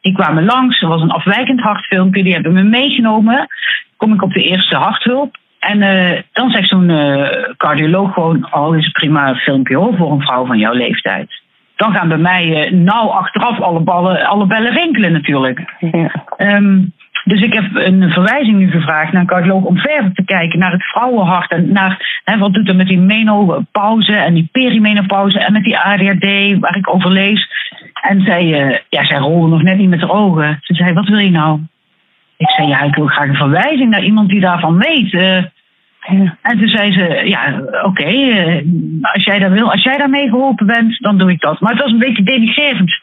Die 0.00 0.12
kwamen 0.12 0.44
langs. 0.44 0.80
Er 0.80 0.88
was 0.88 1.02
een 1.02 1.10
afwijkend 1.10 1.60
hartfilmpje. 1.60 2.22
Die 2.22 2.32
hebben 2.32 2.52
me 2.52 2.62
meegenomen. 2.62 3.46
Kom 3.96 4.12
ik 4.12 4.22
op 4.22 4.32
de 4.32 4.42
eerste 4.42 4.76
harthulp. 4.76 5.36
En 5.58 5.82
uh, 5.82 6.20
dan 6.32 6.50
zegt 6.50 6.68
zo'n 6.68 6.88
uh, 6.88 7.28
cardioloog 7.56 8.12
gewoon: 8.12 8.48
Oh, 8.52 8.76
is 8.76 8.88
prima 8.88 9.34
filmpje 9.34 9.76
hoor 9.76 9.96
voor 9.96 10.12
een 10.12 10.20
vrouw 10.20 10.46
van 10.46 10.58
jouw 10.58 10.72
leeftijd. 10.72 11.42
Dan 11.76 11.92
gaan 11.92 12.08
bij 12.08 12.18
mij 12.18 12.70
uh, 12.70 12.78
nou 12.80 13.10
achteraf 13.10 13.60
alle, 13.60 13.80
ballen, 13.80 14.26
alle 14.26 14.46
bellen 14.46 14.72
rinkelen 14.72 15.12
natuurlijk. 15.12 15.74
Ja. 15.78 16.10
Um, 16.38 16.92
dus 17.24 17.40
ik 17.40 17.52
heb 17.52 17.64
een 17.74 18.10
verwijzing 18.10 18.56
nu 18.56 18.70
gevraagd 18.70 19.12
naar 19.12 19.20
een 19.20 19.26
cardioloog 19.26 19.64
om 19.64 19.78
verder 19.78 20.12
te 20.14 20.24
kijken 20.24 20.58
naar 20.58 20.72
het 20.72 20.84
vrouwenhart 20.84 21.50
en 21.50 21.72
naar 21.72 22.20
hè, 22.24 22.38
wat 22.38 22.54
doet 22.54 22.68
er 22.68 22.76
met 22.76 22.86
die 22.86 22.98
menopauze 22.98 24.16
en 24.16 24.34
die 24.34 24.48
perimenopauze 24.52 25.38
en 25.38 25.52
met 25.52 25.64
die 25.64 25.78
ADHD 25.78 26.58
waar 26.60 26.76
ik 26.76 26.94
over 26.94 27.10
lees. 27.10 27.48
En 28.02 28.22
zij, 28.22 28.44
uh, 28.44 28.78
ja, 28.88 29.04
zij 29.04 29.18
rolde 29.18 29.48
nog 29.48 29.62
net 29.62 29.76
niet 29.76 29.88
met 29.88 30.00
haar 30.00 30.10
ogen. 30.10 30.58
Ze 30.60 30.74
zei, 30.74 30.92
wat 30.92 31.08
wil 31.08 31.18
je 31.18 31.30
nou? 31.30 31.60
Ik 32.36 32.50
zei, 32.50 32.68
ja, 32.68 32.80
ik 32.80 32.94
wil 32.94 33.06
graag 33.06 33.28
een 33.28 33.34
verwijzing 33.34 33.90
naar 33.90 34.04
iemand 34.04 34.28
die 34.28 34.40
daarvan 34.40 34.78
weet. 34.78 35.12
Uh, 35.12 35.42
en 36.42 36.58
toen 36.58 36.68
zei 36.68 36.92
ze, 36.92 37.22
ja, 37.24 37.60
oké, 37.60 37.86
okay, 37.86 38.14
uh, 38.14 38.62
als 39.02 39.24
jij 39.24 39.38
dat 39.38 39.52
wil, 39.52 39.70
als 39.70 39.82
jij 39.82 39.96
daarmee 39.96 40.28
geholpen 40.28 40.66
bent, 40.66 40.98
dan 41.00 41.18
doe 41.18 41.30
ik 41.30 41.40
dat. 41.40 41.60
Maar 41.60 41.72
het 41.72 41.82
was 41.82 41.92
een 41.92 41.98
beetje 41.98 42.22
denigrerend. 42.22 42.98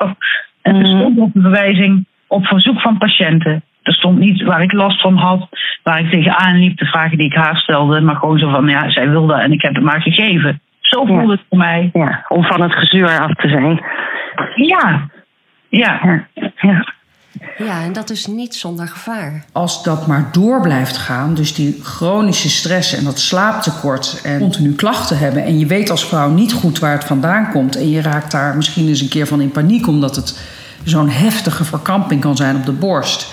En 0.61 0.75
er 0.75 0.87
stond 0.87 1.19
op 1.19 1.33
de 1.33 1.41
verwijzing 1.41 2.05
op 2.27 2.45
verzoek 2.45 2.81
van 2.81 2.97
patiënten. 2.97 3.63
Er 3.83 3.93
stond 3.93 4.19
niet 4.19 4.41
waar 4.41 4.61
ik 4.61 4.71
last 4.71 5.01
van 5.01 5.15
had, 5.15 5.47
waar 5.83 5.99
ik 5.99 6.11
tegenaan 6.11 6.59
liep, 6.59 6.77
de 6.77 6.85
vragen 6.85 7.17
die 7.17 7.27
ik 7.27 7.35
haar 7.35 7.57
stelde. 7.57 8.01
Maar 8.01 8.15
gewoon 8.15 8.39
zo 8.39 8.49
van, 8.49 8.67
ja, 8.67 8.89
zij 8.89 9.09
wilde 9.09 9.33
en 9.33 9.51
ik 9.51 9.61
heb 9.61 9.75
het 9.75 9.83
maar 9.83 10.01
gegeven. 10.01 10.61
Zo 10.79 11.05
voelde 11.05 11.31
het 11.31 11.41
voor 11.49 11.57
mij. 11.57 11.89
Ja, 11.93 12.25
om 12.27 12.43
van 12.43 12.61
het 12.61 12.73
gezeur 12.75 13.19
af 13.19 13.33
te 13.33 13.49
zijn. 13.49 13.81
Ja. 14.55 15.09
Ja. 15.69 15.99
Ja. 16.33 16.51
ja. 16.55 16.93
Ja, 17.57 17.81
en 17.83 17.93
dat 17.93 18.09
is 18.09 18.27
niet 18.27 18.55
zonder 18.55 18.87
gevaar. 18.87 19.43
Als 19.51 19.83
dat 19.83 20.07
maar 20.07 20.29
door 20.31 20.61
blijft 20.61 20.97
gaan, 20.97 21.33
dus 21.33 21.53
die 21.53 21.79
chronische 21.83 22.49
stress 22.49 22.93
en 22.93 23.03
dat 23.03 23.19
slaaptekort 23.19 24.19
en 24.23 24.39
continu 24.39 24.73
klachten 24.75 25.17
hebben. 25.17 25.43
en 25.43 25.59
je 25.59 25.65
weet 25.65 25.89
als 25.89 26.05
vrouw 26.05 26.29
niet 26.29 26.53
goed 26.53 26.79
waar 26.79 26.91
het 26.91 27.03
vandaan 27.03 27.49
komt. 27.51 27.75
en 27.75 27.89
je 27.89 28.01
raakt 28.01 28.31
daar 28.31 28.55
misschien 28.55 28.87
eens 28.87 29.01
een 29.01 29.07
keer 29.07 29.27
van 29.27 29.41
in 29.41 29.51
paniek 29.51 29.87
omdat 29.87 30.15
het 30.15 30.39
zo'n 30.83 31.09
heftige 31.09 31.63
verkramping 31.63 32.21
kan 32.21 32.35
zijn 32.35 32.55
op 32.55 32.65
de 32.65 32.71
borst. 32.71 33.27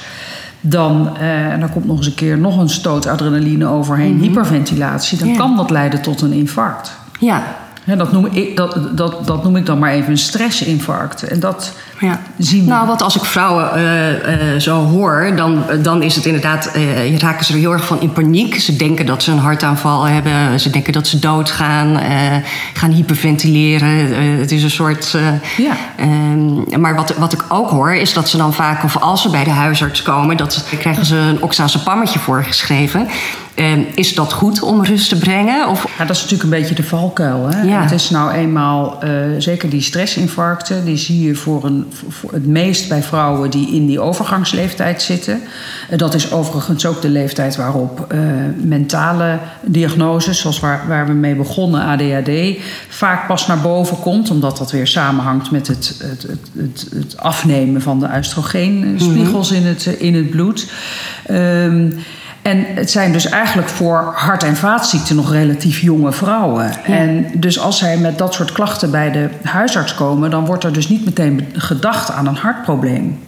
Dan, 0.61 1.17
eh, 1.17 1.47
en 1.53 1.61
dan 1.61 1.71
komt 1.73 1.85
nog 1.87 1.97
eens 1.97 2.07
een 2.07 2.15
keer 2.15 2.39
nog 2.39 2.59
een 2.59 2.69
stoot 2.69 3.07
adrenaline 3.07 3.67
overheen, 3.67 4.19
hyperventilatie. 4.21 5.19
Dan 5.19 5.29
Ja. 5.29 5.37
kan 5.37 5.57
dat 5.57 5.71
leiden 5.71 6.03
tot 6.03 6.21
een 6.21 6.33
infarct. 6.33 6.93
Ja, 7.21 7.43
Hè, 7.89 7.97
dat, 7.97 8.13
noem 8.13 8.27
ik, 8.27 8.57
dat, 8.57 8.79
dat, 8.91 9.27
dat 9.27 9.45
noem 9.45 9.57
ik 9.57 9.67
dan 9.67 9.79
maar 9.79 9.91
even 9.93 10.11
een 10.11 10.19
stressinfarct. 10.19 11.23
En 11.23 11.41
dat 11.41 11.73
Ja. 11.99 12.21
zien 12.39 12.65
we. 12.65 12.71
Nou, 12.71 12.87
wat 12.87 13.03
als 13.03 13.17
ik 13.17 13.25
vrouwen 13.25 13.75
eh, 13.75 14.55
eh, 14.55 14.61
zo 14.61 14.85
hoor, 14.85 15.33
dan, 15.37 15.65
dan 15.83 16.03
is 16.03 16.15
het 16.15 16.25
inderdaad, 16.25 16.67
eh, 16.67 17.19
raken 17.19 17.45
ze 17.45 17.53
er 17.53 17.59
heel 17.59 17.73
erg 17.73 17.87
van 17.87 18.01
in 18.01 18.13
paniek. 18.13 18.61
Ze 18.61 18.77
denken 18.77 19.07
dat 19.07 19.23
ze 19.23 19.31
een 19.31 19.39
hartaanval 19.39 20.05
hebben, 20.05 20.61
ze 20.61 20.71
denken 20.71 20.93
dat 20.93 21.07
ze 21.07 21.19
doodgaan, 21.19 22.01
gaan 22.75 22.91
hyperventileren. 22.91 23.89
Het 24.39 24.53
is 24.53 24.63
een 24.63 24.71
soort. 24.71 25.17
Ja. 25.57 25.77
ehm, 25.97 26.81
maar 26.81 26.95
wat, 26.95 27.15
wat 27.17 27.33
ik 27.33 27.45
ook 27.49 27.71
hoor, 27.71 27.95
is 27.95 28.13
dat 28.13 28.29
ze 28.29 28.37
dan 28.37 28.55
vaak, 28.55 28.85
of 28.85 28.97
als 28.97 29.23
ze 29.23 29.31
bij 29.31 29.45
de 29.45 29.51
huisarts 29.51 30.03
komen, 30.03 30.37
dat 30.37 30.53
ze, 30.53 30.77
krijgen 30.79 31.05
ze 31.07 31.17
een 31.17 31.43
oxazepammetje 31.43 32.19
voorgeschreven. 32.19 33.09
Ehm, 33.59 33.83
is 33.95 34.15
dat 34.15 34.33
goed 34.33 34.63
om 34.63 34.85
rust 34.85 35.09
te 35.09 35.19
brengen? 35.19 35.69
Of, 35.69 35.87
Ja, 35.99 36.05
dat 36.05 36.17
is 36.17 36.23
natuurlijk 36.23 36.43
een 36.43 36.61
beetje 36.61 36.75
de 36.75 36.83
valkuil. 36.83 37.49
Hè? 37.49 37.63
Ja. 37.63 37.83
Het 37.83 37.93
is 37.93 38.11
nou 38.11 38.33
eenmaal, 38.33 39.03
eh, 39.03 39.11
zeker 39.39 39.71
die 39.71 39.81
stressinfarcten, 39.81 40.85
die 40.85 40.97
zie 40.97 41.23
je 41.23 41.35
voor, 41.35 41.65
een, 41.65 41.87
voor 42.09 42.33
het 42.33 42.47
meest 42.47 42.89
bij 42.89 43.03
vrouwen 43.03 43.51
die 43.51 43.75
in 43.75 43.87
die 43.87 44.01
overgangsleeftijd 44.01 45.03
zitten. 45.03 45.41
Eh, 45.89 45.99
dat 45.99 46.15
is 46.15 46.33
overigens 46.33 46.87
ook 46.87 47.03
de 47.03 47.09
leeftijd 47.09 47.57
waarop 47.57 48.05
eh, 48.09 48.19
mentale 48.63 49.39
diagnoses, 49.63 50.41
zoals 50.41 50.61
waar, 50.61 50.85
waar 50.89 51.07
we 51.07 51.13
mee 51.13 51.35
begonnen, 51.35 51.83
ADHD, 51.83 52.31
vaak 52.89 53.27
pas 53.27 53.47
naar 53.47 53.61
boven 53.61 53.99
komt, 53.99 54.31
omdat 54.31 54.59
dat 54.59 54.71
weer 54.71 54.87
samenhangt 54.87 55.51
met 55.51 55.67
het, 55.67 55.95
het, 56.03 56.27
het, 56.57 56.89
het, 56.95 57.17
afnemen 57.17 57.83
van 57.83 58.01
de 58.01 58.09
oestrogeenspiegels 58.17 59.51
in, 59.51 59.67
het, 59.67 59.87
in 59.87 60.15
het 60.15 60.31
bloed. 60.31 60.73
Ehm, 61.27 61.91
en 62.49 62.67
het 62.75 62.91
zijn 62.91 63.13
dus 63.13 63.29
eigenlijk 63.29 63.69
voor 63.69 64.13
hart- 64.15 64.43
en 64.43 64.57
vaatziekten 64.57 65.17
nog 65.17 65.33
relatief 65.33 65.81
jonge 65.81 66.13
vrouwen. 66.13 66.85
En 66.85 67.27
dus 67.35 67.59
als 67.59 67.79
zij 67.79 67.99
met 67.99 68.19
dat 68.19 68.35
soort 68.35 68.53
klachten 68.53 68.91
bij 68.91 69.11
de 69.11 69.29
huisarts 69.43 69.95
komen, 69.95 70.31
dan 70.31 70.45
wordt 70.45 70.65
er 70.65 70.73
dus 70.73 70.89
niet 70.89 71.05
meteen 71.05 71.49
gedacht 71.53 72.11
aan 72.11 72.27
een 72.27 72.37
hartprobleem. 72.37 73.19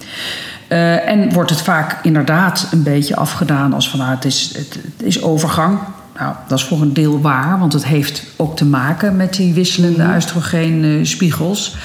Eh, 0.68 1.09
en 1.09 1.33
wordt 1.33 1.50
het 1.50 1.61
vaak 1.61 1.96
inderdaad 2.02 2.68
een 2.70 2.83
beetje 2.83 3.16
afgedaan 3.16 3.72
als 3.72 3.90
van 3.90 3.98
nou, 3.98 4.11
het 4.11 4.24
is, 4.24 4.54
het, 4.56 4.74
het 4.74 5.06
is 5.06 5.22
overgang. 5.22 5.78
Nou, 6.18 6.35
dat 6.48 6.59
is 6.59 6.64
voor 6.64 6.80
een 6.80 6.92
deel 6.92 7.20
waar, 7.20 7.59
want 7.59 7.72
het 7.72 7.85
heeft 7.85 8.24
ook 8.37 8.56
te 8.56 8.64
maken 8.64 9.16
met 9.16 9.35
die 9.35 9.54
wisselende 9.54 10.12
oestrogeenspiegels. 10.14 11.76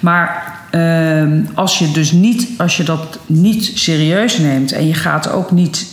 Maar 0.00 0.58
ehm, 0.70 1.40
als 1.54 1.78
je 1.78 1.90
dus 1.90 2.12
niet, 2.12 2.48
als 2.58 2.76
je 2.76 2.82
dat 2.82 3.18
niet 3.26 3.72
serieus 3.74 4.38
neemt 4.38 4.72
en 4.72 4.86
je 4.86 4.94
gaat 4.94 5.30
ook 5.30 5.50
niet 5.50 5.86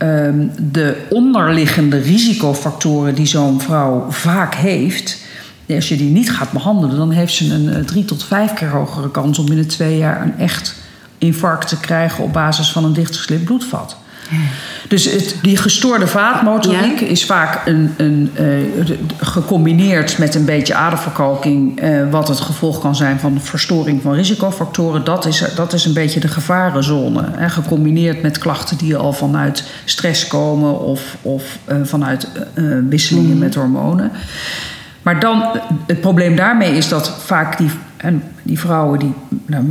ehm, 0.00 0.46
de 0.72 1.06
onderliggende 1.10 1.98
risicofactoren 1.98 3.14
die 3.14 3.26
zo'n 3.26 3.60
vrouw 3.60 4.06
vaak 4.10 4.54
heeft, 4.54 5.18
als 5.66 5.88
je 5.88 5.96
die 5.96 6.10
niet 6.10 6.32
gaat 6.32 6.52
behandelen, 6.52 6.96
dan 6.96 7.10
heeft 7.10 7.34
ze 7.34 7.54
een 7.54 7.68
eh, 7.74 7.84
drie 7.84 8.04
tot 8.04 8.24
vijf 8.24 8.52
keer 8.52 8.68
hogere 8.68 9.10
kans 9.10 9.38
om 9.38 9.46
binnen 9.46 9.68
twee 9.68 9.98
jaar 9.98 10.22
een 10.22 10.38
echt 10.38 10.74
infarct 11.18 11.68
te 11.68 11.80
krijgen 11.80 12.24
op 12.24 12.32
basis 12.32 12.70
van 12.70 12.84
een 12.84 12.92
dichtgeslipt 12.92 13.44
bloedvat. 13.44 13.96
Dus 14.88 15.04
het, 15.04 15.38
die 15.42 15.56
gestoorde 15.56 16.06
vaatmotoriek 16.06 17.00
is 17.00 17.26
vaak 17.26 17.66
een, 17.66 17.94
een, 17.96 18.30
eh, 18.34 18.44
gecombineerd 19.20 20.18
met 20.18 20.34
een 20.34 20.44
beetje 20.44 20.74
aderverkalking, 20.74 21.80
eh, 21.80 22.10
wat 22.10 22.28
het 22.28 22.40
gevolg 22.40 22.80
kan 22.80 22.96
zijn 22.96 23.18
van 23.18 23.40
verstoring 23.40 24.02
van 24.02 24.14
risicofactoren. 24.14 25.04
Dat 25.04 25.26
is, 25.26 25.44
dat 25.54 25.72
is 25.72 25.84
een 25.84 25.92
beetje 25.92 26.20
de 26.20 26.28
gevarenzone. 26.28 27.24
Hè, 27.36 27.48
gecombineerd 27.48 28.22
met 28.22 28.38
klachten 28.38 28.76
die 28.76 28.96
al 28.96 29.12
vanuit 29.12 29.64
stress 29.84 30.26
komen 30.26 30.80
of, 30.80 31.16
of 31.22 31.58
eh, 31.64 31.76
vanuit 31.82 32.28
wisselingen 32.88 33.38
met 33.38 33.54
hormonen. 33.54 34.12
Maar 35.02 35.20
dan, 35.20 35.44
het 35.86 36.00
probleem 36.00 36.36
daarmee 36.36 36.76
is 36.76 36.88
dat 36.88 37.12
vaak 37.24 37.58
die, 37.58 37.70
en 38.00 38.22
die 38.42 38.58
vrouwen, 38.58 38.98
die, 38.98 39.12
nou, 39.46 39.64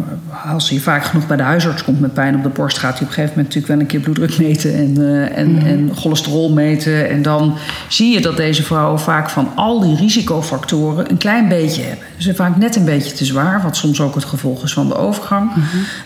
als 0.46 0.70
je 0.70 0.80
vaak 0.80 1.04
genoeg 1.04 1.28
bij 1.28 1.38
de 1.38 1.44
huisarts 1.44 1.84
komt 1.84 2.00
met 2.00 2.14
pijn 2.14 2.36
op 2.36 2.44
de 2.44 2.50
borst, 2.50 2.78
gaat 2.78 2.92
hij 2.94 3.02
op 3.02 3.08
een 3.08 3.14
gegeven 3.14 3.30
moment 3.38 3.56
natuurlijk 3.56 3.68
wel 3.74 3.80
een 3.80 3.86
keer 3.86 4.00
bloeddruk 4.00 4.38
meten 4.48 4.74
en, 4.76 4.98
eh, 4.98 5.38
en, 5.38 5.66
en 5.66 5.92
cholesterol 5.96 6.54
meten. 6.54 7.10
En 7.10 7.22
dan 7.22 7.58
zie 7.88 8.14
je 8.14 8.22
dat 8.22 8.38
deze 8.38 8.64
vrouwen 8.64 9.00
vaak 9.00 9.30
van 9.30 9.50
al 9.56 9.80
die 9.80 9.96
risicofactoren 9.96 11.10
een 11.10 11.18
klein 11.18 11.48
beetje 11.48 11.82
hebben. 11.82 12.06
Ze 12.18 12.24
zijn 12.24 12.36
vaak 12.36 12.58
net 12.58 12.76
een 12.76 12.86
beetje 12.86 13.14
te 13.14 13.26
zwaar, 13.26 13.62
wat 13.62 13.78
soms 13.78 14.02
ook 14.02 14.16
het 14.16 14.26
gevolg 14.26 14.64
is 14.64 14.74
van 14.74 14.88
de 14.88 14.96
overgang. 14.96 15.52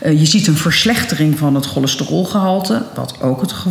Eh, 0.02 0.20
je 0.20 0.26
ziet 0.26 0.48
een 0.48 0.58
verslechtering 0.58 1.38
van 1.38 1.56
het 1.56 1.66
cholesterolgehalte, 1.66 2.82
wat 2.96 3.22
ook 3.22 3.42
het 3.42 3.52
ge- 3.52 3.70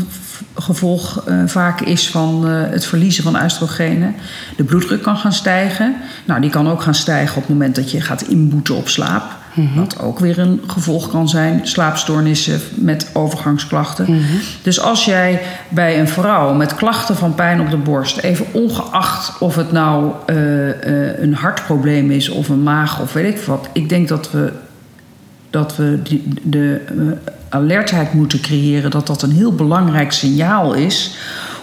gevolg 0.55 1.23
eh, 1.27 1.43
vaak 1.47 1.81
is 1.81 2.11
van 2.11 2.49
eh, 2.49 2.71
het 2.71 2.87
verliezen 2.87 3.25
van 3.25 3.43
oestrogenen. 3.43 4.15
De 4.57 4.65
bloeddruk 4.65 5.03
kan 5.03 5.17
gaan 5.17 5.33
stijgen. 5.33 5.97
Nou, 6.25 6.41
die 6.41 6.51
kan 6.51 6.69
ook 6.69 6.83
gaan 6.83 6.95
stijgen 6.95 7.37
op 7.37 7.43
het 7.43 7.53
moment 7.53 7.75
dat 7.75 7.91
je 7.91 8.01
gaat 8.01 8.23
inboeten 8.23 8.77
op 8.77 8.89
slaap. 8.89 9.41
Wat 9.75 10.01
ook 10.01 10.19
weer 10.19 10.39
een 10.39 10.61
gevolg 10.67 11.11
kan 11.11 11.29
zijn. 11.29 11.61
Slaapstoornissen 11.63 12.61
met 12.75 13.11
overgangsklachten. 13.13 14.25
Dus 14.63 14.81
als 14.81 15.05
jij 15.05 15.41
bij 15.69 16.01
een 16.01 16.09
vrouw 16.09 16.55
met 16.55 16.75
klachten 16.75 17.17
van 17.17 17.35
pijn 17.35 17.61
op 17.61 17.71
de 17.71 17.77
borst... 17.77 18.19
even 18.19 18.47
ongeacht 18.53 19.39
of 19.39 19.57
het 19.57 19.73
nou 19.73 20.13
eh, 20.27 21.19
een 21.19 21.35
hartprobleem 21.35 22.11
is 22.11 22.29
of 22.29 22.49
een 22.49 22.63
maag 22.63 23.01
of 23.01 23.13
weet 23.13 23.37
ik 23.37 23.43
wat... 23.43 23.69
ik 23.73 23.89
denk 23.89 24.09
dat 24.09 24.31
we 24.31 24.53
dat 25.51 25.77
we 25.77 26.01
die, 26.03 26.23
de 26.43 26.81
alertheid 27.53 28.13
moeten 28.13 28.41
creëren, 28.41 28.91
dat 28.91 29.07
dat 29.07 29.23
een 29.23 29.33
heel 29.33 29.53
belangrijk 29.55 30.13
signaal 30.13 30.75
is 30.75 31.15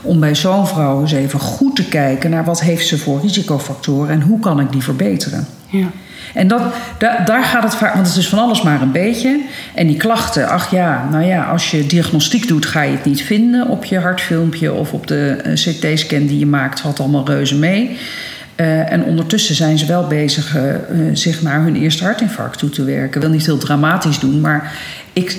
om 0.02 0.20
bij 0.20 0.36
zo'n 0.36 0.68
vrouw 0.68 1.02
eens 1.02 1.12
even 1.12 1.40
goed 1.40 1.76
te 1.76 1.86
kijken 1.88 2.30
naar 2.30 2.44
wat 2.46 2.62
heeft 2.62 2.88
ze 2.88 2.98
voor 2.98 3.22
risicofactoren 3.22 4.10
en 4.10 4.22
hoe 4.22 4.40
kan 4.40 4.60
ik 4.60 4.72
die 4.72 4.84
verbeteren. 4.84 5.48
ja. 5.70 5.86
En 6.34 6.48
dat, 6.48 6.62
da- 6.98 7.24
daar 7.26 7.44
gaat 7.44 7.64
het 7.64 7.76
vaak, 7.76 7.94
want 7.94 8.08
het 8.08 8.16
is 8.16 8.30
van 8.30 8.40
alles 8.40 8.62
maar 8.62 8.82
een 8.82 8.92
beetje. 8.92 9.42
En 9.76 9.88
die 9.88 9.98
klachten, 9.98 10.50
ach 10.50 10.72
ja, 10.72 11.08
nou 11.12 11.24
ja, 11.24 11.44
als 11.44 11.72
je 11.72 11.86
diagnostiek 11.86 12.48
doet, 12.48 12.66
ga 12.66 12.82
je 12.82 12.92
het 12.92 13.06
niet 13.06 13.22
vinden 13.22 13.68
op 13.68 13.86
je 13.86 14.00
hartfilmpje 14.00 14.74
of 14.74 14.94
op 14.94 15.08
de 15.08 15.30
eh, 15.44 15.54
CT-scan 15.54 16.26
die 16.26 16.40
je 16.40 16.46
maakt, 16.46 16.80
valt 16.80 17.00
allemaal 17.00 17.26
reuze 17.28 17.56
mee. 17.56 17.98
Eh, 18.56 18.92
en 18.92 19.04
ondertussen 19.04 19.56
zijn 19.56 19.78
ze 19.78 19.86
wel 19.86 20.08
bezig 20.08 20.56
eh, 20.56 20.64
zich 21.14 21.42
naar 21.42 21.62
hun 21.62 21.76
eerste 21.76 22.04
hartinfarct 22.04 22.58
toe 22.58 22.70
te 22.70 22.84
werken. 22.84 23.16
Ik 23.16 23.22
wil 23.28 23.36
niet 23.36 23.46
heel 23.46 23.58
dramatisch 23.58 24.20
doen, 24.20 24.42
maar 24.42 24.74
ik, 25.14 25.38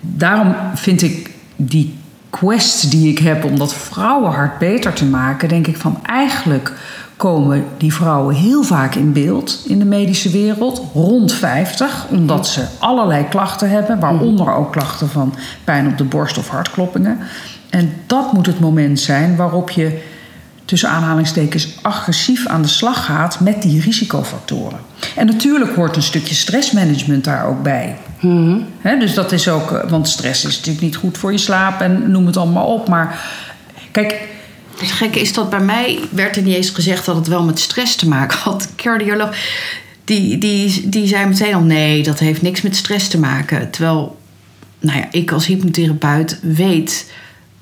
daarom 0.00 0.54
vind 0.74 1.02
ik 1.02 1.30
die 1.56 1.98
quest 2.30 2.90
die 2.90 3.10
ik 3.10 3.18
heb 3.18 3.44
om 3.44 3.58
dat 3.58 3.74
vrouwenhart 3.74 4.58
beter 4.58 4.92
te 4.92 5.04
maken, 5.04 5.48
denk 5.48 5.66
ik 5.66 5.76
van 5.76 5.98
eigenlijk 6.06 6.72
komen 7.16 7.64
die 7.76 7.94
vrouwen 7.94 8.34
heel 8.34 8.62
vaak 8.62 8.94
in 8.94 9.12
beeld 9.12 9.62
in 9.66 9.78
de 9.78 9.84
medische 9.84 10.30
wereld, 10.30 10.82
rond 10.94 11.32
50, 11.32 12.06
omdat 12.10 12.46
ze 12.46 12.64
allerlei 12.78 13.28
klachten 13.28 13.70
hebben, 13.70 14.00
waaronder 14.00 14.54
ook 14.54 14.72
klachten 14.72 15.08
van 15.08 15.34
pijn 15.64 15.86
op 15.86 15.98
de 15.98 16.04
borst 16.04 16.38
of 16.38 16.48
hartkloppingen. 16.48 17.18
En 17.70 17.92
dat 18.06 18.32
moet 18.32 18.46
het 18.46 18.60
moment 18.60 19.00
zijn 19.00 19.36
waarop 19.36 19.70
je 19.70 20.02
tussen 20.68 20.88
aanhalingstekens 20.88 21.68
agressief 21.82 22.46
aan 22.46 22.62
de 22.62 22.68
slag 22.68 23.04
gaat 23.04 23.40
met 23.40 23.62
die 23.62 23.80
risicofactoren. 23.80 24.78
En 25.16 25.26
natuurlijk 25.26 25.74
hoort 25.74 25.96
een 25.96 26.02
stukje 26.02 26.34
stressmanagement 26.34 27.24
daar 27.24 27.46
ook 27.46 27.62
bij. 27.62 27.96
Hè, 28.78 28.98
dus 28.98 29.14
dat 29.14 29.32
is 29.32 29.48
ook, 29.48 29.72
eh, 29.72 29.90
want 29.90 30.08
stress 30.08 30.44
is 30.44 30.56
natuurlijk 30.56 30.84
niet 30.84 30.96
goed 30.96 31.18
voor 31.18 31.32
je 31.32 31.38
slaap 31.38 31.80
en 31.80 32.10
noem 32.10 32.26
het 32.26 32.36
allemaal 32.36 32.66
op. 32.66 32.88
Maar 32.88 33.20
kijk, 33.90 34.26
Het 34.78 34.90
gekke 34.90 35.20
is 35.20 35.32
dat 35.32 35.50
bij 35.50 35.60
mij 35.60 35.98
werd 36.10 36.36
er 36.36 36.42
niet 36.42 36.54
eens 36.54 36.70
gezegd 36.70 37.04
dat 37.04 37.16
het 37.16 37.26
wel 37.26 37.42
met 37.42 37.58
stress 37.58 37.96
te 37.96 38.08
maken 38.08 38.38
had. 38.38 38.68
Cardioloog 38.76 39.34
die, 40.04 40.38
die, 40.38 40.88
die 40.88 41.06
zei 41.06 41.26
meteen 41.26 41.54
al 41.54 41.60
nee, 41.60 42.02
dat 42.02 42.18
heeft 42.18 42.42
niks 42.42 42.62
met 42.62 42.76
stress 42.76 43.08
te 43.08 43.18
maken. 43.18 43.70
Terwijl, 43.70 44.18
nou 44.80 44.98
ja, 44.98 45.08
ik 45.10 45.32
als 45.32 45.46
hypnotherapeut 45.46 46.38
weet 46.42 47.12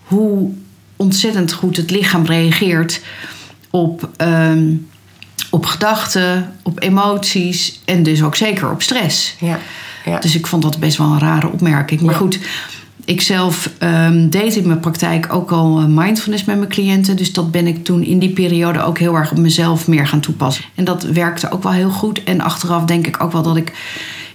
hoe 0.02 0.50
ontzettend 0.96 1.52
goed 1.52 1.76
het 1.76 1.90
lichaam 1.90 2.24
reageert 2.26 3.00
op, 3.70 4.08
ehm, 4.16 4.72
op 5.50 5.66
gedachten, 5.66 6.52
op 6.62 6.82
emoties 6.82 7.80
en 7.84 8.02
dus 8.02 8.22
ook 8.22 8.36
zeker 8.36 8.70
op 8.70 8.82
stress. 8.82 9.34
Ja. 9.40 9.58
Ja. 10.04 10.18
Dus 10.18 10.34
ik 10.34 10.46
vond 10.46 10.62
dat 10.62 10.78
best 10.78 10.96
wel 10.98 11.06
een 11.06 11.18
rare 11.18 11.48
opmerking. 11.50 12.00
Maar 12.00 12.14
Ja. 12.14 12.20
goed, 12.20 12.38
ik 13.04 13.20
zelf 13.20 13.70
ehm, 13.78 14.28
deed 14.28 14.56
in 14.56 14.66
mijn 14.66 14.80
praktijk 14.80 15.32
ook 15.32 15.50
al 15.52 15.78
eh, 15.78 15.84
mindfulness 15.88 16.44
met 16.44 16.56
mijn 16.56 16.68
cliënten. 16.68 17.16
Dus 17.16 17.32
dat 17.32 17.50
ben 17.50 17.66
ik 17.66 17.84
toen 17.84 18.02
in 18.02 18.18
die 18.18 18.32
periode 18.32 18.82
ook 18.82 18.98
heel 18.98 19.14
erg 19.14 19.30
op 19.30 19.38
mezelf 19.38 19.86
meer 19.88 20.06
gaan 20.06 20.20
toepassen. 20.20 20.64
En 20.74 20.84
dat 20.84 21.02
werkte 21.02 21.50
ook 21.50 21.62
wel 21.62 21.72
heel 21.72 21.90
goed. 21.90 22.24
En 22.24 22.40
achteraf 22.40 22.84
denk 22.84 23.06
ik 23.06 23.22
ook 23.22 23.32
wel 23.32 23.42
dat 23.42 23.56
ik 23.56 23.72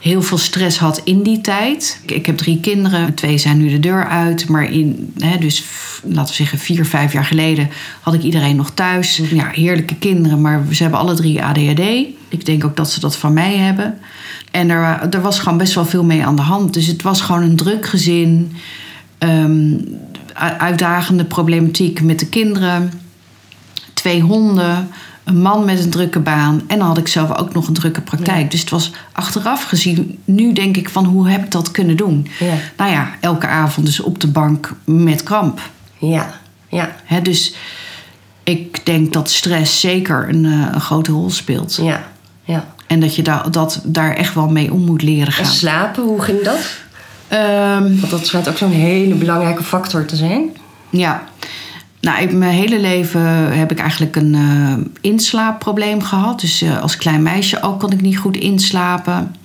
heel 0.02 0.22
veel 0.22 0.38
stress 0.38 0.78
had 0.78 1.02
in 1.04 1.24
die 1.24 1.42
tijd. 1.42 2.00
Ik, 2.04 2.12
ik 2.12 2.26
heb 2.26 2.38
drie 2.38 2.60
kinderen, 2.60 3.14
twee 3.14 3.38
zijn 3.38 3.58
nu 3.58 3.70
de 3.70 3.80
deur 3.80 4.08
uit. 4.08 4.50
Maar 4.50 4.72
in, 4.72 5.14
hè, 5.18 5.38
dus 5.38 5.64
laten 6.04 6.30
we 6.30 6.34
zeggen, 6.34 6.58
vier, 6.58 6.86
vijf 6.86 7.14
jaar 7.14 7.26
geleden 7.26 7.70
had 8.00 8.14
ik 8.14 8.22
iedereen 8.22 8.56
nog 8.56 8.72
thuis. 8.72 9.22
Ja, 9.30 9.48
heerlijke 9.48 9.96
kinderen, 9.96 10.42
maar 10.42 10.66
ze 10.72 10.82
hebben 10.82 11.00
alle 11.00 11.14
drie 11.14 11.44
ADHD. 11.44 11.80
Ik 12.30 12.46
denk 12.46 12.66
ook 12.66 12.76
dat 12.76 12.92
ze 12.92 13.00
dat 13.00 13.16
van 13.16 13.34
mij 13.34 13.58
hebben. 13.58 13.98
En 14.52 14.70
er, 14.70 15.08
er 15.10 15.22
was 15.22 15.40
gewoon 15.40 15.58
best 15.58 15.74
wel 15.74 15.86
veel 15.86 16.04
mee 16.04 16.26
aan 16.26 16.36
de 16.36 16.42
hand. 16.42 16.74
Dus 16.74 16.88
het 16.88 17.02
was 17.02 17.22
gewoon 17.22 17.42
een 17.44 17.56
druk 17.56 17.86
gezin. 17.86 18.56
Ehm, 19.18 19.78
uitdagende 20.58 21.26
problematiek 21.26 22.02
met 22.02 22.20
de 22.20 22.28
kinderen. 22.28 22.92
Twee 23.94 24.22
honden. 24.22 24.90
Een 25.32 25.42
man 25.42 25.66
met 25.66 25.80
een 25.84 25.90
drukke 25.90 26.20
baan. 26.20 26.62
En 26.68 26.78
dan 26.78 26.88
had 26.88 26.98
ik 26.98 27.08
zelf 27.08 27.38
ook 27.38 27.54
nog 27.54 27.68
een 27.68 27.74
drukke 27.74 28.02
praktijk. 28.02 28.52
Dus 28.52 28.60
het 28.60 28.70
was 28.70 28.92
achteraf 29.12 29.64
gezien... 29.64 30.20
Nu 30.26 30.54
denk 30.54 30.78
ik 30.78 30.90
van 30.90 31.06
hoe 31.06 31.30
heb 31.30 31.44
ik 31.44 31.52
dat 31.52 31.72
kunnen 31.72 31.98
doen? 31.98 32.28
Ja. 32.40 32.54
Nou 32.78 32.92
ja, 32.92 33.10
elke 33.20 33.48
avond 33.48 33.86
dus 33.86 34.00
op 34.00 34.20
de 34.20 34.28
bank 34.28 34.74
met 34.86 35.24
kramp. 35.24 35.60
Ja, 35.98 36.34
ja, 36.70 36.96
dus 37.24 37.56
ik 38.44 38.86
denk 38.86 39.14
dat 39.14 39.30
stress 39.30 39.80
zeker 39.80 40.30
een, 40.30 40.46
eh, 40.46 40.68
een 40.74 40.82
grote 40.82 41.12
rol 41.12 41.30
speelt. 41.30 41.76
ja. 41.82 42.04
ja. 42.44 42.66
En 42.88 43.00
dat 43.00 43.16
je 43.16 43.22
daar 43.22 43.52
dat 43.52 43.82
daar 43.86 44.14
echt 44.14 44.34
wel 44.34 44.48
mee 44.48 44.74
om 44.74 44.82
moet 44.86 45.02
leren 45.02 45.28
En 45.28 45.34
gaan. 45.34 45.46
slapen, 45.46 46.04
hoe 46.04 46.22
ging 46.22 46.42
dat? 46.44 46.60
Ehm, 47.28 48.00
Want 48.00 48.10
dat 48.10 48.26
schijnt 48.26 48.50
ook 48.50 48.58
zo'n 48.58 48.72
hele 48.72 49.14
belangrijke 49.16 49.64
factor 49.64 50.06
te 50.06 50.16
zijn. 50.16 50.50
Ja. 50.90 51.24
Nou, 52.02 52.22
ik, 52.22 52.34
mijn 52.34 52.54
hele 52.54 52.80
leven 52.80 53.58
heb 53.58 53.72
ik 53.72 53.80
eigenlijk 53.80 54.16
een 54.16 54.36
eh, 54.36 54.74
inslaapprobleem 55.02 56.02
gehad. 56.02 56.40
Dus 56.40 56.62
eh, 56.62 56.82
als 56.82 56.96
klein 56.96 57.22
meisje 57.22 57.62
ook 57.62 57.80
kon 57.80 57.92
ik 57.92 58.02
niet 58.02 58.18
goed 58.18 58.38
inslapen. 58.38 59.36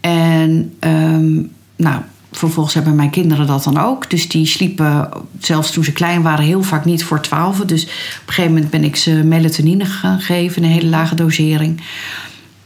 En 0.00 0.74
ehm, 0.78 1.42
nou, 1.76 2.00
vervolgens 2.32 2.74
hebben 2.74 2.94
mijn 2.94 3.10
kinderen 3.10 3.46
dat 3.46 3.64
dan 3.64 3.78
ook. 3.78 4.10
Dus 4.10 4.28
die 4.28 4.46
sliepen, 4.46 5.08
zelfs 5.38 5.70
toen 5.70 5.84
ze 5.84 5.92
klein 5.92 6.22
waren, 6.22 6.44
heel 6.44 6.62
vaak 6.62 6.84
niet 6.84 7.04
voor 7.04 7.20
twaalf. 7.20 7.58
Dus 7.58 7.82
op 7.82 7.88
een 8.26 8.32
gegeven 8.32 8.52
moment 8.52 8.70
ben 8.70 8.84
ik 8.84 8.96
ze 8.96 9.10
melatonine 9.10 9.84
gaan 9.84 10.20
geven, 10.20 10.62
een 10.62 10.70
hele 10.70 10.88
lage 10.88 11.14
dosering. 11.14 11.80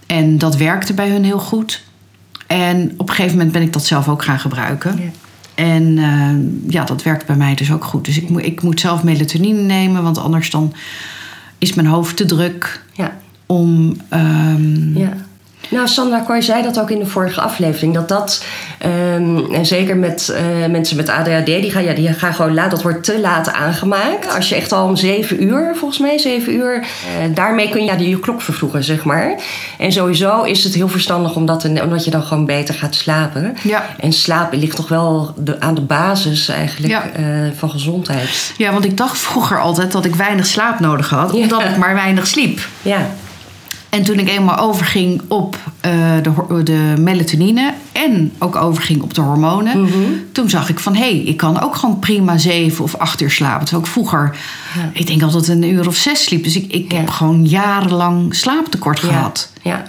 En 0.07 0.39
dat 0.39 0.57
werkte 0.57 0.95
bij 0.95 1.11
hun 1.11 1.25
heel 1.25 1.39
goed. 1.39 1.83
En 2.47 2.93
op 2.97 3.09
een 3.09 3.15
gegeven 3.15 3.37
moment 3.37 3.53
ben 3.53 3.63
ik 3.63 3.73
dat 3.73 3.87
zelf 3.87 4.09
ook 4.09 4.25
gaan 4.25 4.41
gebruiken. 4.41 5.13
En 5.63 5.99
eh, 5.99 6.73
ja, 6.73 6.85
dat 6.85 7.03
werkt 7.03 7.27
bij 7.27 7.37
mij 7.37 7.55
dus 7.55 7.73
ook 7.73 7.85
goed. 7.85 8.05
Dus 8.05 8.17
ik, 8.19 8.29
moet 8.29 8.45
ik 8.45 8.63
moet 8.63 8.81
zelf 8.81 9.03
melatonine 9.03 9.61
nemen, 9.63 10.03
want 10.03 10.19
anders 10.19 10.51
dan 10.51 10.73
is 11.59 11.75
mijn 11.75 11.87
hoofd 11.87 12.17
te 12.17 12.25
druk 12.25 12.85
Ja, 12.93 13.17
om. 13.47 13.97
ehm, 14.09 14.99
ja. 14.99 15.13
Nou, 15.73 15.89
Sandra 15.89 16.19
Kooi 16.19 16.43
zei 16.43 16.63
dat 16.63 16.81
ook 16.81 16.91
in 16.91 16.99
de 16.99 17.07
vorige 17.07 17.41
aflevering. 17.41 17.95
Dat 17.95 18.09
dat, 18.09 18.45
ehm, 18.79 19.53
en 19.53 19.67
zeker 19.67 19.97
met 19.97 20.29
eh, 20.29 20.71
mensen 20.71 20.97
met 20.97 21.09
ADHD, 21.09 21.47
die 21.47 21.71
gaan, 21.71 21.85
ja, 21.85 21.93
die 21.95 22.13
gaan 22.13 22.35
gewoon 22.35 22.55
laat. 22.55 22.71
Dat 22.71 22.83
wordt 22.83 23.05
te 23.05 23.21
laat 23.21 23.53
aangemaakt. 23.53 24.35
Als 24.35 24.49
je 24.49 24.55
echt 24.55 24.73
al 24.73 24.85
om 24.89 24.97
zeven 24.97 25.43
uur, 25.43 25.73
volgens 25.77 26.01
mij 26.01 26.19
zeven 26.19 26.55
uur, 26.55 26.75
eh, 26.81 27.35
daarmee 27.35 27.69
kun 27.69 27.81
je 27.81 27.87
ja, 27.87 27.97
die 27.97 28.09
je 28.09 28.21
klok 28.21 28.43
vervroegen, 28.43 28.85
zeg 28.85 29.05
maar. 29.05 29.35
En 29.79 29.93
sowieso 29.93 30.43
is 30.43 30.65
het 30.65 30.75
heel 30.75 30.89
verstandig 30.89 31.35
omdat, 31.35 31.65
omdat 31.83 32.05
je 32.05 32.11
dan 32.11 32.23
gewoon 32.23 32.47
beter 32.47 32.75
gaat 32.75 32.95
slapen. 32.95 33.57
Ja. 33.63 33.87
En 34.01 34.13
slapen 34.13 34.59
ligt 34.59 34.77
toch 34.77 34.89
wel 34.89 35.35
de, 35.37 35.61
aan 35.61 35.75
de 35.75 35.81
basis 35.81 36.49
eigenlijk 36.49 36.93
Ja. 36.93 37.03
eh, 37.15 37.25
van 37.57 37.71
gezondheid. 37.71 38.53
ja, 38.57 38.73
want 38.73 38.85
ik 38.85 38.97
dacht 38.97 39.19
vroeger 39.19 39.61
altijd 39.61 39.93
dat 39.93 40.05
ik 40.05 40.15
weinig 40.15 40.47
slaap 40.47 40.81
nodig 40.81 41.09
had, 41.11 41.33
omdat 41.33 41.63
ik 41.63 41.77
maar 41.77 41.95
weinig 41.95 42.27
sliep. 42.27 42.61
Ja, 42.83 43.07
En 43.93 44.03
toen 44.03 44.19
ik 44.19 44.29
eenmaal 44.29 44.57
overging 44.59 45.23
op 45.29 45.57
eh, 45.81 45.93
de, 46.23 46.63
de 46.63 46.95
melatonine 46.99 47.75
en 47.93 48.33
ook 48.39 48.57
overging 48.57 49.03
op 49.03 49.15
de 49.15 49.21
hormonen, 49.21 49.89
toen 50.33 50.51
zag 50.51 50.69
ik 50.69 50.79
van 50.79 50.95
hé, 50.95 51.01
hey, 51.01 51.19
ik 51.19 51.37
kan 51.37 51.61
ook 51.61 51.75
gewoon 51.77 51.99
prima 51.99 52.39
zeven 52.39 52.85
of 52.85 52.95
acht 52.97 53.21
uur 53.21 53.31
slapen. 53.31 53.65
Terwijl 53.65 53.87
ik 53.87 53.93
vroeger, 53.93 54.37
Ja. 54.77 54.91
ik 54.93 55.07
denk 55.07 55.23
altijd 55.23 55.49
een 55.49 55.63
uur 55.73 55.87
of 55.87 55.95
zes 55.97 56.25
sliep. 56.25 56.45
Dus 56.45 56.57
ik, 56.57 56.73
ik 56.73 56.93
Ja. 56.93 56.99
heb 56.99 57.09
gewoon 57.11 57.47
jarenlang 57.47 58.35
slaaptekort 58.35 59.01
gehad. 59.01 59.53
ja, 59.63 59.83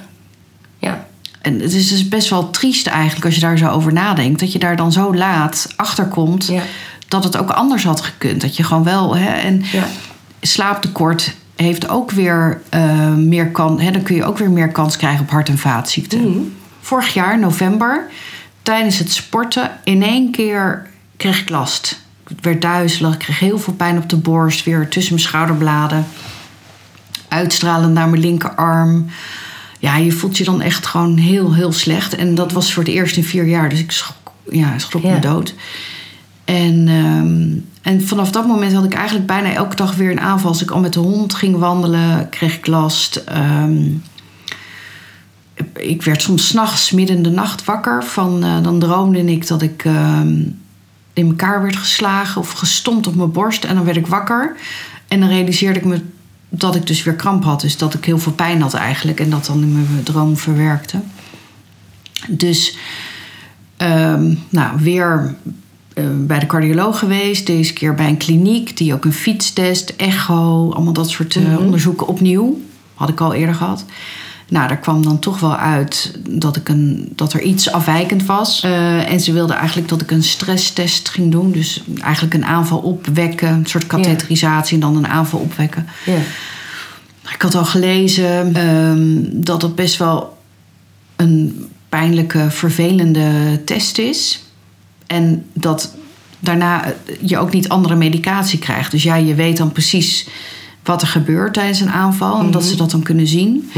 ja. 0.79 1.05
En 1.41 1.59
het 1.59 1.73
is 1.73 1.87
dus 1.89 2.07
best 2.07 2.29
wel 2.29 2.49
triest 2.49 2.87
eigenlijk 2.87 3.25
als 3.25 3.35
je 3.35 3.41
daar 3.41 3.57
zo 3.57 3.67
over 3.69 3.93
nadenkt. 3.93 4.39
Dat 4.39 4.51
je 4.51 4.59
daar 4.59 4.75
dan 4.75 4.91
zo 4.91 5.15
laat 5.15 5.67
achter 5.75 6.05
komt 6.05 6.51
dat 7.07 7.23
het 7.23 7.37
ook 7.37 7.49
anders 7.49 7.83
had 7.83 8.01
gekund. 8.01 8.41
Dat 8.41 8.57
je 8.57 8.63
gewoon 8.63 8.83
wel. 8.83 9.15
Hè, 9.15 9.29
en 9.29 9.63
Ja. 9.71 9.87
slaaptekort 10.41 11.33
heeft 11.55 11.89
ook 11.89 12.11
weer 12.11 12.61
eh, 12.69 13.13
meer 13.13 13.47
kans. 13.47 13.81
Hè, 13.81 13.91
dan 13.91 14.03
kun 14.03 14.15
je 14.15 14.23
ook 14.23 14.37
weer 14.37 14.51
meer 14.51 14.71
kans 14.71 14.97
krijgen 14.97 15.21
op 15.23 15.29
hart- 15.29 15.49
en 15.49 15.57
vaatziekten. 15.57 16.19
Vorig 16.81 17.13
jaar, 17.13 17.39
november, 17.39 18.05
tijdens 18.61 18.99
het 18.99 19.11
sporten, 19.11 19.71
in 19.83 20.03
één 20.03 20.31
keer 20.31 20.87
kreeg 21.17 21.41
ik 21.41 21.49
last. 21.49 22.01
Ik 22.27 22.37
werd 22.41 22.61
duizelig, 22.61 23.13
ik 23.13 23.19
kreeg 23.19 23.39
heel 23.39 23.59
veel 23.59 23.73
pijn 23.73 23.97
op 23.97 24.09
de 24.09 24.17
borst, 24.17 24.63
weer 24.63 24.87
tussen 24.87 25.13
mijn 25.13 25.25
schouderbladen. 25.25 26.05
Uitstralend 27.27 27.93
naar 27.93 28.09
mijn 28.09 28.21
linkerarm. 28.21 29.09
Ja, 29.79 29.97
je 29.97 30.11
voelt 30.11 30.37
je 30.37 30.43
dan 30.43 30.61
echt 30.61 30.85
gewoon 30.85 31.17
heel, 31.17 31.53
heel 31.53 31.71
slecht. 31.71 32.15
En 32.15 32.35
dat 32.35 32.51
was 32.51 32.73
voor 32.73 32.83
het 32.83 32.91
eerst 32.91 33.17
in 33.17 33.23
vier 33.23 33.45
jaar. 33.45 33.69
Dus 33.69 33.79
ik 33.79 33.91
schrok, 33.91 34.31
ja, 34.51 34.79
schrok 34.79 35.03
me 35.03 35.19
dood. 35.19 35.53
En, 36.45 36.87
ehm, 36.87 37.59
en 37.81 38.07
vanaf 38.07 38.31
dat 38.31 38.47
moment 38.47 38.73
had 38.73 38.83
ik 38.83 38.93
eigenlijk 38.93 39.27
bijna 39.27 39.53
elke 39.53 39.75
dag 39.75 39.95
weer 39.95 40.11
een 40.11 40.19
aanval. 40.19 40.49
Als 40.49 40.61
ik 40.61 40.71
al 40.71 40.79
met 40.79 40.93
de 40.93 40.99
hond 40.99 41.33
ging 41.33 41.57
wandelen, 41.57 42.29
kreeg 42.29 42.57
ik 42.57 42.67
last. 42.67 43.15
Ehm, 43.15 43.89
ik 45.73 46.01
werd 46.01 46.21
soms 46.21 46.47
s'nachts 46.47 46.91
midden 46.91 47.15
in 47.15 47.23
de 47.23 47.29
nacht 47.29 47.65
wakker. 47.65 48.03
Van, 48.03 48.43
eh, 48.43 48.63
dan 48.63 48.79
droomde 48.79 49.25
ik 49.25 49.47
dat 49.47 49.61
ik 49.61 49.85
ehm, 49.85 50.41
in 51.13 51.27
elkaar 51.27 51.61
werd 51.61 51.75
geslagen 51.75 52.41
of 52.41 52.51
gestompt 52.51 53.07
op 53.07 53.15
mijn 53.15 53.31
borst. 53.31 53.63
En 53.63 53.75
dan 53.75 53.85
werd 53.85 53.97
ik 53.97 54.07
wakker. 54.07 54.55
En 55.07 55.19
dan 55.19 55.29
realiseerde 55.29 55.79
ik 55.79 55.85
me 55.85 56.01
dat 56.49 56.75
ik 56.75 56.87
dus 56.87 57.03
weer 57.03 57.15
kramp 57.15 57.43
had. 57.43 57.61
Dus 57.61 57.77
dat 57.77 57.93
ik 57.93 58.05
heel 58.05 58.19
veel 58.19 58.31
pijn 58.31 58.61
had 58.61 58.73
eigenlijk. 58.73 59.19
En 59.19 59.29
dat 59.29 59.45
dan 59.45 59.61
in 59.61 59.73
mijn 59.73 60.03
droom 60.03 60.37
verwerkte. 60.37 60.99
Dus 62.29 62.77
nou, 64.49 64.77
weer 64.79 65.35
bij 66.13 66.39
de 66.39 66.45
cardioloog 66.45 66.99
geweest. 66.99 67.45
Deze 67.45 67.73
keer 67.73 67.95
bij 67.95 68.07
een 68.07 68.17
kliniek. 68.17 68.77
Die 68.77 68.93
ook 68.93 69.05
een 69.05 69.13
fietstest, 69.13 69.93
echo, 69.97 70.71
allemaal 70.71 70.93
dat 70.93 71.09
soort 71.09 71.35
eh, 71.35 71.59
onderzoeken 71.59 72.07
opnieuw. 72.07 72.61
Had 72.93 73.09
ik 73.09 73.21
al 73.21 73.33
eerder 73.33 73.55
gehad. 73.55 73.85
Nou, 74.49 74.67
daar 74.67 74.79
kwam 74.79 75.03
dan 75.03 75.19
toch 75.19 75.39
wel 75.39 75.55
uit 75.55 76.19
dat, 76.29 76.55
ik 76.55 76.69
een, 76.69 77.11
dat 77.15 77.33
er 77.33 77.41
iets 77.41 77.71
afwijkend 77.71 78.25
was. 78.25 78.61
Eh, 78.63 79.11
en 79.11 79.19
ze 79.19 79.33
wilden 79.33 79.55
eigenlijk 79.55 79.87
dat 79.87 80.01
ik 80.01 80.11
een 80.11 80.23
stresstest 80.23 81.09
ging 81.09 81.31
doen. 81.31 81.51
Dus 81.51 81.83
eigenlijk 82.01 82.33
een 82.33 82.45
aanval 82.45 82.79
opwekken. 82.79 83.49
Een 83.49 83.65
soort 83.65 83.87
katheterisatie 83.87 84.73
en 84.73 84.79
dan 84.79 84.95
een 84.95 85.07
aanval 85.07 85.39
opwekken. 85.39 85.87
Ik 87.33 87.41
had 87.41 87.55
al 87.55 87.65
gelezen 87.65 88.55
ehm, 88.55 89.43
dat 89.43 89.61
het 89.61 89.75
best 89.75 89.97
wel 89.97 90.37
een 91.15 91.67
pijnlijke, 91.89 92.51
vervelende 92.51 93.61
test 93.65 93.97
is. 93.97 94.43
En 95.14 95.45
dat 95.53 95.95
daarna 96.39 96.86
eh, 96.86 96.91
je 97.22 97.38
ook 97.38 97.53
niet 97.53 97.70
andere 97.70 97.95
medicatie 97.95 98.59
krijgt. 98.59 98.91
Dus 98.91 99.03
ja, 99.03 99.16
je 99.16 99.36
weet 99.36 99.57
dan 99.57 99.72
precies 99.72 100.28
wat 100.84 101.01
er 101.01 101.07
gebeurt 101.07 101.53
tijdens 101.53 101.80
een 101.80 101.91
aanval. 101.91 102.39
En 102.39 102.51
dat 102.51 102.64
ze 102.64 102.76
dat 102.76 102.91
dan 102.91 103.03
kunnen 103.03 103.28
zien. 103.28 103.70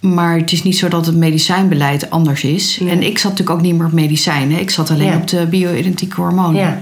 Maar 0.00 0.36
het 0.38 0.52
is 0.52 0.62
niet 0.62 0.78
zo 0.78 0.88
dat 0.88 1.06
het 1.06 1.16
medicijnbeleid 1.16 2.10
anders 2.10 2.44
is. 2.44 2.78
En 2.88 3.02
ik 3.02 3.18
zat 3.18 3.30
natuurlijk 3.30 3.58
ook 3.58 3.64
niet 3.64 3.74
meer 3.74 3.86
op 3.86 3.92
medicijnen. 3.92 4.60
Ik 4.60 4.70
zat 4.70 4.90
alleen 4.90 5.06
Ja. 5.06 5.16
op 5.16 5.28
de 5.28 5.46
bio-identieke 5.46 6.20
hormonen. 6.20 6.60
ja. 6.60 6.80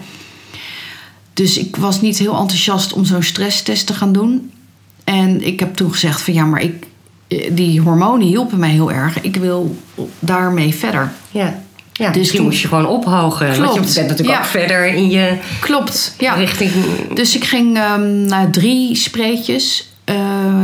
Dus 1.33 1.59
ik 1.59 1.77
was 1.77 2.01
niet 2.01 2.19
heel 2.19 2.37
enthousiast 2.39 2.93
om 2.93 3.05
zo'n 3.05 3.23
stresstest 3.23 3.87
te 3.87 3.95
gaan 3.95 4.13
doen. 4.13 4.51
En 5.05 5.47
ik 5.47 5.61
heb 5.61 5.75
toen 5.75 5.91
gezegd 5.93 6.23
van 6.23 6.35
ja, 6.35 6.45
maar 6.45 6.63
ik, 6.63 6.87
die 7.53 7.81
hormonen 7.81 8.27
hielpen 8.27 8.59
mij 8.59 8.71
heel 8.71 8.93
erg. 8.93 9.21
Ik 9.21 9.37
wil 9.37 9.77
daarmee 10.19 10.75
verder. 10.75 11.13
Ja. 11.31 11.63
Ja, 11.99 12.11
Dus 12.11 12.31
toen- 12.31 12.45
moest 12.45 12.61
je 12.61 12.69
gewoon 12.69 12.87
ophogen. 12.87 13.47
Want 13.47 13.59
Klopt, 13.59 13.89
je 13.89 13.95
bent 13.95 14.09
natuurlijk 14.09 14.39
ja. 14.39 14.45
ook 14.45 14.51
verder 14.51 14.87
in 14.87 15.11
je 15.11 15.39
Klopt, 15.61 16.15
ja. 16.19 16.35
richting... 16.35 16.73
Dus 17.15 17.37
ik 17.37 17.45
ging 17.45 17.77
ehm, 17.77 18.27
naar 18.27 18.51
drie 18.51 18.95
spreetjes, 18.95 19.89
eh 20.05 20.15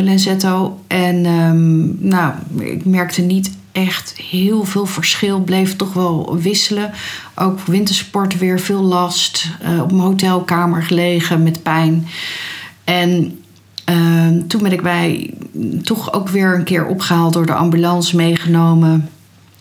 Lenzetto. 0.00 0.80
En 0.86 1.26
ehm, 1.26 2.06
nou, 2.08 2.32
ik 2.58 2.84
merkte 2.84 3.22
niet 3.22 3.50
echt 3.72 4.14
heel 4.30 4.64
veel 4.64 4.86
verschil. 4.86 5.40
Bleef 5.40 5.76
toch 5.76 5.92
wel 5.92 6.36
wisselen. 6.40 6.90
Ook 7.34 7.60
wintersport 7.60 8.38
weer 8.38 8.60
veel 8.60 8.82
last. 8.82 9.48
Eh, 9.60 9.82
op 9.82 9.90
mijn 9.92 10.02
hotelkamer 10.04 10.82
gelegen 10.82 11.42
met 11.42 11.62
pijn. 11.62 12.06
En 12.84 13.38
ehm, 13.84 14.46
toen 14.46 14.62
ben 14.62 14.72
ik 14.72 14.82
bij 14.82 15.34
toch 15.82 16.12
ook 16.12 16.28
weer 16.28 16.54
een 16.54 16.64
keer 16.64 16.86
opgehaald 16.86 17.32
door 17.32 17.46
de 17.46 17.54
ambulance 17.54 18.16
meegenomen. 18.16 19.08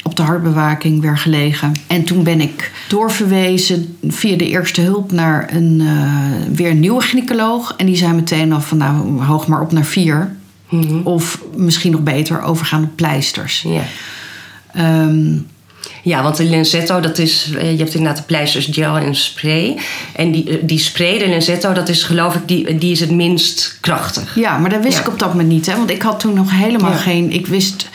Op 0.04 0.16
de 0.16 0.22
hartbewaking 0.22 1.02
weer 1.02 1.18
gelegen. 1.18 1.72
En 1.88 2.04
toen 2.04 2.24
ben 2.24 2.41
ik 2.41 2.72
doorverwezen 2.88 3.97
via 4.08 4.38
de 4.38 4.47
eerste 4.47 4.82
hulp 4.82 5.12
naar 5.12 5.49
een, 5.54 5.82
eh, 5.82 6.56
weer 6.56 6.70
een 6.70 6.80
nieuwe 6.80 7.02
gynaecoloog. 7.02 7.74
En 7.78 7.86
die 7.86 7.95
zei 7.95 8.14
meteen 8.14 8.54
al 8.54 8.62
van 8.62 8.78
nou, 8.78 9.22
hoog 9.24 9.47
maar 9.47 9.62
op 9.62 9.72
naar 9.72 9.86
vier. 9.86 10.36
Of 11.04 11.41
misschien 11.56 11.91
nog 11.91 12.02
beter, 12.02 12.41
overgaan 12.41 12.84
op 12.84 12.95
pleisters. 12.95 13.62
Ja. 13.68 13.84
Ehm, 14.74 15.38
Ja, 16.04 16.24
want 16.24 16.38
de 16.38 16.43
Lenzetto, 16.43 16.99
dat 16.99 17.18
is, 17.18 17.52
eh, 17.58 17.72
je 17.72 17.78
hebt 17.78 17.93
inderdaad 17.93 18.18
de 18.18 18.24
pleisters, 18.24 18.68
gel 18.72 18.97
en 18.97 19.16
spray. 19.16 19.78
En 20.16 20.32
die, 20.32 20.49
eh, 20.49 20.58
die 20.62 20.80
spray, 20.80 21.18
de 21.20 21.28
Lenzetto, 21.28 21.74
dat 21.74 21.89
is 21.89 22.04
geloof 22.04 22.36
ik, 22.36 22.47
die, 22.47 22.78
die 22.78 22.91
is 22.91 22.99
het 22.99 23.12
minst 23.12 23.78
krachtig. 23.82 24.36
Ja, 24.36 24.58
maar 24.58 24.70
dat 24.70 24.84
wist 24.84 24.95
Ja. 24.97 25.02
ik 25.02 25.08
op 25.08 25.20
dat 25.20 25.30
moment 25.30 25.49
niet. 25.49 25.66
Hè? 25.66 25.76
Want 25.76 25.89
ik 25.89 26.02
had 26.02 26.20
toen 26.20 26.34
nog 26.34 26.52
helemaal 26.52 26.91
Ja. 26.91 26.97
geen... 26.97 27.32
Ik 27.32 27.47
wist... 27.47 27.89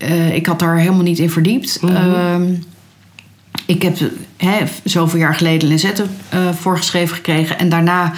eh, 0.00 0.34
ik 0.34 0.46
had 0.46 0.58
daar 0.58 0.78
helemaal 0.78 1.02
niet 1.02 1.18
in 1.18 1.30
verdiept. 1.30 1.82
Mhm. 1.82 1.94
Ehm, 1.94 2.52
ik 3.66 3.82
heb 3.82 3.96
hè, 4.36 4.58
zoveel 4.84 5.18
jaar 5.18 5.34
geleden 5.34 5.68
Lenzetto 5.68 6.04
eh 6.28 6.48
voorgeschreven 6.60 7.16
gekregen. 7.16 7.58
En 7.58 7.68
daarna 7.68 8.12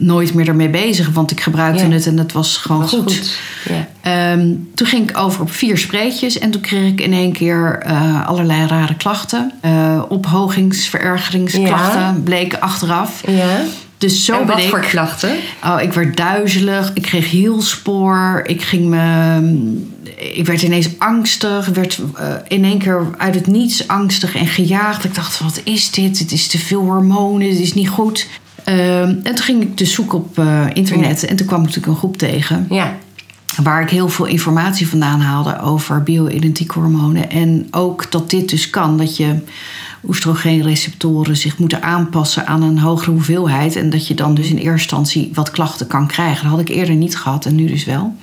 nooit 0.00 0.34
meer 0.34 0.48
ermee 0.48 0.68
bezig. 0.68 1.08
Want 1.08 1.30
ik 1.30 1.40
gebruikte 1.40 1.84
het 1.84 2.06
en 2.06 2.18
het 2.18 2.32
was 2.32 2.56
gewoon 2.56 2.80
Was 2.80 2.90
goed. 2.90 3.38
Ehm, 4.00 4.54
toen 4.74 4.86
ging 4.86 5.10
ik 5.10 5.16
over 5.18 5.40
op 5.40 5.52
vier 5.52 5.78
spreetjes. 5.78 6.38
En 6.38 6.50
toen 6.50 6.60
kreeg 6.60 6.92
ik 6.92 7.00
in 7.00 7.12
één 7.12 7.32
keer 7.32 7.78
eh, 7.78 8.26
allerlei 8.26 8.66
rare 8.66 8.94
klachten. 8.94 9.52
Uh, 9.64 10.02
ophogingsverergeringsklachten 10.08 12.00
Ja. 12.00 12.16
bleken 12.24 12.60
achteraf. 12.60 13.22
Dus 14.00 14.24
zo 14.24 14.32
en 14.32 14.46
ben 14.46 14.54
wat 14.54 14.64
ik... 14.64 14.70
voor 14.70 14.80
klachten? 14.80 15.36
Oh, 15.64 15.82
ik 15.82 15.92
werd 15.92 16.16
duizelig. 16.16 16.90
Ik 16.94 17.02
kreeg 17.02 17.30
hielspoor. 17.30 18.42
Ik 18.46 18.62
ging 18.62 18.86
me... 18.86 19.84
Ik 20.16 20.46
werd 20.46 20.62
ineens 20.62 20.88
angstig. 20.98 21.68
Ik 21.68 21.74
werd 21.74 22.00
eh, 22.14 22.34
in 22.48 22.64
één 22.64 22.78
keer 22.78 23.06
uit 23.16 23.34
het 23.34 23.46
niets 23.46 23.88
angstig 23.88 24.34
en 24.34 24.46
gejaagd. 24.46 25.04
Ik 25.04 25.14
dacht, 25.14 25.38
wat 25.38 25.60
is 25.64 25.90
dit? 25.90 26.18
Het 26.18 26.32
is 26.32 26.46
te 26.46 26.58
veel 26.58 26.80
hormonen. 26.80 27.48
Het 27.48 27.58
is 27.58 27.74
niet 27.74 27.88
goed. 27.88 28.26
Ehm, 28.64 28.78
en 29.22 29.34
toen 29.34 29.44
ging 29.44 29.62
ik 29.62 29.78
dus 29.78 29.92
zoeken 29.92 30.18
op 30.18 30.38
eh, 30.38 30.66
internet. 30.72 31.24
En 31.24 31.36
toen 31.36 31.46
kwam 31.46 31.60
ik 31.60 31.66
natuurlijk 31.66 31.92
een 31.92 31.98
groep 31.98 32.16
tegen. 32.16 32.66
Ja. 32.70 32.96
Waar 33.62 33.82
ik 33.82 33.90
heel 33.90 34.08
veel 34.08 34.26
informatie 34.26 34.88
vandaan 34.88 35.20
haalde 35.20 35.60
over 35.60 36.02
bio-identieke 36.02 36.78
hormonen. 36.78 37.30
En 37.30 37.66
ook 37.70 38.10
dat 38.10 38.30
dit 38.30 38.48
dus 38.48 38.70
kan. 38.70 38.96
Dat 38.96 39.16
je 39.16 39.34
oestrogeenreceptoren 40.06 41.36
zich 41.36 41.58
moeten 41.58 41.82
aanpassen 41.82 42.46
aan 42.46 42.62
een 42.62 42.78
hogere 42.78 43.10
hoeveelheid. 43.10 43.76
En 43.76 43.90
dat 43.90 44.06
je 44.06 44.14
dan 44.14 44.34
dus 44.34 44.48
in 44.48 44.56
eerste 44.56 44.70
instantie 44.70 45.30
wat 45.34 45.50
klachten 45.50 45.86
kan 45.86 46.06
krijgen. 46.06 46.42
Dat 46.42 46.52
had 46.52 46.60
ik 46.60 46.68
eerder 46.68 46.94
niet 46.94 47.16
gehad 47.16 47.46
en 47.46 47.54
nu 47.54 47.66
dus 47.66 47.84
wel. 47.84 48.14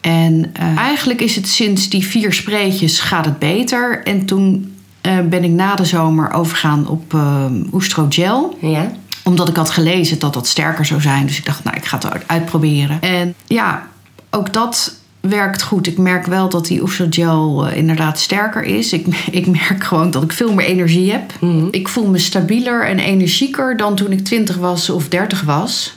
En 0.00 0.50
eh, 0.52 0.76
eigenlijk 0.76 1.20
is 1.20 1.36
het 1.36 1.48
sinds 1.48 1.88
die 1.88 2.06
vier 2.06 2.32
spreetjes 2.32 3.00
gaat 3.00 3.24
het 3.24 3.38
beter. 3.38 4.02
En 4.04 4.26
toen 4.26 4.74
eh, 5.00 5.20
ben 5.20 5.44
ik 5.44 5.50
na 5.50 5.74
de 5.74 5.84
zomer 5.84 6.32
overgegaan 6.32 6.88
op 6.88 7.12
uh, 7.12 7.44
oestrogel. 7.72 8.58
Ja. 8.60 8.92
Omdat 9.24 9.48
ik 9.48 9.56
had 9.56 9.70
gelezen 9.70 10.18
dat 10.18 10.34
dat 10.34 10.46
sterker 10.46 10.84
zou 10.84 11.00
zijn. 11.00 11.26
Dus 11.26 11.38
ik 11.38 11.44
dacht, 11.44 11.64
nou, 11.64 11.76
ik 11.76 11.84
ga 11.84 11.98
het 11.98 12.28
uitproberen. 12.28 13.00
En 13.00 13.34
ja, 13.46 13.88
ook 14.30 14.52
dat 14.52 14.94
werkt 15.28 15.62
goed. 15.62 15.86
Ik 15.86 15.98
merk 15.98 16.26
wel 16.26 16.48
dat 16.48 16.66
die 16.66 16.82
oestrogel 16.82 17.68
uh, 17.68 17.76
inderdaad 17.76 18.18
sterker 18.18 18.62
is. 18.62 18.92
Ik, 18.92 19.06
ik 19.40 19.46
merk 19.46 19.84
gewoon 19.84 20.10
dat 20.10 20.22
ik 20.22 20.32
veel 20.32 20.54
meer 20.54 20.66
energie 20.66 21.12
heb. 21.12 21.32
Mhm. 21.40 21.68
Ik 21.70 21.88
voel 21.88 22.06
me 22.06 22.18
stabieler 22.18 22.86
en 22.86 22.98
energieker 22.98 23.76
dan 23.76 23.94
toen 23.94 24.12
ik 24.12 24.24
20 24.24 24.56
was 24.56 24.90
of 24.90 25.08
30 25.08 25.42
was. 25.42 25.96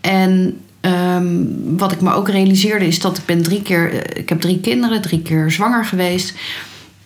En 0.00 0.60
um, 0.80 1.76
wat 1.76 1.92
ik 1.92 2.00
me 2.00 2.12
ook 2.12 2.28
realiseerde 2.28 2.86
is 2.86 3.00
dat 3.00 3.18
ik 3.18 3.24
ben 3.24 3.42
drie 3.42 3.62
keer... 3.62 3.92
Uh, 3.92 4.00
ik 4.14 4.28
heb 4.28 4.40
drie 4.40 4.60
kinderen, 4.60 5.02
drie 5.02 5.22
keer 5.22 5.50
zwanger 5.50 5.84
geweest. 5.84 6.34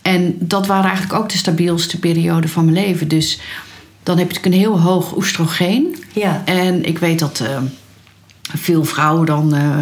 En 0.02 0.36
dat 0.38 0.66
waren 0.66 0.90
eigenlijk 0.90 1.20
ook 1.22 1.28
de 1.28 1.36
stabielste 1.36 1.98
perioden 1.98 2.50
van 2.50 2.64
mijn 2.64 2.86
leven. 2.86 3.08
Dus 3.08 3.40
dan 4.02 4.18
heb 4.18 4.28
natuurlijk 4.28 4.54
een 4.54 4.60
heel 4.60 4.80
hoog 4.80 5.16
oestrogeen. 5.16 5.96
Ja. 6.12 6.42
En 6.44 6.84
ik 6.84 6.98
weet 6.98 7.18
dat 7.18 7.40
uh, 7.42 7.58
veel 8.54 8.84
vrouwen 8.84 9.26
dan 9.26 9.54
uh, 9.54 9.78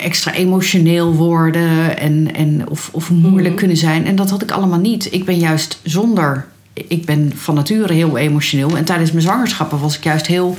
extra 0.00 0.32
emotioneel 0.32 1.14
worden 1.14 1.98
en, 1.98 2.34
en 2.34 2.68
of, 2.68 2.88
of 2.92 3.10
moeilijk 3.10 3.50
mm. 3.50 3.56
kunnen 3.56 3.76
zijn. 3.76 4.06
En 4.06 4.16
dat 4.16 4.30
had 4.30 4.42
ik 4.42 4.50
allemaal 4.50 4.78
niet. 4.78 5.12
Ik 5.12 5.24
ben 5.24 5.38
juist 5.38 5.78
zonder. 5.82 6.46
Ik 6.72 7.04
ben 7.04 7.32
van 7.36 7.54
nature 7.54 7.92
heel 7.92 8.16
emotioneel. 8.16 8.76
En 8.76 8.84
tijdens 8.84 9.10
mijn 9.10 9.22
zwangerschappen 9.22 9.80
was 9.80 9.96
ik 9.96 10.04
juist 10.04 10.26
heel. 10.26 10.56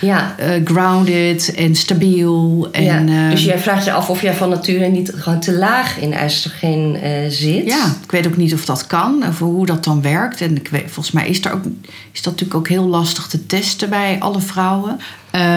Ja. 0.00 0.34
Uh, 0.40 0.46
grounded 0.64 1.54
en 1.54 1.74
stabiel. 1.74 2.68
En, 2.72 3.08
ja. 3.08 3.30
Dus 3.30 3.44
jij 3.44 3.58
vraagt 3.58 3.84
je 3.84 3.92
af 3.92 4.10
of 4.10 4.22
jij 4.22 4.34
van 4.34 4.48
nature 4.48 4.86
niet 4.86 5.12
gewoon 5.14 5.40
te 5.40 5.52
laag 5.52 5.98
in 5.98 6.14
oestrogeen 6.24 6.96
uh, 7.04 7.10
zit. 7.28 7.66
Ja, 7.66 7.86
ik 8.02 8.10
weet 8.10 8.26
ook 8.26 8.36
niet 8.36 8.54
of 8.54 8.64
dat 8.64 8.86
kan, 8.86 9.24
of 9.28 9.38
hoe 9.38 9.66
dat 9.66 9.84
dan 9.84 10.02
werkt. 10.02 10.40
En 10.40 10.56
ik 10.56 10.68
weet, 10.68 10.90
volgens 10.90 11.14
mij 11.14 11.28
is, 11.28 11.44
er 11.44 11.52
ook, 11.52 11.64
is 12.12 12.22
dat 12.22 12.32
natuurlijk 12.32 12.54
ook 12.54 12.68
heel 12.68 12.86
lastig 12.86 13.26
te 13.26 13.46
testen 13.46 13.88
bij 13.88 14.16
alle 14.18 14.40
vrouwen. 14.40 15.00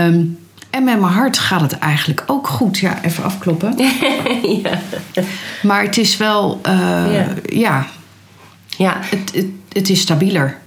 Um, 0.05 0.37
en 0.69 0.83
met 0.83 0.99
mijn 0.99 1.13
hart 1.13 1.37
gaat 1.37 1.61
het 1.61 1.77
eigenlijk 1.77 2.23
ook 2.25 2.47
goed. 2.47 2.77
Ja, 2.77 3.03
even 3.03 3.23
afkloppen. 3.23 3.77
ja. 4.63 4.79
Maar 5.63 5.83
het 5.83 5.97
is 5.97 6.17
wel, 6.17 6.59
uh, 6.65 6.73
ja. 7.13 7.27
ja. 7.43 7.87
ja. 8.67 8.97
Het, 8.99 9.33
het, 9.33 9.45
het 9.69 9.89
is 9.89 10.01
stabieler. 10.01 10.57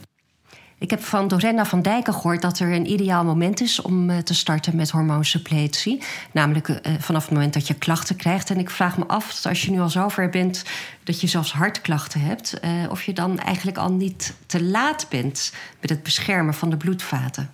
Ik 0.79 0.91
heb 0.91 1.05
van 1.05 1.29
Dorenda 1.29 1.65
van 1.65 1.83
Dijken 1.83 2.15
gehoord 2.15 2.43
dat 2.43 2.59
er 2.59 2.73
een 2.73 2.91
ideaal 2.91 3.25
moment 3.25 3.61
is 3.61 3.83
om 3.83 4.11
uh, 4.11 4.19
te 4.19 4.35
starten 4.35 4.77
met 4.77 4.91
hormoonsuppletie. 4.91 6.03
Namelijk 6.33 6.69
uh, 6.69 6.77
vanaf 6.99 7.23
het 7.23 7.33
moment 7.33 7.55
dat 7.55 7.67
je 7.67 7.75
klachten 7.75 8.17
krijgt. 8.17 8.51
En 8.51 8.59
ik 8.59 8.71
vraag 8.71 8.99
me 8.99 9.07
af, 9.07 9.35
dat 9.35 9.47
als 9.47 9.63
je 9.63 9.71
nu 9.71 9.81
al 9.81 9.89
zover 9.89 10.29
bent 10.29 10.65
dat 11.05 11.21
je 11.21 11.27
zelfs 11.27 11.53
hartklachten 11.53 12.21
hebt, 12.21 12.61
uh, 12.65 12.91
of 12.91 13.03
je 13.03 13.13
dan 13.13 13.39
eigenlijk 13.39 13.79
al 13.79 13.93
niet 13.93 14.35
te 14.47 14.63
laat 14.63 15.07
bent 15.09 15.53
met 15.81 15.91
het 15.91 16.03
beschermen 16.03 16.55
van 16.55 16.71
de 16.71 16.77
bloedvaten. 16.77 17.51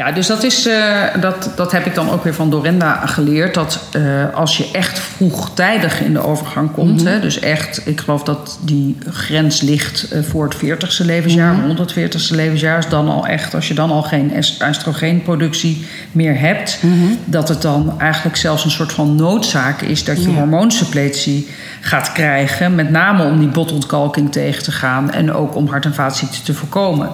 Ja, 0.00 0.12
dus 0.12 0.26
dat, 0.26 0.42
is, 0.42 0.66
uh, 0.66 1.02
dat, 1.20 1.50
dat 1.56 1.72
heb 1.72 1.86
ik 1.86 1.94
dan 1.94 2.10
ook 2.10 2.24
weer 2.24 2.34
van 2.34 2.50
Dorenda 2.50 3.06
geleerd. 3.06 3.54
Dat 3.54 3.80
uh, 3.96 4.34
als 4.34 4.56
je 4.56 4.68
echt 4.72 4.98
vroegtijdig 4.98 6.00
in 6.00 6.12
de 6.12 6.24
overgang 6.24 6.72
komt... 6.72 6.90
Mm 6.90 6.96
-hmm. 6.96 7.06
hè, 7.06 7.20
dus 7.20 7.38
echt, 7.38 7.86
ik 7.86 8.00
geloof 8.00 8.22
dat 8.22 8.58
die 8.62 8.96
grens 9.10 9.60
ligt 9.60 10.12
uh, 10.12 10.22
voor 10.22 10.44
het 10.44 10.56
40ste 10.56 11.04
levensjaar... 11.04 11.54
Mm 11.54 11.76
-hmm. 11.76 11.86
140ste 11.86 12.34
levensjaar 12.34 12.78
is 12.78 12.88
dan 12.88 13.08
al 13.08 13.26
echt... 13.26 13.54
als 13.54 13.68
je 13.68 13.74
dan 13.74 13.90
al 13.90 14.02
geen 14.02 14.32
oestrogeenproductie 14.68 15.86
meer 16.12 16.38
hebt... 16.38 16.78
Mm 16.82 17.00
-hmm. 17.00 17.18
dat 17.24 17.48
het 17.48 17.62
dan 17.62 17.94
eigenlijk 17.98 18.36
zelfs 18.36 18.64
een 18.64 18.70
soort 18.70 18.92
van 18.92 19.14
noodzaak 19.14 19.80
is... 19.80 20.04
dat 20.04 20.22
je 20.22 20.30
ja. 20.30 20.36
hormoonsuppletie 20.36 21.48
gaat 21.80 22.12
krijgen... 22.12 22.74
met 22.74 22.90
name 22.90 23.24
om 23.24 23.38
die 23.38 23.48
botontkalking 23.48 24.32
tegen 24.32 24.62
te 24.62 24.72
gaan... 24.72 25.10
en 25.12 25.32
ook 25.32 25.54
om 25.54 25.68
hart- 25.68 25.84
en 25.84 25.94
vaatziekten 25.94 26.42
te 26.42 26.54
voorkomen. 26.54 27.10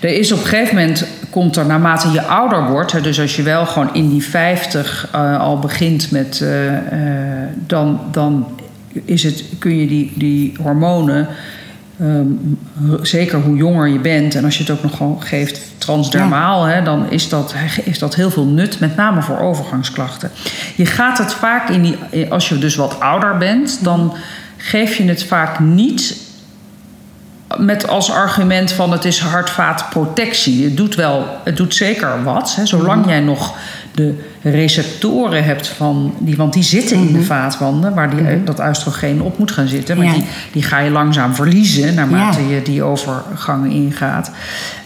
Er 0.00 0.18
is 0.18 0.32
op 0.32 0.38
een 0.38 0.46
gegeven 0.46 0.74
moment, 0.74 1.06
komt 1.30 1.56
er 1.56 1.66
naarmate 1.66 2.10
je 2.16 2.22
ouder 2.22 2.66
wordt, 2.68 2.92
hè, 2.92 3.00
dus 3.00 3.20
als 3.20 3.36
je 3.36 3.42
wel 3.42 3.66
gewoon 3.66 3.94
in 3.94 4.08
die 4.08 4.24
50 4.24 5.08
uh, 5.14 5.40
al 5.40 5.58
begint 5.58 6.10
met, 6.10 6.40
uh, 6.42 6.72
uh, 6.72 6.78
dan, 7.66 8.00
dan 8.10 8.46
is 9.04 9.22
het, 9.22 9.44
kun 9.58 9.78
je 9.78 9.86
die, 9.86 10.12
die 10.14 10.54
hormonen, 10.62 11.28
um, 12.00 12.58
zeker 13.02 13.40
hoe 13.40 13.56
jonger 13.56 13.88
je 13.88 13.98
bent, 13.98 14.34
en 14.34 14.44
als 14.44 14.56
je 14.56 14.62
het 14.62 14.72
ook 14.72 14.82
nog 14.82 14.96
gewoon 14.96 15.22
geeft 15.22 15.60
transdermaal, 15.78 16.66
ja. 16.66 16.74
hè, 16.74 16.82
dan 16.82 17.10
is 17.10 17.28
dat, 17.28 17.54
is 17.84 17.98
dat 17.98 18.14
heel 18.14 18.30
veel 18.30 18.46
nut, 18.46 18.80
met 18.80 18.96
name 18.96 19.22
voor 19.22 19.38
overgangsklachten. 19.38 20.30
Je 20.76 20.86
gaat 20.86 21.18
het 21.18 21.34
vaak 21.34 21.68
in 21.68 21.82
die, 21.82 22.30
als 22.30 22.48
je 22.48 22.58
dus 22.58 22.74
wat 22.74 23.00
ouder 23.00 23.38
bent, 23.38 23.78
dan 23.82 24.14
geef 24.56 24.94
je 24.94 25.04
het 25.04 25.24
vaak 25.24 25.60
niet 25.60 26.25
met 27.58 27.88
als 27.88 28.10
argument 28.10 28.72
van 28.72 28.92
het 28.92 29.04
is 29.04 29.18
hartvaatprotectie. 29.20 30.64
Het 30.64 30.76
doet 30.76 30.94
wel, 30.94 31.26
het 31.44 31.56
doet 31.56 31.74
zeker 31.74 32.22
wat. 32.24 32.54
Hè, 32.54 32.66
zolang 32.66 33.02
mm. 33.02 33.08
jij 33.08 33.20
nog 33.20 33.54
de 33.96 34.14
receptoren 34.42 35.44
hebt 35.44 35.68
van 35.68 36.14
die, 36.18 36.36
want 36.36 36.52
die 36.52 36.62
zitten 36.62 36.96
in 36.96 37.12
de 37.12 37.22
vaatwanden 37.22 37.94
waar 37.94 38.10
die, 38.10 38.20
mm-hmm. 38.20 38.44
dat 38.44 38.60
oestrogeen 38.60 39.22
op 39.22 39.38
moet 39.38 39.50
gaan 39.50 39.68
zitten. 39.68 39.96
Maar 39.96 40.06
ja. 40.06 40.12
die, 40.12 40.24
die 40.52 40.62
ga 40.62 40.78
je 40.78 40.90
langzaam 40.90 41.34
verliezen 41.34 41.94
naarmate 41.94 42.42
ja. 42.42 42.54
je 42.54 42.62
die 42.62 42.82
overgangen 42.82 43.70
ingaat. 43.70 44.30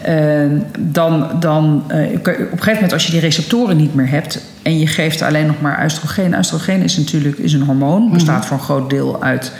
Uh, 0.07 0.41
dan, 0.79 1.27
dan 1.39 1.83
uh, 1.87 2.13
op 2.13 2.27
een 2.27 2.47
gegeven 2.49 2.73
moment, 2.73 2.93
als 2.93 3.05
je 3.05 3.11
die 3.11 3.21
receptoren 3.21 3.77
niet 3.77 3.95
meer 3.95 4.09
hebt 4.09 4.41
en 4.61 4.79
je 4.79 4.87
geeft 4.87 5.21
alleen 5.21 5.45
nog 5.45 5.61
maar 5.61 5.83
oestrogeen. 5.83 6.37
Oestrogeen 6.37 6.81
is 6.81 6.97
natuurlijk 6.97 7.37
is 7.37 7.53
een 7.53 7.63
hormoon, 7.63 8.11
bestaat 8.11 8.45
voor 8.45 8.57
een 8.57 8.63
groot 8.63 8.89
deel 8.89 9.23
uit 9.23 9.51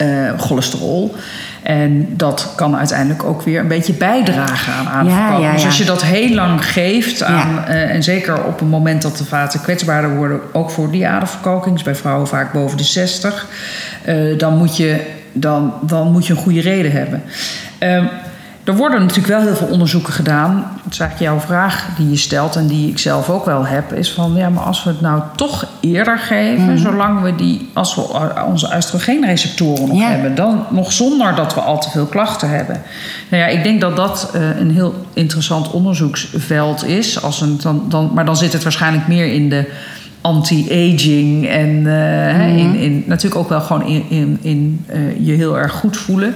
uh, 0.00 0.38
cholesterol. 0.38 1.14
En 1.70 2.08
dat 2.16 2.52
kan 2.56 2.76
uiteindelijk 2.76 3.24
ook 3.24 3.42
weer 3.42 3.60
een 3.60 3.68
beetje 3.68 3.92
bijdragen 3.92 4.72
aan 4.72 4.88
aderverkalking. 4.88 5.40
Ja, 5.40 5.46
ja, 5.46 5.48
ja. 5.48 5.52
Dus 5.52 5.64
als 5.64 5.78
je 5.78 5.84
dat 5.84 6.02
heel 6.02 6.34
lang 6.34 6.64
geeft, 6.64 7.22
aan, 7.22 7.64
uh, 7.68 7.94
en 7.94 8.02
zeker 8.02 8.44
op 8.44 8.58
het 8.58 8.68
moment 8.68 9.02
dat 9.02 9.16
de 9.16 9.24
vaten 9.24 9.60
kwetsbaarder 9.60 10.16
worden, 10.16 10.40
ook 10.52 10.70
voor 10.70 10.90
die 10.90 11.08
aderverkalking, 11.08 11.82
bij 11.82 11.94
vrouwen 11.94 12.28
vaak 12.28 12.52
boven 12.52 12.76
de 12.76 12.84
60, 12.84 13.46
uh, 14.08 14.38
dan, 14.38 14.56
moet 14.56 14.76
je, 14.76 15.00
dan, 15.32 15.74
dan 15.82 16.12
moet 16.12 16.26
je 16.26 16.32
een 16.32 16.38
goede 16.38 16.60
reden 16.60 16.92
hebben. 16.92 17.22
Uh, 17.80 18.04
er 18.70 18.76
worden 18.76 19.00
natuurlijk 19.00 19.28
wel 19.28 19.40
heel 19.40 19.54
veel 19.54 19.66
onderzoeken 19.66 20.12
gedaan. 20.12 20.70
Dat 20.82 20.92
is 20.92 20.98
eigenlijk 20.98 21.30
jouw 21.30 21.40
vraag 21.40 21.88
die 21.96 22.10
je 22.10 22.16
stelt 22.16 22.56
en 22.56 22.66
die 22.66 22.88
ik 22.88 22.98
zelf 22.98 23.30
ook 23.30 23.44
wel 23.44 23.66
heb. 23.66 23.92
Is 23.92 24.12
van, 24.12 24.34
ja, 24.34 24.48
maar 24.48 24.62
als 24.62 24.84
we 24.84 24.90
het 24.90 25.00
nou 25.00 25.22
toch 25.36 25.66
eerder 25.80 26.18
geven... 26.18 26.64
Mhm. 26.64 26.76
zolang 26.76 27.22
we 27.22 27.34
die, 27.34 27.70
als 27.74 27.94
we 27.94 28.02
onze 28.46 28.72
oestrogeenreceptoren 28.76 29.88
nog 29.88 29.98
Ja. 29.98 30.08
hebben... 30.08 30.34
dan 30.34 30.64
nog 30.68 30.92
zonder 30.92 31.34
dat 31.34 31.54
we 31.54 31.60
al 31.60 31.80
te 31.80 31.90
veel 31.90 32.06
klachten 32.06 32.50
hebben. 32.50 32.82
Nou 33.30 33.42
ja, 33.42 33.48
ik 33.48 33.62
denk 33.62 33.80
dat 33.80 33.96
dat 33.96 34.30
eh, 34.34 34.58
een 34.58 34.70
heel 34.70 34.94
interessant 35.12 35.70
onderzoeksveld 35.70 36.86
is. 36.86 37.22
Als 37.22 37.40
een, 37.40 37.58
dan, 37.62 37.84
dan, 37.88 38.10
maar 38.14 38.24
dan 38.24 38.36
zit 38.36 38.52
het 38.52 38.62
waarschijnlijk 38.62 39.08
meer 39.08 39.32
in 39.32 39.48
de 39.48 39.70
anti-aging 40.20 41.48
en 41.48 41.86
eh, 41.86 42.56
in, 42.58 42.74
in, 42.74 43.04
natuurlijk 43.06 43.40
ook 43.40 43.48
wel 43.48 43.60
gewoon 43.60 43.86
in, 43.86 44.04
in, 44.08 44.38
in 44.42 44.84
eh, 44.86 45.26
je 45.26 45.32
heel 45.32 45.58
erg 45.58 45.72
goed 45.72 45.96
voelen. 45.96 46.34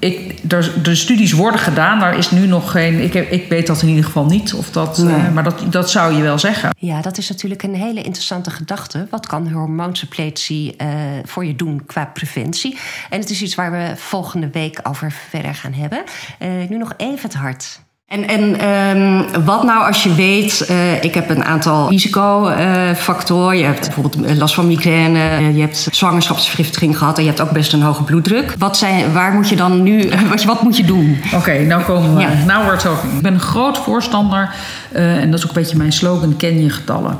Ik, 0.00 0.34
er, 0.48 0.82
de 0.82 0.94
studies 0.94 1.32
worden 1.32 1.60
gedaan, 1.60 2.00
daar 2.00 2.18
is 2.18 2.30
nu 2.30 2.46
nog 2.46 2.70
geen. 2.70 3.00
Ik, 3.00 3.12
heb, 3.12 3.30
ik 3.30 3.48
weet 3.48 3.66
dat 3.66 3.82
in 3.82 3.88
ieder 3.88 4.04
geval 4.04 4.24
niet, 4.24 4.54
of 4.54 4.70
dat, 4.70 4.98
eh, 4.98 5.32
maar 5.32 5.44
dat, 5.44 5.62
dat 5.70 5.90
zou 5.90 6.14
je 6.14 6.22
wel 6.22 6.38
zeggen. 6.38 6.70
Ja, 6.78 7.00
dat 7.00 7.18
is 7.18 7.28
natuurlijk 7.28 7.62
een 7.62 7.74
hele 7.74 8.02
interessante 8.02 8.50
gedachte. 8.50 9.06
Wat 9.10 9.26
kan 9.26 9.52
hormoonsuppletie 9.52 10.76
eh 10.76 10.88
voor 11.24 11.44
je 11.44 11.56
doen 11.56 11.86
qua 11.86 12.04
preventie? 12.04 12.78
En 13.10 13.20
het 13.20 13.30
is 13.30 13.42
iets 13.42 13.54
waar 13.54 13.72
we 13.72 13.92
volgende 13.96 14.50
week 14.52 14.80
over 14.82 15.12
verder 15.12 15.54
gaan 15.54 15.72
hebben. 15.72 16.02
Eh, 16.38 16.48
nu 16.68 16.76
nog 16.76 16.94
even 16.96 17.22
het 17.22 17.34
hart. 17.34 17.80
En, 18.10 18.28
en 18.28 18.58
ehm, 18.58 19.44
wat 19.44 19.62
nou 19.62 19.86
als 19.86 20.02
je 20.02 20.14
weet, 20.14 20.60
eh, 20.60 21.02
ik 21.02 21.14
heb 21.14 21.30
een 21.30 21.44
aantal 21.44 21.88
risicofactoren. 21.88 23.58
je 23.58 23.64
hebt 23.64 23.80
bijvoorbeeld 23.80 24.24
eh, 24.24 24.36
last 24.36 24.54
van 24.54 24.66
migraine, 24.66 25.18
eh, 25.18 25.56
je 25.56 25.60
hebt 25.60 25.88
zwangerschapsvergiftiging 25.90 26.98
gehad 26.98 27.16
en 27.16 27.22
je 27.22 27.28
hebt 27.28 27.40
ook 27.40 27.50
best 27.50 27.72
een 27.72 27.82
hoge 27.82 28.02
bloeddruk. 28.02 28.54
Wat, 28.58 28.76
zijn, 28.76 29.12
waar 29.12 29.32
moet 29.32 29.48
je 29.48 29.56
dan 29.56 29.82
nu, 29.82 30.10
wat, 30.30 30.44
wat 30.44 30.62
moet 30.62 30.76
je 30.76 30.84
doen? 30.84 31.20
Oké, 31.34 31.58
nou 31.58 31.82
komen 31.82 32.14
we. 32.14 32.20
Ja. 32.20 32.28
Nou 32.46 32.64
wordt 32.64 32.82
het 32.82 32.92
talking. 32.92 33.16
Ik 33.16 33.22
ben 33.22 33.34
een 33.34 33.40
groot 33.40 33.78
voorstander, 33.78 34.54
en 34.92 35.30
dat 35.30 35.38
is 35.38 35.44
ook 35.44 35.54
een 35.56 35.62
beetje 35.62 35.76
mijn 35.76 35.92
slogan: 35.92 36.36
ken 36.36 36.62
je 36.62 36.70
getallen. 36.70 37.18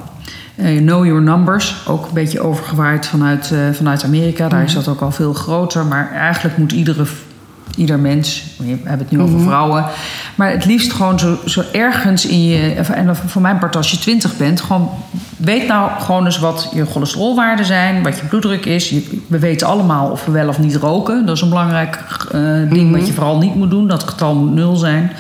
Know 0.57 1.05
your 1.05 1.23
numbers, 1.23 1.75
ook 1.87 2.07
een 2.07 2.15
beetje 2.15 2.41
overgewaaid 2.41 3.07
vanuit, 3.07 3.53
vanuit 3.73 4.05
Amerika. 4.05 4.49
Daar 4.49 4.63
is 4.63 4.75
dat 4.75 4.89
ook 4.89 5.01
al 5.01 5.11
veel 5.11 5.33
groter. 5.33 5.87
Maar 5.87 6.13
eigenlijk 6.13 6.57
moet 6.57 6.73
iedere, 6.73 7.07
ieder 7.81 7.99
mens, 7.99 8.43
we 8.57 8.67
hebben 8.85 9.07
het 9.09 9.11
nu 9.11 9.21
over 9.21 9.41
vrouwen, 9.41 9.85
maar 10.35 10.51
het 10.51 10.65
liefst 10.65 10.93
gewoon 10.93 11.19
zo, 11.19 11.39
zo 11.47 11.63
ergens 11.73 12.27
in 12.27 12.45
je. 12.45 12.75
En 12.75 13.17
voor 13.17 13.43
mijn 13.43 13.59
part, 13.59 13.77
als 13.77 13.91
je 13.91 13.99
20 13.99 14.37
bent, 14.37 14.61
gewoon 14.61 14.89
weet 15.37 15.67
nou 15.67 15.91
gewoon 16.01 16.25
eens 16.25 16.39
wat 16.39 16.71
je 16.75 16.87
cholesterolwaarden 16.87 17.67
zijn, 17.67 18.03
wat 18.03 18.19
je 18.19 18.25
bloeddruk 18.27 18.67
is. 18.67 18.89
Je- 18.91 19.21
we 19.27 19.39
weten 19.39 19.67
allemaal 19.67 20.11
of 20.11 20.25
we 20.25 20.33
wel 20.33 20.49
of 20.49 20.59
niet 20.59 20.77
roken. 20.77 21.27
Dat 21.27 21.37
is 21.37 21.43
een 21.43 21.49
belangrijk 21.49 21.99
eh, 22.33 22.41
ding 22.71 22.93
wat 22.97 23.07
je 23.07 23.13
vooral 23.13 23.39
niet 23.39 23.55
moet 23.55 23.71
doen. 23.71 23.89
Dat 23.89 24.03
getal 24.03 24.35
moet 24.35 24.55
nul 24.55 24.77
zijn. 24.77 25.13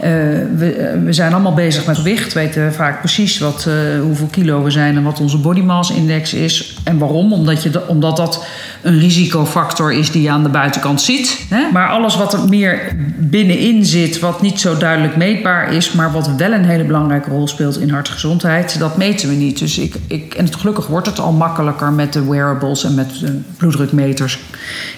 Eh, 0.00 0.10
we, 0.56 0.72
eh, 0.78 1.02
we 1.04 1.12
zijn 1.12 1.32
allemaal 1.32 1.54
bezig 1.54 1.86
met 1.86 1.96
gewicht. 1.96 2.32
weten 2.32 2.74
vaak 2.74 2.98
precies 2.98 3.38
wat, 3.38 3.68
hoeveel 4.02 4.26
kilo 4.30 4.62
we 4.62 4.70
zijn 4.70 4.96
en 4.96 5.02
wat 5.02 5.20
onze 5.20 5.38
body 5.38 5.60
mass 5.60 5.90
index 5.90 6.34
is. 6.34 6.76
En 6.84 6.98
waarom? 6.98 7.32
Omdat, 7.32 7.62
je, 7.62 7.70
da- 7.70 7.82
omdat 7.86 8.16
dat 8.16 8.44
een 8.82 8.98
risicofactor 8.98 9.92
is 9.92 10.10
die 10.10 10.22
je 10.22 10.30
aan 10.30 10.42
de 10.42 10.48
buitenkant 10.48 11.00
ziet. 11.00 11.46
Hè? 11.48 11.70
Maar 11.72 11.88
alles 12.02 12.16
wat 12.16 12.32
er 12.32 12.48
meer 12.48 12.96
binnenin 13.18 13.84
zit, 13.84 14.18
wat 14.18 14.42
niet 14.42 14.60
zo 14.60 14.76
duidelijk 14.76 15.16
meetbaar 15.16 15.72
is, 15.72 15.92
maar 15.92 16.12
wat 16.12 16.30
wel 16.36 16.52
een 16.52 16.64
hele 16.64 16.84
belangrijke 16.84 17.30
rol 17.30 17.48
speelt 17.48 17.78
in 17.80 17.90
hartgezondheid, 17.90 18.78
dat 18.78 18.96
meten 18.96 19.28
we 19.28 19.34
niet. 19.34 19.58
Dus 19.58 19.78
ik, 19.78 19.94
ik, 20.06 20.34
en 20.34 20.54
gelukkig 20.54 20.86
wordt 20.86 21.06
het 21.06 21.18
al 21.20 21.32
makkelijker 21.32 21.92
met 21.92 22.12
de 22.12 22.24
wearables 22.28 22.84
en 22.84 22.94
met 22.94 23.10
eh, 23.24 23.30
bloeddrukmeters. 23.56 24.38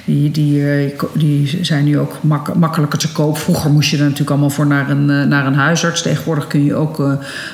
Die, 0.04 0.30
die, 0.30 0.70
eh, 0.70 0.92
die 1.14 1.58
zijn 1.62 1.84
nu 1.84 1.98
ook 1.98 2.12
mak- 2.20 2.54
makkelijker 2.54 2.98
te 2.98 3.12
koop. 3.12 3.38
Vroeger 3.38 3.70
moest 3.70 3.90
je 3.90 3.96
er 3.96 4.02
natuurlijk 4.02 4.30
allemaal 4.30 4.50
voor 4.50 4.66
naar 4.66 4.90
een, 4.90 5.10
eh, 5.10 5.22
naar 5.22 5.46
een 5.46 5.54
huisarts. 5.54 6.02
Tegenwoordig 6.02 6.46
kun 6.46 6.64
je 6.64 6.74
ook 6.74 7.00
eh, 7.00 7.12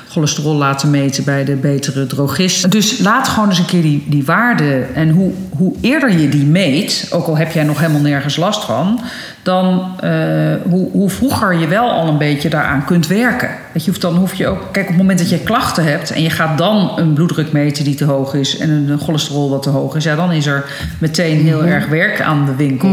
cholesterol 0.09 0.55
laten 0.55 0.89
meten 0.89 1.23
bij 1.23 1.43
de 1.45 1.55
betere 1.55 2.05
drogist. 2.07 2.71
Dus 2.71 2.99
laat 2.99 3.27
gewoon 3.27 3.49
eens 3.49 3.59
een 3.59 3.65
keer 3.65 3.81
die, 3.81 4.03
die 4.07 4.25
waarde. 4.25 4.85
En 4.93 5.09
hoe, 5.09 5.31
hoe 5.49 5.75
eerder 5.81 6.19
je 6.19 6.29
die 6.29 6.45
meet, 6.45 7.07
ook 7.11 7.27
al 7.27 7.37
heb 7.37 7.51
jij 7.51 7.63
nog 7.63 7.79
helemaal 7.79 8.01
nergens 8.01 8.35
last 8.35 8.63
van, 8.63 8.99
dan 9.43 9.95
eh, 9.99 10.11
hoe, 10.69 10.91
hoe 10.91 11.09
vroeger 11.09 11.53
je 11.59 11.67
wel 11.67 11.91
al 11.91 12.07
een 12.07 12.17
beetje 12.17 12.49
daaraan 12.49 12.85
kunt 12.85 13.07
werken. 13.07 13.49
Dat 13.73 13.83
je 13.83 13.89
hoeft, 13.89 14.01
dan 14.01 14.15
hoef 14.15 14.33
je 14.33 14.47
ook. 14.47 14.59
Kijk, 14.71 14.85
op 14.85 14.91
het 14.91 15.01
moment 15.01 15.19
dat 15.19 15.29
je 15.29 15.39
klachten 15.39 15.83
hebt 15.83 16.11
en 16.11 16.21
je 16.21 16.29
gaat 16.29 16.57
dan 16.57 16.91
een 16.95 17.13
bloeddruk 17.13 17.51
meten 17.51 17.83
die 17.83 17.95
te 17.95 18.05
hoog 18.05 18.33
is 18.33 18.57
en 18.57 18.69
een 18.69 18.99
cholesterol 18.99 19.49
wat 19.49 19.63
te 19.63 19.69
hoog 19.69 19.95
is, 19.95 20.03
ja, 20.03 20.15
dan 20.15 20.31
is 20.31 20.45
er 20.45 20.65
meteen 20.99 21.37
heel 21.41 21.65
erg 21.65 21.87
werk 21.87 22.21
aan 22.21 22.45
de 22.45 22.55
winkel. 22.55 22.89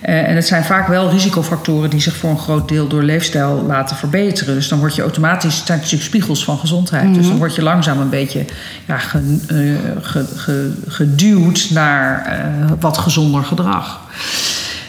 Eh, 0.00 0.28
en 0.28 0.34
het 0.34 0.46
zijn 0.46 0.64
vaak 0.64 0.88
wel 0.88 1.10
risicofactoren 1.10 1.90
die 1.90 2.00
zich 2.00 2.16
voor 2.16 2.30
een 2.30 2.38
groot 2.38 2.68
deel 2.68 2.86
door 2.86 3.02
leefstijl 3.02 3.64
laten 3.66 3.96
verbeteren. 3.96 4.54
Dus 4.54 4.68
dan 4.68 4.78
word 4.78 4.94
je 4.94 5.02
automatisch, 5.02 5.56
het 5.56 5.66
zijn 5.66 5.78
natuurlijk 5.78 6.04
spiegels 6.08 6.44
van 6.44 6.58
gezondheid. 6.58 7.14
Dus 7.14 7.26
dan 7.28 7.36
word 7.36 7.54
je 7.54 7.62
langzaam 7.62 8.00
een 8.00 8.08
beetje 8.08 8.44
ja, 8.86 8.98
ge- 8.98 9.38
eh, 9.48 10.02
ge- 10.02 10.26
ge- 10.36 10.72
geduwd 10.88 11.68
naar 11.70 12.36
wat 12.80 12.98
gezonder 12.98 13.42
gedrag. 13.44 14.00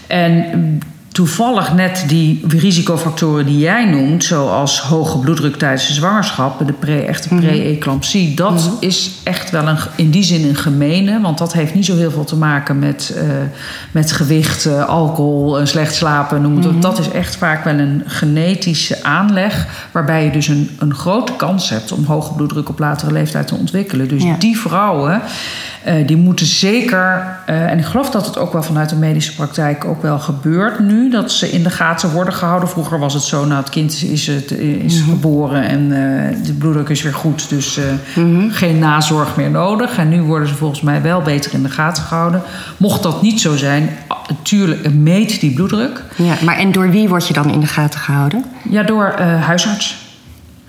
En 0.09 0.79
toevallig 1.15 1.73
net 1.73 2.03
die 2.07 2.43
risicofactoren 2.47 3.45
die 3.45 3.57
jij 3.57 3.85
noemt, 3.85 4.23
zoals 4.23 4.81
hoge 4.81 5.17
bloeddruk 5.17 5.55
tijdens 5.55 5.87
de 5.87 5.93
zwangerschap, 5.93 6.67
de 6.67 6.73
pre, 6.73 7.01
echte 7.01 7.27
pre-eclampsie, 7.35 8.33
dat 8.33 8.69
is 8.79 9.11
echt 9.23 9.49
wel 9.49 9.67
een, 9.67 9.77
in 9.95 10.09
die 10.09 10.23
zin 10.23 10.47
een 10.49 10.55
gemene, 10.55 11.21
want 11.21 11.37
dat 11.37 11.53
heeft 11.53 11.73
niet 11.73 11.85
zo 11.85 11.95
heel 11.95 12.11
veel 12.11 12.23
te 12.23 12.35
maken 12.35 12.79
met, 12.79 13.13
eh, 13.17 13.23
met 13.91 14.11
gewicht, 14.11 14.65
eh, 14.65 14.85
alcohol, 14.85 15.59
eh, 15.59 15.65
slecht 15.65 15.95
slapen, 15.95 16.41
noem 16.41 16.55
het 16.55 16.65
op. 16.65 16.81
Dat 16.81 16.99
is 16.99 17.09
echt 17.09 17.35
vaak 17.35 17.63
wel 17.63 17.79
een 17.79 18.03
genetische 18.05 19.03
aanleg, 19.03 19.67
waarbij 19.91 20.23
je 20.23 20.31
dus 20.31 20.47
een, 20.47 20.69
een 20.79 20.95
grote 20.95 21.33
kans 21.35 21.69
hebt 21.69 21.91
om 21.91 22.05
hoge 22.05 22.33
bloeddruk 22.33 22.69
op 22.69 22.79
latere 22.79 23.11
leeftijd 23.11 23.47
te 23.47 23.55
ontwikkelen. 23.55 24.07
Dus 24.07 24.23
Ja. 24.23 24.35
die 24.39 24.57
vrouwen. 24.59 25.21
Die 26.05 26.17
moeten 26.17 26.45
zeker, 26.45 27.37
en 27.45 27.77
ik 27.77 27.85
geloof 27.85 28.09
dat 28.09 28.25
het 28.25 28.37
ook 28.37 28.53
wel 28.53 28.63
vanuit 28.63 28.89
de 28.89 28.95
medische 28.95 29.35
praktijk 29.35 29.85
ook 29.85 30.01
wel 30.01 30.19
gebeurt 30.19 30.79
nu, 30.79 31.04
dat 31.11 31.31
ze 31.31 31.51
in 31.51 31.63
de 31.63 31.69
gaten 31.69 32.11
worden 32.11 32.33
gehouden. 32.33 32.69
Vroeger 32.69 32.99
was 32.99 33.13
het 33.13 33.23
zo, 33.23 33.45
nou 33.45 33.59
het 33.59 33.69
kind 33.69 33.91
is, 33.91 34.03
is, 34.03 34.27
het, 34.27 34.51
is 34.51 35.01
geboren 35.01 35.63
en 35.63 35.81
eh, 35.81 36.45
de 36.45 36.53
bloeddruk 36.53 36.89
is 36.89 37.01
weer 37.01 37.13
goed, 37.13 37.49
dus 37.49 37.77
eh, 37.77 37.83
geen 38.49 38.79
nazorg 38.79 39.35
meer 39.35 39.51
nodig. 39.51 39.97
En 39.97 40.09
nu 40.09 40.21
worden 40.21 40.47
ze 40.47 40.55
volgens 40.55 40.81
mij 40.81 41.01
wel 41.01 41.21
beter 41.21 41.53
in 41.53 41.63
de 41.63 41.69
gaten 41.69 42.03
gehouden. 42.03 42.41
Mocht 42.77 43.03
dat 43.03 43.21
niet 43.21 43.41
zo 43.41 43.55
zijn, 43.55 43.89
natuurlijk 44.27 44.93
meet 44.93 45.39
die 45.39 45.53
bloeddruk. 45.53 46.03
Ja, 46.15 46.35
maar 46.43 46.57
en 46.57 46.71
door 46.71 46.89
wie 46.89 47.09
word 47.09 47.27
je 47.27 47.33
dan 47.33 47.49
in 47.49 47.59
de 47.59 47.67
gaten 47.67 47.99
gehouden? 47.99 48.45
Ja, 48.69 48.83
door 48.83 49.05
eh, 49.05 49.43
huisarts. 49.43 50.04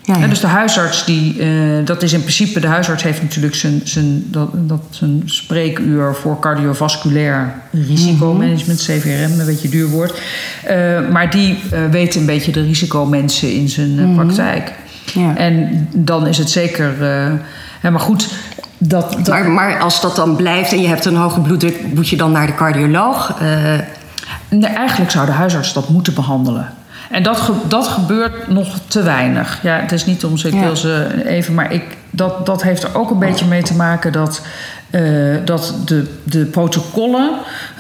Ja, 0.07 0.27
dus 0.27 0.41
de 0.41 0.47
huisarts, 0.47 1.05
die, 1.05 1.39
eh, 1.39 1.49
dat 1.85 2.03
is 2.03 2.13
in 2.13 2.21
principe, 2.21 2.61
de 2.61 2.67
huisarts 2.67 3.03
heeft 3.03 3.23
natuurlijk 3.23 3.55
zijn, 3.55 3.81
zijn, 3.85 4.25
dat, 4.27 4.49
dat, 4.53 4.83
zijn 4.91 5.23
spreekuur 5.25 6.15
voor 6.15 6.39
cardiovasculair 6.39 7.55
risicomanagement, 7.71 8.79
CVRM, 8.79 9.41
een 9.41 9.47
beetje 9.47 9.69
duur 9.69 9.89
woord. 9.89 10.21
Eh, 10.65 11.09
maar 11.11 11.31
die 11.31 11.59
eh, 11.71 11.81
weet 11.91 12.15
een 12.15 12.27
beetje 12.27 12.53
de 12.53 12.63
risicomensen 12.63 13.53
in 13.53 13.69
zijn 13.69 13.99
eh, 13.99 14.15
praktijk. 14.15 14.73
Ja. 15.15 15.37
En 15.37 15.89
dan 15.93 16.27
is 16.27 16.39
het 16.39 16.51
zeker, 16.51 16.95
hè, 17.81 17.91
maar 17.91 18.01
goed, 18.01 18.29
dat, 18.79 19.13
dat, 19.13 19.29
Maar, 19.29 19.51
maar 19.51 19.79
als 19.81 20.01
dat 20.01 20.17
dan 20.17 20.37
blijft 20.37 20.73
en 20.73 20.81
je 20.81 20.89
hebt 20.89 21.05
een 21.05 21.17
hoge 21.17 21.41
bloeddruk, 21.41 21.95
moet 21.95 22.09
je 22.09 22.17
dan 22.17 22.33
naar 22.33 22.47
de 22.47 22.55
cardioloog? 22.55 23.41
Nee, 24.49 24.71
eigenlijk 24.71 25.11
zou 25.11 25.27
de 25.27 25.33
huisarts 25.33 25.73
dat 25.73 25.89
moeten 25.89 26.15
behandelen. 26.15 26.73
En 27.11 27.23
dat, 27.23 27.41
ge- 27.41 27.53
dat 27.69 27.87
gebeurt 27.87 28.49
nog 28.49 28.77
te 28.89 29.03
weinig. 29.03 29.59
Ja, 29.63 29.77
het 29.81 29.93
is 29.93 30.07
niet 30.07 30.25
om 30.25 30.37
ze, 30.37 30.49
ik 30.49 30.61
wil 30.61 30.77
ze 30.77 31.23
even, 31.27 31.55
maar 31.55 31.73
ik, 31.73 31.83
dat, 32.11 32.47
dat 32.47 32.63
heeft 32.63 32.83
er 32.83 32.95
ook 32.97 33.11
een 33.11 33.19
beetje 33.19 33.47
mee 33.47 33.63
te 33.63 33.75
maken 33.75 34.13
dat, 34.13 34.41
eh, 34.97 35.03
dat 35.45 35.75
de, 35.85 36.05
de 36.23 36.45
protocollen, 36.45 37.31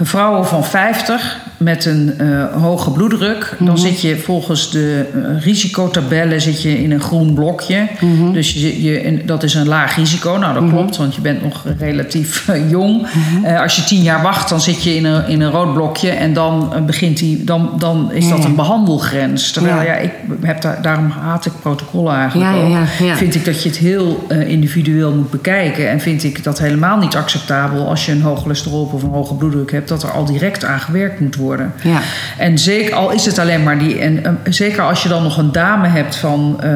vrouwen 0.02 0.46
van 0.46 0.64
50 0.64 1.38
met 1.56 1.84
een 1.84 2.14
eh, 2.18 2.62
hoge 2.62 2.90
bloeddruk, 2.90 3.56
dan 3.58 3.78
zit 3.78 4.00
je 4.00 4.16
volgens 4.16 4.70
de 4.70 5.04
eh, 5.14 5.42
risicotabellen 5.44 6.40
zit 6.40 6.62
je 6.62 6.82
in 6.82 6.92
een 6.92 7.00
groen 7.00 7.34
blokje. 7.34 7.88
Dus 8.32 8.52
je, 8.52 8.82
je, 8.82 9.00
en 9.00 9.26
dat 9.26 9.42
is 9.42 9.54
een 9.54 9.68
laag 9.68 9.96
risico. 9.96 10.36
Nou, 10.36 10.60
dat 10.60 10.70
klopt, 10.70 10.96
want 10.96 11.14
je 11.14 11.20
bent 11.20 11.42
nog 11.42 11.64
relatief 11.78 12.48
jong. 12.68 13.06
Als 13.62 13.76
je 13.76 13.84
tien 13.84 14.02
jaar 14.02 14.22
wacht, 14.22 14.48
dan 14.48 14.60
zit 14.60 14.82
je 14.82 14.94
in 14.94 15.04
een, 15.04 15.28
in 15.28 15.40
een 15.40 15.50
rood 15.50 15.74
blokje 15.74 16.10
en 16.10 16.32
dan 16.32 16.72
begint 16.86 17.18
die, 17.18 17.44
dan, 17.44 17.70
dan 17.78 18.12
is 18.12 18.28
dat 18.28 18.44
een 18.44 18.54
behandelgrens. 18.56 19.50
Terwijl 19.50 19.76
Ja. 19.76 19.82
ja, 19.82 19.94
ik 19.94 20.12
heb 20.42 20.60
daar, 20.60 20.82
daarom 20.82 21.10
haat 21.10 21.46
ik 21.46 21.52
protocollen 21.60 22.14
eigenlijk 22.14 22.50
Ja, 22.50 22.80
ook. 22.80 22.86
ja. 22.98 23.16
Vind 23.16 23.34
ik 23.34 23.44
dat 23.44 23.62
je 23.62 23.68
het 23.68 23.78
heel 23.78 24.26
individueel 24.46 25.12
moet 25.12 25.30
bekijken. 25.30 25.90
En 25.90 26.00
vind 26.00 26.24
ik 26.24 26.44
dat 26.44 26.58
helemaal 26.58 26.98
niet 26.98 27.05
acceptabel 27.14 27.88
als 27.88 28.06
je 28.06 28.12
een 28.12 28.22
hoog 28.22 28.40
cholesterol 28.42 28.90
of 28.92 29.02
een 29.02 29.10
hoge 29.10 29.34
bloeddruk 29.34 29.72
hebt, 29.72 29.88
dat 29.88 30.02
er 30.02 30.10
al 30.10 30.24
direct 30.24 30.64
aan 30.64 30.80
gewerkt 30.80 31.20
moet 31.20 31.36
worden. 31.36 31.72
Ja. 31.82 32.00
En 32.38 32.58
zeker 32.58 32.94
al 32.94 33.10
is 33.10 33.26
het 33.26 33.38
alleen 33.38 33.62
maar 33.62 33.78
die. 33.78 33.98
En 33.98 34.38
zeker 34.48 34.82
als 34.82 35.02
je 35.02 35.08
dan 35.08 35.22
nog 35.22 35.38
een 35.38 35.52
dame 35.52 35.88
hebt 35.88 36.16
van 36.16 36.56
eh, 36.60 36.74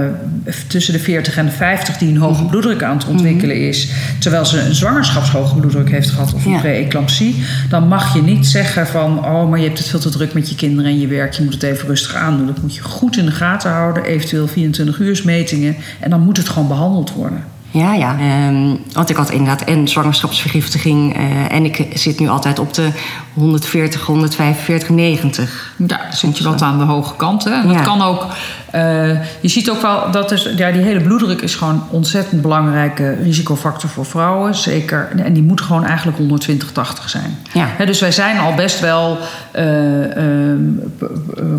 tussen 0.66 0.92
de 0.92 0.98
40 0.98 1.36
en 1.36 1.44
de 1.44 1.50
50 1.52 1.96
die 1.98 2.08
een 2.08 2.16
hoge 2.16 2.40
Mhm. 2.42 2.50
bloeddruk 2.50 2.82
aan 2.82 2.96
het 2.96 3.06
ontwikkelen 3.06 3.56
is. 3.68 3.88
Terwijl 4.18 4.44
ze 4.44 4.60
een 4.60 4.74
zwangerschapshoge 4.74 5.54
bloeddruk 5.54 5.90
heeft 5.90 6.10
gehad 6.10 6.34
of 6.34 6.44
een 6.44 6.52
Ja. 6.52 6.58
pre-eclampsie. 6.58 7.44
Dan 7.68 7.88
mag 7.88 8.14
je 8.14 8.22
niet 8.22 8.46
zeggen 8.46 8.86
van 8.86 9.18
oh, 9.24 9.48
maar 9.50 9.58
je 9.58 9.66
hebt 9.66 9.78
het 9.78 9.88
veel 9.88 10.00
te 10.00 10.08
druk 10.10 10.34
met 10.34 10.48
je 10.48 10.54
kinderen 10.54 10.90
en 10.90 11.00
je 11.00 11.06
werk. 11.06 11.32
Je 11.32 11.42
moet 11.42 11.52
het 11.54 11.62
even 11.62 11.86
rustig 11.88 12.14
aandoen. 12.14 12.46
Dat 12.46 12.62
moet 12.62 12.74
je 12.74 12.82
goed 12.82 13.16
in 13.16 13.24
de 13.24 13.30
gaten 13.32 13.70
houden. 13.70 14.04
Eventueel 14.04 14.46
24 14.48 14.98
uur 14.98 15.20
metingen. 15.24 15.76
En 16.00 16.10
dan 16.10 16.20
moet 16.20 16.36
het 16.36 16.48
gewoon 16.48 16.68
behandeld 16.68 17.12
worden. 17.12 17.44
Ja, 17.72 17.94
ja. 17.94 18.16
Ehm, 18.18 18.74
want 18.92 19.10
ik 19.10 19.16
had 19.16 19.30
inderdaad 19.30 19.62
en 19.62 19.88
zwangerschapsvergiftiging. 19.88 21.16
eh, 21.16 21.52
en 21.52 21.64
ik 21.64 21.86
zit 21.94 22.18
nu 22.18 22.28
altijd 22.28 22.58
op 22.58 22.74
de 22.74 22.88
140, 23.34 24.06
145, 24.06 24.88
90. 24.88 25.74
Ja, 25.86 26.00
zit 26.12 26.38
je 26.38 26.44
wat 26.44 26.62
aan 26.62 26.78
de 26.78 26.84
hoge 26.84 27.16
kant. 27.16 27.44
Hè? 27.44 27.50
Ja. 27.50 27.62
Dat 27.62 27.80
kan 27.82 28.02
ook. 28.02 28.26
eh, 28.70 29.08
je 29.40 29.48
ziet 29.48 29.70
ook 29.70 29.82
wel 29.82 30.10
dat 30.10 30.30
is, 30.32 30.48
ja, 30.56 30.70
die 30.70 30.82
hele 30.82 31.00
bloeddruk 31.00 31.40
is 31.40 31.54
gewoon 31.54 31.74
een 31.74 31.82
ontzettend 31.90 32.42
belangrijke 32.42 33.16
risicofactor 33.22 33.90
voor 33.90 34.04
vrouwen. 34.06 34.54
Zeker. 34.54 35.08
En 35.16 35.32
die 35.32 35.42
moet 35.42 35.60
gewoon 35.60 35.84
eigenlijk 35.84 36.18
120-80 36.18 37.08
zijn. 37.08 37.38
Ja. 37.52 37.68
Dus 37.84 38.00
wij 38.00 38.12
zijn 38.12 38.38
al 38.38 38.54
best 38.54 38.80
wel 38.80 39.18
eh, 39.52 39.64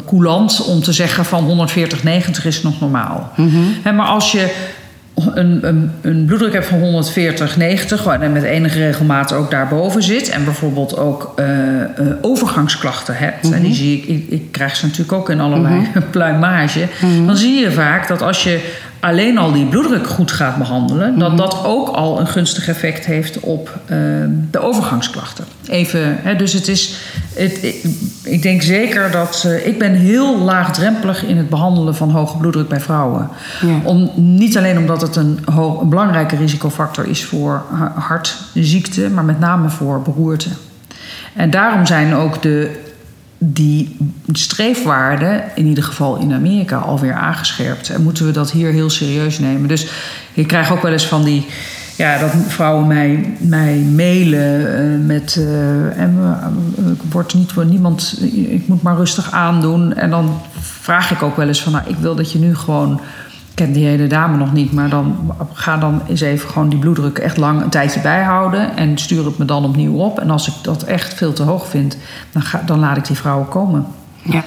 coulant 0.07 0.63
om 0.65 0.81
te 0.83 0.93
zeggen 0.93 1.25
van 1.25 1.67
140-90 1.69 2.45
is 2.45 2.61
nog 2.63 2.79
normaal. 2.79 3.31
Hè, 3.81 3.91
maar 3.91 4.07
als 4.07 4.31
je 4.31 4.69
een, 5.33 5.67
een, 5.67 5.91
een 6.01 6.25
bloeddruk 6.25 6.53
hebt 6.53 6.65
van 6.65 6.79
140, 6.79 7.57
90, 7.57 8.05
en 8.05 8.31
met 8.31 8.43
enige 8.43 8.79
regelmaat 8.79 9.33
ook 9.33 9.51
daarboven 9.51 10.03
zit, 10.03 10.29
en 10.29 10.43
bijvoorbeeld 10.43 10.97
ook 10.97 11.33
eh, 11.35 11.81
eh, 11.81 11.87
overgangsklachten 12.21 13.15
hebt, 13.15 13.51
en 13.51 13.61
die 13.61 13.73
zie 13.73 13.97
ik, 13.97 14.05
ik, 14.05 14.25
ik 14.29 14.51
krijg 14.51 14.75
ze 14.75 14.85
natuurlijk 14.85 15.11
ook 15.11 15.29
in 15.29 15.39
allerlei 15.39 15.87
pluimage, 16.11 16.87
dan 17.25 17.37
zie 17.37 17.59
je 17.59 17.71
vaak 17.71 18.07
dat 18.07 18.21
als 18.21 18.43
je 18.43 18.59
alleen 19.01 19.37
al 19.37 19.51
die 19.51 19.65
bloeddruk 19.65 20.07
goed 20.07 20.31
gaat 20.31 20.57
behandelen, 20.57 21.19
dat 21.19 21.37
dat 21.37 21.63
ook 21.65 21.87
al 21.87 22.19
een 22.19 22.27
gunstig 22.27 22.67
effect 22.67 23.05
heeft 23.05 23.39
op 23.39 23.79
eh, 23.85 23.97
de 24.51 24.59
overgangsklachten. 24.59 25.45
Even, 25.67 26.17
hè, 26.21 26.35
dus 26.35 26.53
het 26.53 26.67
is, 26.67 26.95
het, 27.35 27.63
ik, 27.63 27.83
ik 28.23 28.41
denk 28.41 28.61
zeker 28.61 29.11
dat, 29.11 29.43
eh, 29.47 29.67
ik 29.67 29.79
ben 29.79 29.93
heel 29.93 30.37
laagdrempelig 30.37 31.23
in 31.25 31.37
het 31.37 31.49
behandelen 31.49 31.95
van 31.95 32.09
hoge 32.09 32.37
bloeddruk 32.37 32.67
bij 32.67 32.79
vrouwen. 32.79 33.29
Ja. 33.61 33.79
Om, 33.83 34.11
niet 34.15 34.57
alleen 34.57 34.77
omdat 34.77 35.01
het 35.01 35.15
een, 35.15 35.39
een 35.45 35.89
belangrijke 35.89 36.35
risicofactor 36.35 37.07
is 37.07 37.23
voor 37.23 37.63
ha- 37.73 37.93
hartziekte, 37.95 39.09
maar 39.09 39.25
met 39.25 39.39
name 39.39 39.69
voor 39.69 40.01
beroerte. 40.01 40.49
En 41.35 41.49
daarom 41.49 41.85
zijn 41.85 42.13
ook 42.15 42.41
de, 42.41 42.90
die 43.43 43.97
streefwaarden, 44.31 45.43
in 45.55 45.65
ieder 45.65 45.83
geval 45.83 46.15
in 46.17 46.33
Amerika, 46.33 46.77
alweer 46.77 47.13
aangescherpt. 47.13 47.89
En 47.89 48.03
moeten 48.03 48.25
we 48.25 48.31
dat 48.31 48.51
hier 48.51 48.71
heel 48.71 48.89
serieus 48.89 49.39
nemen. 49.39 49.67
Dus 49.67 49.87
ik 50.33 50.47
krijg 50.47 50.71
ook 50.71 50.81
wel 50.81 50.91
eens 50.91 51.05
van 51.07 51.23
die. 51.23 51.45
Ja, 51.95 52.17
dat 52.17 52.31
vrouwen 52.47 52.87
mij, 52.87 53.33
mij 53.39 53.75
mailen 53.77 54.77
eh, 54.77 55.05
met. 55.05 55.35
eh, 55.37 55.99
en, 55.99 56.17
eh, 56.77 56.91
ik 56.91 57.11
word 57.11 57.33
niet 57.33 57.51
voor 57.51 57.65
niemand. 57.65 58.19
Ik 58.31 58.67
moet 58.67 58.81
maar 58.81 58.95
rustig 58.95 59.31
aandoen. 59.31 59.93
En 59.93 60.09
dan 60.09 60.41
vraag 60.59 61.11
ik 61.11 61.21
ook 61.21 61.35
wel 61.35 61.47
eens 61.47 61.61
van. 61.61 61.71
Nou, 61.71 61.83
ik 61.87 61.97
wil 61.97 62.15
dat 62.15 62.31
je 62.31 62.39
nu 62.39 62.55
gewoon. 62.55 63.01
Ken 63.53 63.71
die 63.71 63.85
hele 63.85 64.07
dame 64.07 64.37
nog 64.37 64.53
niet, 64.53 64.71
maar 64.71 64.89
dan 64.89 65.33
ga 65.53 65.77
dan 65.77 66.01
eens 66.07 66.21
even 66.21 66.49
gewoon 66.49 66.69
die 66.69 66.79
bloeddruk 66.79 67.17
echt 67.17 67.37
lang 67.37 67.61
een 67.61 67.69
tijdje 67.69 68.01
bijhouden. 68.01 68.75
En 68.75 68.97
stuur 68.97 69.25
het 69.25 69.37
me 69.37 69.45
dan 69.45 69.65
opnieuw 69.65 69.93
op. 69.93 70.19
En 70.19 70.29
als 70.29 70.47
ik 70.47 70.53
dat 70.61 70.83
echt 70.83 71.13
veel 71.13 71.33
te 71.33 71.43
hoog 71.43 71.67
vind, 71.67 71.97
dan, 72.31 72.41
ga, 72.41 72.61
dan 72.65 72.79
laat 72.79 72.97
ik 72.97 73.07
die 73.07 73.15
vrouwen 73.15 73.47
komen. 73.47 73.85
Ja. 74.23 74.43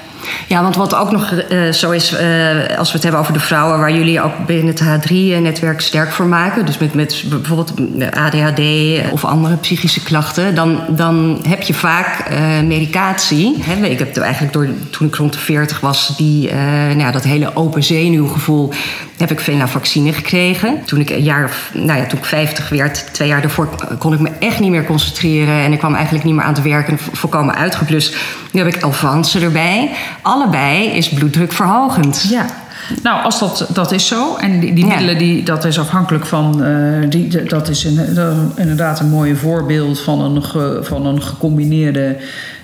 ja, 0.49 0.63
want 0.63 0.77
wat 0.77 0.95
ook 0.95 1.11
nog 1.11 1.33
eh, 1.33 1.69
zo 1.73 1.91
is, 1.91 2.13
eh, 2.13 2.79
als 2.79 2.89
we 2.89 2.95
het 2.95 3.03
hebben 3.03 3.21
over 3.21 3.33
de 3.33 3.41
vrouwen 3.41 3.79
waar 3.79 3.93
jullie 3.93 4.23
ook 4.23 4.47
binnen 4.47 4.67
het 4.75 4.83
H3-netwerk 4.83 5.81
sterk 5.81 6.13
voor 6.13 6.27
maken, 6.27 6.67
dus 6.67 6.79
met, 6.79 6.95
met 6.95 7.25
bijvoorbeeld 7.29 7.73
ADHD 8.15 8.61
of 9.13 9.25
andere 9.25 9.57
psychische 9.57 10.03
klachten, 10.03 10.55
dan, 10.55 10.81
dan 10.89 11.41
heb 11.49 11.63
je 11.63 11.75
vaak 11.75 12.19
eh, 12.19 12.39
medicatie. 12.65 13.57
Ik 13.83 13.99
heb 13.99 14.17
eigenlijk 14.17 14.53
toen 14.91 15.07
ik 15.07 15.15
rond 15.15 15.33
de 15.33 15.39
40 15.39 15.81
was, 15.81 16.17
die, 16.17 16.49
eh, 16.51 16.57
nou 16.97 17.13
dat 17.13 17.25
hele 17.25 17.51
open 17.57 17.83
zenuwgevoel, 17.83 18.73
heb 19.17 19.31
ik 19.31 19.41
venlafaxine 19.41 20.13
gekregen. 20.13 20.79
Toen 20.85 21.01
ik 21.01 21.11
een 21.11 21.23
jaar, 21.23 21.51
nou 21.73 21.99
ja, 22.01 22.07
toen 22.07 22.19
ik 22.19 22.25
50 22.25 22.69
werd, 22.69 23.07
twee 23.13 23.29
jaar 23.29 23.41
daarvoor, 23.41 23.69
kon 23.99 24.13
ik 24.13 24.21
me 24.21 24.31
echt 24.39 24.61
niet 24.61 24.71
meer 24.71 24.85
concentreren 24.85 25.55
en 25.55 25.73
ik 25.73 25.79
kwam 25.79 25.95
eigenlijk 25.95 26.25
niet 26.25 26.35
meer 26.35 26.45
aan 26.45 26.55
te 26.55 26.63
werken, 26.63 26.99
vo- 26.99 27.11
volkomen 27.13 27.55
uitgeblust. 27.55 28.17
Nu 28.51 28.61
heb 28.65 28.75
ik 28.75 28.83
Elvanse 28.83 29.41
erbij. 29.41 29.64
Allebei 30.23 30.87
is 30.87 31.09
bloeddrukverhogend. 31.09 32.27
Ja. 32.29 32.47
Nou, 33.03 33.25
als 33.25 33.39
dat, 33.39 33.67
dat 33.73 33.93
is 33.93 34.07
zo. 34.07 34.37
En 34.37 34.61
die, 34.61 34.73
die 34.75 34.87
middelen, 34.87 35.19
die, 35.19 35.43
dat 35.43 35.65
is 35.65 35.79
afhankelijk 35.79 36.27
van... 36.27 36.65
eh, 36.65 37.11
die, 37.11 37.43
dat 37.43 37.69
is 37.69 37.85
een, 37.85 37.99
is 37.99 38.17
inderdaad 38.57 39.01
een 39.01 39.09
mooi 39.09 39.35
voorbeeld 39.37 40.01
van 40.01 40.21
een, 40.21 40.43
ge- 40.45 40.79
van 40.83 41.07
een 41.07 41.23
gecombineerde, 41.23 42.17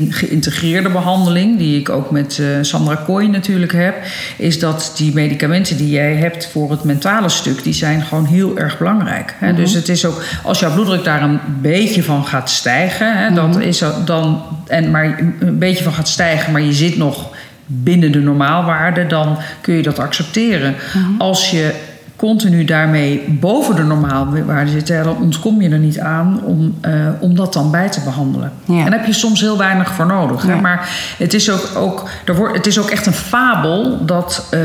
geïntegreerde 0.09 0.89
behandeling... 0.91 1.59
die 1.59 1.81
ik 1.81 1.89
ook 1.89 2.11
met 2.11 2.39
eh, 2.39 2.47
Sandra 2.61 2.95
Kooi 2.95 3.29
natuurlijk 3.29 3.73
heb... 3.73 3.95
is 4.37 4.59
dat 4.59 4.93
die 4.97 5.15
medicamenten 5.15 5.77
die 5.77 5.91
jij 5.91 6.15
hebt 6.15 6.49
voor 6.53 6.71
het 6.71 6.85
mentale 6.85 7.29
stuk... 7.29 7.63
die 7.63 7.73
zijn 7.75 8.03
gewoon 8.03 8.25
heel 8.27 8.59
erg 8.59 8.79
belangrijk. 8.79 9.35
Hè? 9.39 9.55
Dus 9.55 9.73
het 9.73 9.89
is 9.89 10.05
ook... 10.05 10.23
Als 10.45 10.59
jouw 10.61 10.73
bloeddruk 10.73 11.05
daar 11.05 11.23
een 11.23 11.41
beetje 11.61 12.03
van 12.03 12.25
gaat 12.25 12.51
stijgen... 12.51 13.17
Hè, 13.19 13.35
dat 13.35 13.59
is 13.59 13.79
zo- 13.79 14.05
dan, 14.05 14.43
en 14.67 14.91
maar 14.91 15.19
een 15.41 15.59
beetje 15.59 15.85
van 15.85 15.93
gaat 15.93 16.09
stijgen, 16.09 16.53
maar 16.53 16.61
je 16.63 16.73
zit 16.73 16.97
nog 16.97 17.29
binnen 17.73 18.13
de 18.13 18.21
normaalwaarde, 18.21 19.07
dan 19.07 19.39
kun 19.61 19.75
je 19.75 19.83
dat 19.83 19.99
accepteren. 19.99 20.75
Als 21.19 21.51
je 21.51 21.75
continu 22.21 22.65
daarmee 22.65 23.25
boven 23.41 23.77
de 23.77 23.83
normaalwaarde 23.83 24.71
zit, 24.71 24.89
ja, 24.89 25.03
dan 25.03 25.17
ontkom 25.17 25.63
je 25.63 25.69
er 25.69 25.79
niet 25.79 25.99
aan 25.99 26.41
om, 26.45 26.75
eh, 26.81 26.93
om 27.21 27.35
dat 27.35 27.53
dan 27.53 27.71
bij 27.71 27.89
te 27.89 28.01
behandelen. 28.01 28.53
Ja. 28.65 28.79
En 28.79 28.85
daar 28.85 28.99
heb 28.99 29.07
je 29.07 29.13
soms 29.13 29.41
heel 29.41 29.59
weinig 29.59 29.91
voor 29.91 30.07
nodig. 30.07 30.43
Hè? 30.43 30.61
Maar 30.61 30.89
het 31.19 31.35
is 31.35 31.51
ook, 31.51 31.71
ook, 31.77 32.09
er 32.25 32.37
wordt, 32.37 32.57
het 32.57 32.67
is 32.67 32.79
ook 32.79 32.91
echt 32.91 33.07
een 33.07 33.13
fabel 33.13 34.05
dat 34.05 34.47
eh, 34.51 34.61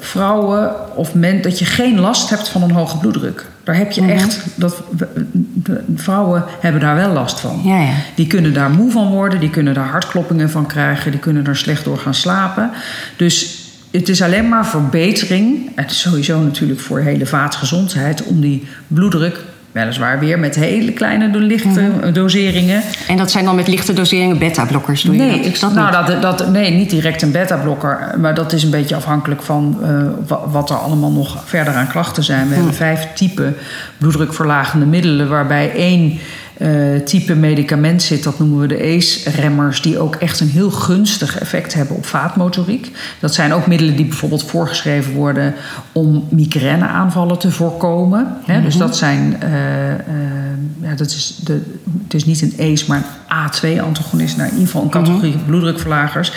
vrouwen 0.00 0.74
of 0.94 1.14
men, 1.14 1.42
dat 1.42 1.58
je 1.58 1.64
geen 1.64 2.00
last 2.00 2.30
hebt 2.30 2.48
van 2.48 2.62
een 2.62 2.70
hoge 2.70 2.98
bloeddruk. 2.98 3.46
Daar 3.64 3.76
heb 3.76 3.92
je 3.92 4.12
echt, 4.12 4.44
dat, 4.54 4.82
de 5.54 5.84
vrouwen 5.94 6.44
hebben 6.60 6.80
daar 6.80 6.94
wel 6.94 7.12
last 7.12 7.40
van. 7.40 7.60
Ja, 7.64 7.80
ja. 7.80 7.92
Die 8.14 8.26
kunnen 8.26 8.54
daar 8.54 8.70
moe 8.70 8.90
van 8.90 9.08
worden, 9.08 9.40
die 9.40 9.50
kunnen 9.50 9.74
daar 9.74 9.88
hartkloppingen 9.88 10.50
van 10.50 10.66
krijgen, 10.66 11.10
die 11.10 11.20
kunnen 11.20 11.46
er 11.46 11.56
slecht 11.56 11.84
door 11.84 11.98
gaan 11.98 12.14
slapen. 12.14 12.70
Dus 13.16 13.59
het 13.90 14.08
is 14.08 14.22
alleen 14.22 14.48
maar 14.48 14.66
verbetering, 14.66 15.70
het 15.74 15.90
is 15.90 16.00
sowieso 16.00 16.40
natuurlijk 16.40 16.80
voor 16.80 17.00
hele 17.00 17.26
vaatgezondheid, 17.26 18.22
om 18.22 18.40
die 18.40 18.66
bloeddruk, 18.86 19.40
weliswaar 19.72 20.18
weer 20.18 20.38
met 20.38 20.54
hele 20.54 20.92
kleine 20.92 21.38
lichte 21.38 21.80
Mhm. 21.80 22.12
doseringen. 22.12 22.82
En 23.08 23.16
dat 23.16 23.30
zijn 23.30 23.44
dan 23.44 23.54
met 23.54 23.68
lichte 23.68 23.92
doseringen 23.92 24.38
beta-blokkers, 24.38 25.02
doe 25.02 25.14
je 25.14 25.20
Nee, 25.20 25.36
dat? 25.36 25.46
ik, 25.46 25.60
dat 25.60 25.74
nou, 25.74 26.12
niet? 26.12 26.22
dat, 26.22 26.38
dat, 26.38 26.50
nee, 26.50 26.70
niet 26.70 26.90
direct 26.90 27.22
een 27.22 27.30
beta-blokker. 27.30 28.14
Maar 28.18 28.34
dat 28.34 28.52
is 28.52 28.62
een 28.62 28.70
beetje 28.70 28.94
afhankelijk 28.96 29.42
van 29.42 29.78
eh, 29.82 29.88
wa- 30.26 30.48
wat 30.48 30.70
er 30.70 30.76
allemaal 30.76 31.10
nog 31.12 31.42
verder 31.46 31.74
aan 31.74 31.88
klachten 31.88 32.22
zijn. 32.24 32.48
We 32.48 32.54
hebben 32.54 32.74
vijf 32.74 33.06
typen 33.14 33.56
bloeddrukverlagende 33.98 34.86
middelen, 34.86 35.28
waarbij 35.28 35.72
één 35.74 36.18
eh, 36.60 36.96
type 37.04 37.34
medicament 37.34 38.02
zit. 38.02 38.22
Dat 38.22 38.38
noemen 38.38 38.58
we 38.58 38.66
de 38.66 38.96
ACE-remmers, 38.96 39.82
die 39.82 39.98
ook 39.98 40.14
echt 40.14 40.40
een 40.40 40.48
heel 40.48 40.70
gunstig 40.70 41.38
effect 41.38 41.74
hebben 41.74 41.96
op 41.96 42.06
vaatmotoriek. 42.06 42.90
Dat 43.20 43.34
zijn 43.34 43.52
ook 43.52 43.66
middelen 43.66 43.96
die 43.96 44.04
bijvoorbeeld 44.04 44.44
voorgeschreven 44.44 45.12
worden 45.12 45.54
om 45.92 46.26
migraineaanvallen 46.30 47.38
te 47.38 47.50
voorkomen. 47.50 48.36
Dus 48.62 48.76
dat 48.76 48.96
zijn, 48.96 49.36
eh, 49.40 49.90
eh, 49.90 49.98
ja, 50.82 50.94
dat 50.94 51.06
is 51.06 51.38
de, 51.44 51.60
het 52.02 52.14
is 52.14 52.24
niet 52.24 52.42
een 52.42 52.54
ACE, 52.72 52.84
maar 52.88 52.98
een 52.98 53.36
A2-antagonist. 53.36 54.36
Nou, 54.36 54.48
in 54.48 54.54
ieder 54.54 54.66
geval 54.66 54.82
een 54.82 54.90
categorie 54.90 55.36
bloeddrukverlagers. 55.46 56.32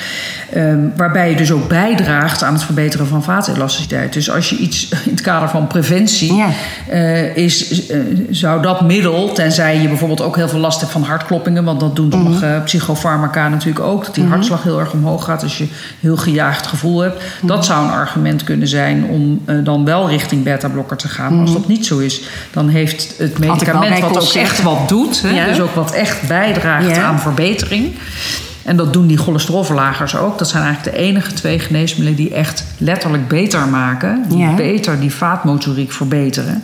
Ehm, 0.54 0.80
waarbij 0.96 1.30
je 1.30 1.36
dus 1.36 1.52
ook 1.52 1.68
bijdraagt 1.68 2.44
aan 2.44 2.54
het 2.54 2.64
verbeteren 2.64 3.08
van 3.08 3.24
vaatelasticiteit. 3.24 4.14
Dus 4.14 4.30
als 4.30 4.50
je 4.50 4.58
iets 4.58 4.90
in 4.90 5.12
het 5.12 5.22
kader 5.22 5.50
van 5.50 5.68
preventie 5.68 6.34
Ja. 6.34 6.50
is, 7.36 7.82
zou 8.30 8.62
dat 8.62 8.82
middel, 8.82 9.34
tenzij 9.34 9.82
je 9.82 9.88
bijvoorbeeld 9.88 10.13
ook 10.22 10.36
heel 10.36 10.50
veel 10.50 10.60
last 10.60 10.80
hebt 10.80 10.92
van 10.92 11.04
hartkloppingen, 11.04 11.64
want 11.64 11.80
dat 11.80 11.96
doen 11.96 12.12
sommige 12.12 12.62
psychofarmaca 12.66 13.50
natuurlijk 13.50 13.86
ook, 13.86 14.06
dat 14.06 14.16
die 14.16 14.24
hartslag 14.26 14.64
heel 14.64 14.80
erg 14.80 14.92
omhoog 14.94 15.24
gaat 15.24 15.44
als 15.44 15.58
je 15.58 15.68
heel 16.00 16.18
gejaagd 16.18 16.68
gevoel 16.68 17.00
hebt. 17.00 17.24
Dat 17.42 17.66
zou 17.66 17.86
een 17.86 17.92
argument 17.92 18.44
kunnen 18.44 18.68
zijn 18.68 19.06
om 19.06 19.42
eh, 19.46 19.56
dan 19.64 19.86
wel 19.86 20.10
richting 20.10 20.44
beta-blokker 20.44 20.98
te 20.98 21.08
gaan. 21.08 21.32
Maar 21.34 21.42
als 21.42 21.54
dat 21.54 21.68
niet 21.68 21.86
zo 21.86 21.98
is, 21.98 22.22
dan 22.52 22.68
heeft 22.70 23.14
het 23.18 23.40
medicament 23.40 24.00
wat 24.00 24.22
ook 24.22 24.34
echt 24.34 24.62
wat 24.62 24.90
doet, 24.90 25.22
hè, 25.22 25.30
Ja. 25.30 25.46
dus 25.46 25.62
ook 25.62 25.76
wat 25.76 25.92
echt 25.92 26.28
bijdraagt 26.28 26.96
Ja. 26.96 27.04
aan 27.04 27.20
verbetering. 27.20 27.92
En 28.64 28.78
dat 28.78 28.94
doen 28.94 29.08
die 29.08 29.18
cholesterolverlagers 29.18 30.16
ook. 30.16 30.38
Dat 30.38 30.50
zijn 30.50 30.64
eigenlijk 30.64 30.96
de 30.98 31.04
enige 31.04 31.34
twee 31.34 31.60
geneesmiddelen 31.60 32.16
die 32.18 32.34
echt 32.34 32.66
letterlijk 32.78 33.28
beter 33.28 33.68
maken. 33.68 34.24
Die 34.30 34.38
Ja. 34.38 34.54
beter 34.56 35.00
die 35.00 35.14
vaatmotoriek 35.14 35.92
verbeteren. 35.92 36.64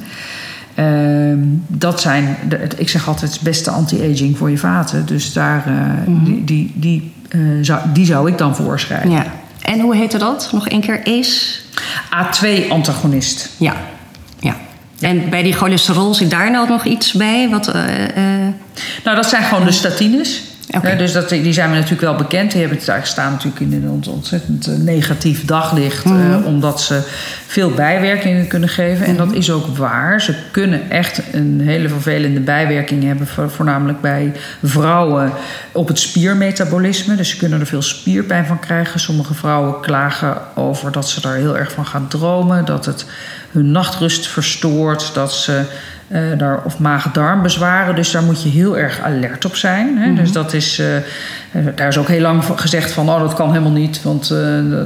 Ehm, 0.75 1.37
dat 1.67 2.01
zijn, 2.01 2.37
de, 2.49 2.67
ik 2.77 2.89
zeg 2.89 3.07
altijd, 3.07 3.31
het 3.33 3.41
beste 3.41 3.69
anti-aging 3.69 4.37
voor 4.37 4.49
je 4.49 4.57
vaten. 4.57 5.05
Dus 5.05 5.33
daar, 5.33 5.63
eh, 5.67 6.07
Mhm. 6.13 6.23
die, 6.23 6.43
die, 6.45 6.71
die 6.75 7.13
eh, 7.29 7.39
zou, 7.61 7.79
die 7.93 8.05
zou 8.05 8.31
ik 8.31 8.37
dan 8.37 8.55
voorschrijven. 8.55 9.11
Ja. 9.11 9.25
En 9.61 9.79
hoe 9.79 9.95
heette 9.95 10.17
dat? 10.17 10.49
Nog 10.53 10.67
één 10.67 10.81
keer 10.81 10.99
ACE? 11.03 11.59
A2-antagonist. 12.09 13.49
Ja. 13.57 13.75
ja. 14.39 14.55
En 14.99 15.29
bij 15.29 15.43
die 15.43 15.53
cholesterol 15.53 16.13
zit 16.13 16.29
daar 16.29 16.51
nou 16.51 16.67
nog 16.67 16.85
iets 16.85 17.11
bij? 17.13 17.49
Wat, 17.49 17.67
eh, 17.67 17.83
Nou, 19.03 19.15
dat 19.15 19.29
zijn 19.29 19.43
gewoon 19.43 19.65
de 19.65 19.71
statines. 19.71 20.43
Dus 20.97 21.11
dat, 21.11 21.29
die 21.29 21.53
zijn 21.53 21.69
we 21.69 21.75
natuurlijk 21.75 22.01
wel 22.01 22.15
bekend. 22.15 22.51
Die 22.51 22.59
hebben 22.61 22.79
het, 22.85 23.07
staan 23.07 23.31
natuurlijk 23.31 23.59
in 23.59 23.73
een 23.73 23.89
ont- 23.89 24.07
ontzettend 24.07 24.67
eh, 24.67 24.73
negatief 24.75 25.45
daglicht. 25.45 26.05
eh, 26.05 26.11
Mhm. 26.11 26.43
omdat 26.45 26.81
ze 26.81 27.01
veel 27.47 27.71
bijwerkingen 27.71 28.47
kunnen 28.47 28.69
geven. 28.69 29.05
En 29.05 29.15
dat 29.17 29.31
is 29.33 29.51
ook 29.51 29.77
waar. 29.77 30.21
Ze 30.21 30.35
kunnen 30.51 30.89
echt 30.89 31.21
een 31.31 31.61
hele 31.63 31.89
vervelende 31.89 32.39
bijwerking 32.39 33.03
hebben. 33.03 33.27
vo- 33.27 33.47
Voornamelijk 33.49 34.01
bij 34.01 34.31
vrouwen 34.63 35.31
op 35.71 35.87
het 35.87 35.99
spiermetabolisme. 35.99 37.15
Dus 37.15 37.29
ze 37.29 37.37
kunnen 37.37 37.59
er 37.59 37.65
veel 37.67 37.81
spierpijn 37.81 38.45
van 38.45 38.59
krijgen. 38.59 38.99
Sommige 38.99 39.33
vrouwen 39.33 39.79
klagen 39.81 40.37
over 40.55 40.91
dat 40.91 41.09
ze 41.09 41.21
daar 41.21 41.35
heel 41.35 41.57
erg 41.57 41.71
van 41.71 41.85
gaan 41.85 42.07
dromen. 42.07 42.65
Dat 42.65 42.85
het 42.85 43.05
hun 43.51 43.71
nachtrust 43.71 44.27
verstoort. 44.27 45.11
Dat 45.13 45.33
ze 45.33 45.61
eh, 46.09 46.21
daar, 46.37 46.61
of 46.63 46.79
maag-darmbezwaren. 46.79 47.95
Dus 47.95 48.11
daar 48.11 48.23
moet 48.23 48.43
je 48.43 48.49
heel 48.49 48.77
erg 48.77 49.01
alert 49.01 49.45
op 49.45 49.55
zijn. 49.55 49.97
Hè? 49.97 50.13
Dus 50.13 50.31
dat 50.31 50.53
is, 50.53 50.79
eh, 50.79 50.97
eh, 50.97 51.03
daar 51.75 51.87
is 51.87 51.97
ook 51.97 52.07
heel 52.07 52.21
lang 52.21 52.43
gezegd 52.55 52.91
van... 52.91 53.09
oh, 53.09 53.19
dat 53.19 53.33
kan 53.33 53.49
helemaal 53.49 53.71
niet, 53.71 54.03
want 54.03 54.33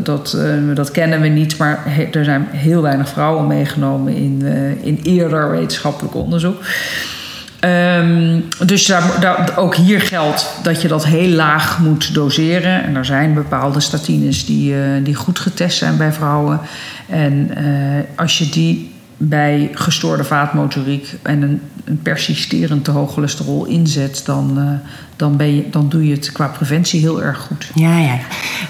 dat, 0.04 0.38
dat 0.74 0.92
kennen 0.92 1.22
we 1.22 1.28
niet. 1.28 1.58
Maar 1.58 1.80
he- 1.86 2.08
er 2.12 2.24
zijn 2.24 2.48
heel 2.52 2.82
weinig 2.82 3.10
vrouwen 3.10 3.48
meegenomen 3.48 4.16
in, 4.16 4.42
in 4.82 5.00
eerder 5.04 5.52
wetenschappelijk 5.52 6.16
onderzoek. 6.16 6.62
Ehm, 7.60 8.40
dus 8.66 8.86
daar, 8.86 9.04
daar, 9.20 9.58
ook 9.58 9.76
hier 9.76 10.02
geldt 10.02 10.50
dat 10.64 10.82
je 10.82 10.88
dat 10.88 11.06
heel 11.06 11.30
laag 11.30 11.80
moet 11.80 12.14
doseren. 12.14 12.84
En 12.84 12.96
er 12.96 13.06
zijn 13.06 13.34
bepaalde 13.34 13.80
statines 13.80 14.46
die, 14.46 14.76
die 15.04 15.16
goed 15.16 15.40
getest 15.40 15.78
zijn 15.78 15.98
bij 15.98 16.12
vrouwen. 16.12 16.60
En 17.10 17.50
als 18.16 18.38
je 18.38 18.50
die 18.50 18.93
bij 19.30 19.70
gestoorde 19.74 20.24
vaatmotoriek 20.24 21.16
en 21.22 21.42
een, 21.42 21.62
een 21.84 22.02
persisterend 22.02 22.84
te 22.84 22.92
hoog 22.92 23.14
cholesterol 23.14 23.66
inzet, 23.66 24.22
dan, 24.26 24.54
eh, 24.58 24.90
dan, 25.16 25.38
ben 25.38 25.56
je, 25.56 25.70
dan 25.70 25.90
doe 25.90 26.08
je 26.08 26.14
het 26.14 26.32
qua 26.32 26.48
preventie 26.48 27.00
heel 27.00 27.24
erg 27.24 27.38
goed. 27.38 27.72
Ja, 27.76 27.98
ja. 27.98 28.18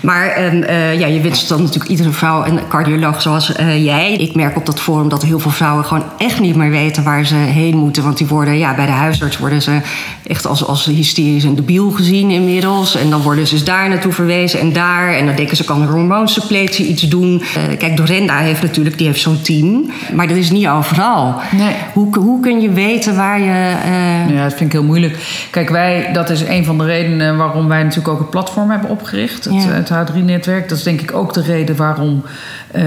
Maar 0.01 0.28
ehm, 0.28 0.61
eh, 0.61 0.99
ja, 0.99 1.07
je 1.07 1.22
wenst 1.22 1.49
dan 1.49 1.61
natuurlijk 1.61 1.89
iedere 1.89 2.11
vrouw 2.11 2.45
een 2.45 2.59
cardioloog 2.68 3.22
zoals 3.22 3.55
eh, 3.55 3.86
jij. 3.86 4.14
Ik 4.14 4.36
merk 4.36 4.55
op 4.55 4.66
dat 4.66 4.80
forum 4.80 5.09
dat 5.09 5.24
heel 5.24 5.39
veel 5.39 5.51
vrouwen 5.51 5.86
gewoon 5.86 6.03
echt 6.18 6.39
niet 6.39 6.55
meer 6.55 6.70
weten 6.70 7.03
waar 7.03 7.26
ze 7.26 7.36
heen 7.36 7.78
moeten. 7.78 8.03
Want 8.03 8.18
die 8.18 8.28
worden, 8.28 8.57
ja, 8.57 8.76
bij 8.76 8.86
de 8.86 8.91
huisarts 8.91 9.38
worden 9.38 9.61
ze 9.61 9.82
echt 10.28 10.45
als, 10.45 10.66
als 10.66 10.86
hysterisch 10.86 11.43
en 11.43 11.55
debiel 11.55 11.91
gezien 11.91 12.30
inmiddels. 12.30 12.95
En 12.95 13.09
dan 13.09 13.22
worden 13.22 13.47
ze 13.47 13.53
dus 13.53 13.64
daar 13.64 13.89
naartoe 13.89 14.11
verwezen 14.11 14.59
en 14.59 14.74
daar. 14.74 15.14
En 15.14 15.26
dan 15.26 15.36
denken 15.36 15.57
ze 15.57 15.64
kan 15.64 15.82
een 15.82 15.88
hormoonsuppletie 15.88 16.88
iets 16.88 17.01
doen. 17.01 17.41
Kijk, 17.78 17.97
Dorenda 17.97 18.38
heeft 18.38 18.61
natuurlijk, 18.61 18.97
die 18.97 19.07
heeft 19.07 19.22
zo'n 19.22 19.41
team. 19.41 19.91
Maar 20.14 20.28
dat 20.28 20.38
is 20.38 20.51
niet 20.51 20.68
overal. 20.68 21.36
Nee. 21.51 21.76
Hoe, 21.93 22.18
hoe 22.18 22.39
kun 22.39 22.61
je 22.61 22.70
weten 22.72 23.02
waar 23.11 23.39
je... 23.39 23.75
eh, 23.83 24.35
Ja, 24.35 24.43
dat 24.43 24.53
vind 24.53 24.65
ik 24.65 24.71
heel 24.71 24.83
moeilijk. 24.83 25.47
Kijk, 25.51 25.69
wij, 25.69 26.09
dat 26.13 26.29
is 26.29 26.41
een 26.41 26.65
van 26.65 26.77
de 26.77 26.85
redenen 26.85 27.37
waarom 27.37 27.67
wij 27.67 27.81
natuurlijk 27.83 28.07
ook 28.07 28.19
het 28.19 28.29
platform 28.29 28.69
hebben 28.71 28.89
opgericht. 28.89 29.45
Het, 29.45 29.53
Ja. 29.53 29.69
het 29.69 29.89
H3-netwerk. 30.11 30.69
Dat 30.69 30.77
is 30.77 30.83
denk 30.83 31.01
ik 31.01 31.13
ook 31.13 31.33
de 31.33 31.41
reden 31.41 31.75
waarom 31.75 32.23
eh, 32.71 32.83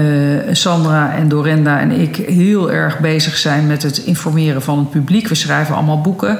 Sandra 0.51 1.13
en 1.15 1.27
Dorenda 1.27 1.79
en 1.79 1.91
ik 1.91 2.15
heel 2.15 2.71
erg 2.71 2.99
bezig 2.99 3.37
zijn 3.37 3.67
met 3.67 3.83
het 3.83 3.97
informeren 3.97 4.61
van 4.61 4.77
het 4.77 4.89
publiek. 4.89 5.27
We 5.27 5.35
schrijven 5.35 5.75
allemaal 5.75 6.01
boeken 6.01 6.37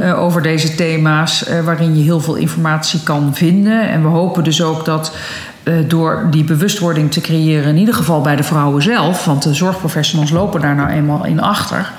eh, 0.00 0.22
over 0.22 0.42
deze 0.42 0.74
thema's, 0.74 1.44
waarin 1.64 1.96
je 1.96 2.02
heel 2.02 2.20
veel 2.20 2.34
informatie 2.34 3.02
kan 3.02 3.30
vinden. 3.34 3.88
En 3.88 4.02
we 4.02 4.08
hopen 4.08 4.44
dus 4.44 4.62
ook 4.62 4.84
dat 4.84 5.16
door 5.86 6.26
die 6.30 6.44
bewustwording 6.44 7.12
te 7.12 7.20
creëren, 7.20 7.68
in 7.68 7.76
ieder 7.76 7.94
geval 7.94 8.20
bij 8.20 8.36
de 8.36 8.42
vrouwen 8.42 8.82
zelf, 8.82 9.24
want 9.24 9.42
de 9.42 9.54
zorgprofessionals 9.54 10.30
lopen 10.30 10.60
daar 10.60 10.74
nou 10.74 10.88
eenmaal 10.90 11.24
in 11.24 11.40
achter. 11.40 11.90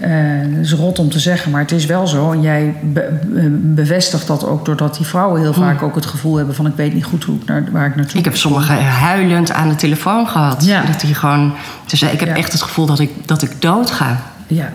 Eh, 0.00 0.10
dat 0.54 0.64
is 0.64 0.72
rot 0.72 0.98
om 0.98 1.08
te 1.10 1.18
zeggen, 1.18 1.50
maar 1.50 1.60
het 1.60 1.72
is 1.72 1.86
wel 1.86 2.06
zo. 2.06 2.32
En 2.32 2.40
jij 2.42 2.74
be- 2.82 3.18
be- 3.22 3.48
bevestigt 3.74 4.26
dat 4.26 4.46
ook 4.46 4.64
doordat 4.64 4.96
die 4.96 5.06
vrouwen 5.06 5.40
heel 5.40 5.52
vaak 5.52 5.82
ook 5.82 5.94
het 5.94 6.06
gevoel 6.06 6.36
hebben 6.36 6.54
van 6.54 6.66
ik 6.66 6.72
weet 6.76 6.94
niet 6.94 7.04
goed 7.04 7.24
hoe 7.24 7.36
ik 7.36 7.44
naar, 7.44 7.64
waar 7.72 7.86
ik 7.86 7.96
naartoe 7.96 8.18
Ik 8.18 8.24
heb 8.24 8.36
sommigen 8.36 8.84
huilend 8.84 9.52
aan 9.52 9.68
de 9.68 9.74
telefoon 9.74 10.28
gehad. 10.28 10.64
Ja. 10.64 10.82
Dat 10.82 11.00
die 11.00 11.14
gewoon. 11.14 11.54
Dus 11.86 12.02
ik 12.02 12.20
heb 12.20 12.36
echt 12.36 12.52
het 12.52 12.62
gevoel 12.62 12.86
dat 12.86 12.98
ik, 12.98 13.10
dat 13.26 13.42
ik 13.42 13.50
dood 13.58 13.90
ga. 13.90 14.16
Ja. 14.46 14.72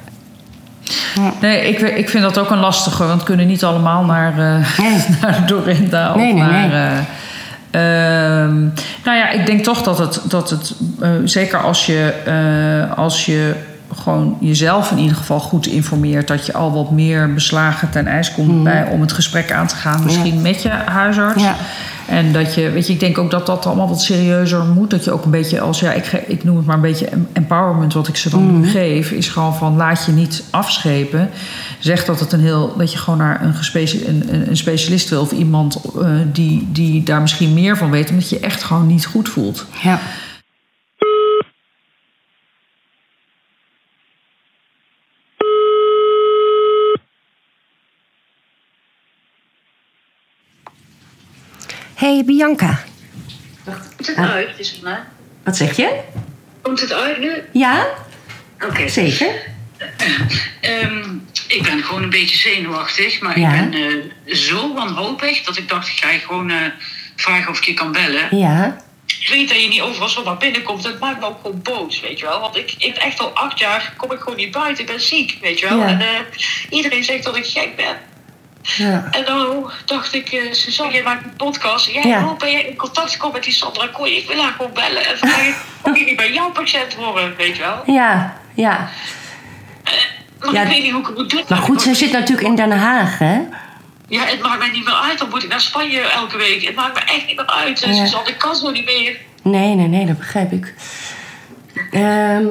Nee, 1.41 1.67
ik, 1.67 1.79
ik 1.79 2.09
vind 2.09 2.23
dat 2.23 2.38
ook 2.39 2.49
een 2.51 2.59
lastige, 2.59 3.05
want 3.05 3.19
we 3.19 3.25
kunnen 3.25 3.47
niet 3.47 3.63
allemaal 3.63 4.03
naar, 4.05 4.31
eh 4.31 4.79
naar 5.21 5.43
Dorinda 5.47 6.09
of 6.09 6.15
Nee, 6.15 6.33
nee, 6.33 6.43
naar. 6.43 6.67
nee. 6.93 7.03
Eh, 7.72 8.41
ehm, 8.41 8.59
nou 9.03 9.18
ja, 9.18 9.30
ik 9.30 9.45
denk 9.45 9.63
toch 9.63 9.82
dat 9.82 9.97
het, 9.97 10.22
dat 10.24 10.49
het 10.49 10.76
eh, 11.01 11.09
zeker 11.24 11.59
als 11.59 11.86
je, 11.86 12.13
eh, 12.26 12.97
als 12.97 13.26
je 13.26 13.53
gewoon 13.99 14.37
jezelf 14.39 14.91
in 14.91 14.97
ieder 14.97 15.17
geval 15.17 15.39
goed 15.39 15.67
informeert, 15.67 16.27
dat 16.27 16.45
je 16.45 16.53
al 16.53 16.71
wat 16.71 16.91
meer 16.91 17.33
beslagen 17.33 17.89
ten 17.89 18.07
ijs 18.07 18.31
komt 18.33 18.63
bij, 18.63 18.87
om 18.91 19.01
het 19.01 19.11
gesprek 19.11 19.51
aan 19.51 19.67
te 19.67 19.75
gaan, 19.75 20.03
misschien 20.03 20.35
Ja. 20.35 20.41
met 20.41 20.61
je 20.61 20.69
huisarts. 20.69 21.43
Ja. 21.43 21.55
En 22.07 22.33
dat 22.33 22.53
je, 22.55 22.69
weet 22.69 22.87
je, 22.87 22.93
ik 22.93 22.99
denk 22.99 23.17
ook 23.17 23.31
dat 23.31 23.45
dat 23.45 23.65
allemaal 23.65 23.87
wat 23.87 24.01
serieuzer 24.01 24.63
moet. 24.65 24.89
Dat 24.89 25.03
je 25.03 25.11
ook 25.11 25.25
een 25.25 25.31
beetje 25.31 25.59
als, 25.59 25.79
ja, 25.79 25.91
ik, 25.91 26.11
ik 26.27 26.43
noem 26.43 26.57
het 26.57 26.65
maar 26.65 26.75
een 26.75 26.81
beetje 26.81 27.05
em- 27.05 27.27
empowerment, 27.33 27.93
wat 27.93 28.07
ik 28.07 28.15
ze 28.15 28.29
dan 28.29 28.59
nu 28.59 28.67
geef, 28.69 29.11
is 29.11 29.27
gewoon 29.27 29.55
van 29.55 29.75
laat 29.75 30.05
je 30.05 30.11
niet 30.11 30.43
afschepen. 30.49 31.29
Zeg 31.79 32.05
dat 32.05 32.19
het 32.19 32.31
een 32.31 32.39
heel, 32.39 32.73
dat 32.77 32.91
je 32.91 32.97
gewoon 32.97 33.19
naar 33.19 33.41
een, 33.43 33.53
een, 33.73 34.49
een, 34.49 34.57
specialist 34.57 35.09
wil 35.09 35.21
of 35.21 35.31
iemand 35.31 35.81
eh, 36.01 36.09
die, 36.31 36.67
die 36.71 37.03
daar 37.03 37.21
misschien 37.21 37.53
meer 37.53 37.77
van 37.77 37.91
weet, 37.91 38.09
omdat 38.09 38.29
je 38.29 38.35
je 38.39 38.45
echt 38.45 38.63
gewoon 38.63 38.87
niet 38.87 39.05
goed 39.05 39.29
voelt. 39.29 39.65
Ja. 39.81 39.99
Hey 51.97 52.23
Bianca. 52.25 52.83
Komt 53.65 54.07
het 54.07 54.17
uit, 54.17 54.49
is 54.59 54.71
het 54.71 54.81
maar? 54.81 55.07
Wat 55.43 55.57
zeg 55.57 55.75
je? 55.75 55.99
Komt 56.61 56.79
het 56.81 56.93
uit 56.93 57.19
nu? 57.19 57.31
Ja? 57.51 57.87
Oké. 58.65 58.87
Zeker. 58.87 59.27
Ehm, 60.61 61.03
ik 61.47 61.63
ben 61.63 61.83
gewoon 61.83 62.03
een 62.03 62.09
beetje 62.09 62.37
zenuwachtig, 62.37 63.19
maar 63.21 63.39
Ja. 63.39 63.53
ik 63.53 63.69
ben 63.71 63.81
eh, 64.25 64.35
zo 64.35 64.73
wanhopig 64.73 65.43
dat 65.43 65.57
ik 65.57 65.69
dacht, 65.69 65.87
ik 65.87 65.97
ga 65.97 66.09
je 66.09 66.19
gewoon 66.19 66.49
eh, 66.49 66.57
vragen 67.15 67.51
of 67.51 67.57
ik 67.57 67.63
je 67.63 67.73
kan 67.73 67.91
bellen. 67.91 68.37
Ja. 68.37 68.77
Ik 69.19 69.27
weet 69.29 69.47
dat 69.47 69.61
je 69.61 69.67
niet 69.67 69.81
overal 69.81 70.09
zomaar 70.09 70.37
binnenkomt, 70.37 70.83
dat 70.83 70.99
maakt 70.99 71.19
me 71.19 71.25
ook 71.25 71.39
gewoon 71.41 71.61
boos, 71.61 71.99
weet 71.99 72.19
je 72.19 72.25
wel. 72.25 72.39
Want 72.39 72.57
ik, 72.57 72.75
ik 72.77 72.95
echt 72.95 73.19
al 73.19 73.29
acht 73.29 73.59
jaar 73.59 73.93
kom 73.97 74.11
ik 74.11 74.19
gewoon 74.19 74.37
niet 74.37 74.51
buiten, 74.51 74.83
ik 74.83 74.89
ben 74.89 75.01
ziek, 75.01 75.37
weet 75.41 75.59
je 75.59 75.67
wel. 75.69 75.77
Ja. 75.79 75.87
En 75.87 75.99
eh, 76.01 76.07
iedereen 76.69 77.03
zegt 77.03 77.23
dat 77.23 77.35
ik 77.35 77.45
gek 77.45 77.75
ben. 77.75 77.97
Ja. 78.76 79.07
En 79.11 79.24
nou 79.26 79.70
dacht 79.86 80.13
ik, 80.13 80.30
eh 80.30 80.53
Suzanne, 80.53 80.93
jij 80.93 81.03
maakt 81.03 81.24
een 81.24 81.36
podcast. 81.36 81.91
Jij, 81.91 82.03
Ja. 82.03 82.22
hoe 82.22 82.38
ben 82.38 82.51
je 82.51 82.68
in 82.68 82.76
contact 82.76 83.11
gekomen 83.11 83.36
met 83.36 83.43
die 83.43 83.53
Sandra 83.53 83.88
Kooi? 83.88 84.18
Ik 84.18 84.28
wil 84.28 84.41
haar 84.41 84.51
gewoon 84.51 84.74
bellen 84.74 85.05
en 85.05 85.18
vragen 85.18 85.53
of 85.82 85.97
je 85.97 86.05
niet 86.05 86.15
bij 86.15 86.34
jouw 86.34 86.51
patiënt 86.51 86.95
worden, 86.95 87.36
weet 87.38 87.55
je 87.55 87.61
wel. 87.61 87.82
Ja. 87.95 88.38
Ja. 88.53 88.89
Maar 90.39 90.53
Ja, 90.53 90.61
ik 90.61 90.68
weet 90.68 90.82
niet 90.84 90.91
hoe 90.91 91.01
ik 91.01 91.07
het 91.07 91.18
moet 91.18 91.30
doen. 91.30 91.43
Maar 91.49 91.57
goed, 91.57 91.82
ze 91.82 91.95
zit 91.95 92.11
natuurlijk 92.11 92.47
in 92.47 92.55
Den 92.55 92.72
Haag, 92.72 93.18
hè? 93.20 93.39
Ja, 94.07 94.24
het 94.26 94.41
maakt 94.41 94.59
mij 94.59 94.70
niet 94.70 94.86
meer 94.86 94.93
uit. 94.93 95.20
Dan 95.20 95.30
moet 95.30 95.43
ik 95.43 95.49
naar 95.49 95.61
Spanje 95.61 95.99
elke 96.01 96.38
week. 96.38 96.63
Het 96.65 96.76
maakt 96.76 96.93
me 96.93 96.99
echt 97.13 97.26
niet 97.28 97.36
meer 97.36 97.45
uit. 97.49 97.80
Dus 97.86 97.97
Ja. 97.97 98.03
Suzanne, 98.05 98.30
ik 98.30 98.38
kan 98.38 98.55
zo 98.55 98.70
niet 98.72 98.86
meer. 98.86 99.18
Nee, 99.41 99.76
nee, 99.76 99.88
nee, 99.88 100.05
dat 100.05 100.18
begrijp 100.18 100.51
ik. 100.51 100.74
Ehm, 101.91 102.45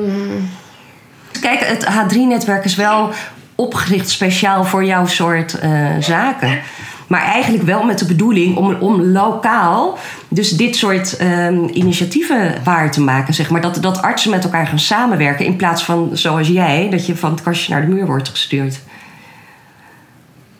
kijk, 1.41 1.61
het 1.61 1.85
H3-netwerk 1.87 2.65
is 2.65 2.75
wel 2.75 3.13
opgericht 3.57 4.11
speciaal 4.11 4.65
voor 4.65 4.85
jouw 4.85 5.07
soort 5.07 5.59
eh, 5.59 5.97
zaken. 6.01 6.59
Maar 7.07 7.23
eigenlijk 7.23 7.65
wel 7.65 7.85
met 7.85 7.99
de 7.99 8.07
bedoeling 8.07 8.57
om, 8.57 8.75
om 8.75 9.03
lokaal 9.03 9.99
dus 10.29 10.51
dit 10.51 10.77
soort 10.77 11.17
ehm, 11.17 11.69
initiatieven 11.73 12.55
waar 12.65 12.91
te 12.91 13.01
maken. 13.01 13.35
Zeg 13.35 13.51
maar. 13.51 13.61
dat, 13.61 13.83
dat 13.83 14.03
artsen 14.03 14.31
met 14.31 14.45
elkaar 14.45 14.67
gaan 14.67 14.79
samenwerken 14.79 15.45
in 15.45 15.57
plaats 15.57 15.85
van 15.85 16.11
zoals 16.13 16.49
jij, 16.49 16.91
dat 16.91 17.07
je 17.07 17.17
van 17.17 17.31
het 17.31 17.43
kastje 17.43 17.73
naar 17.73 17.87
de 17.87 17.93
muur 17.93 18.07
wordt 18.07 18.29
gestuurd. 18.29 18.81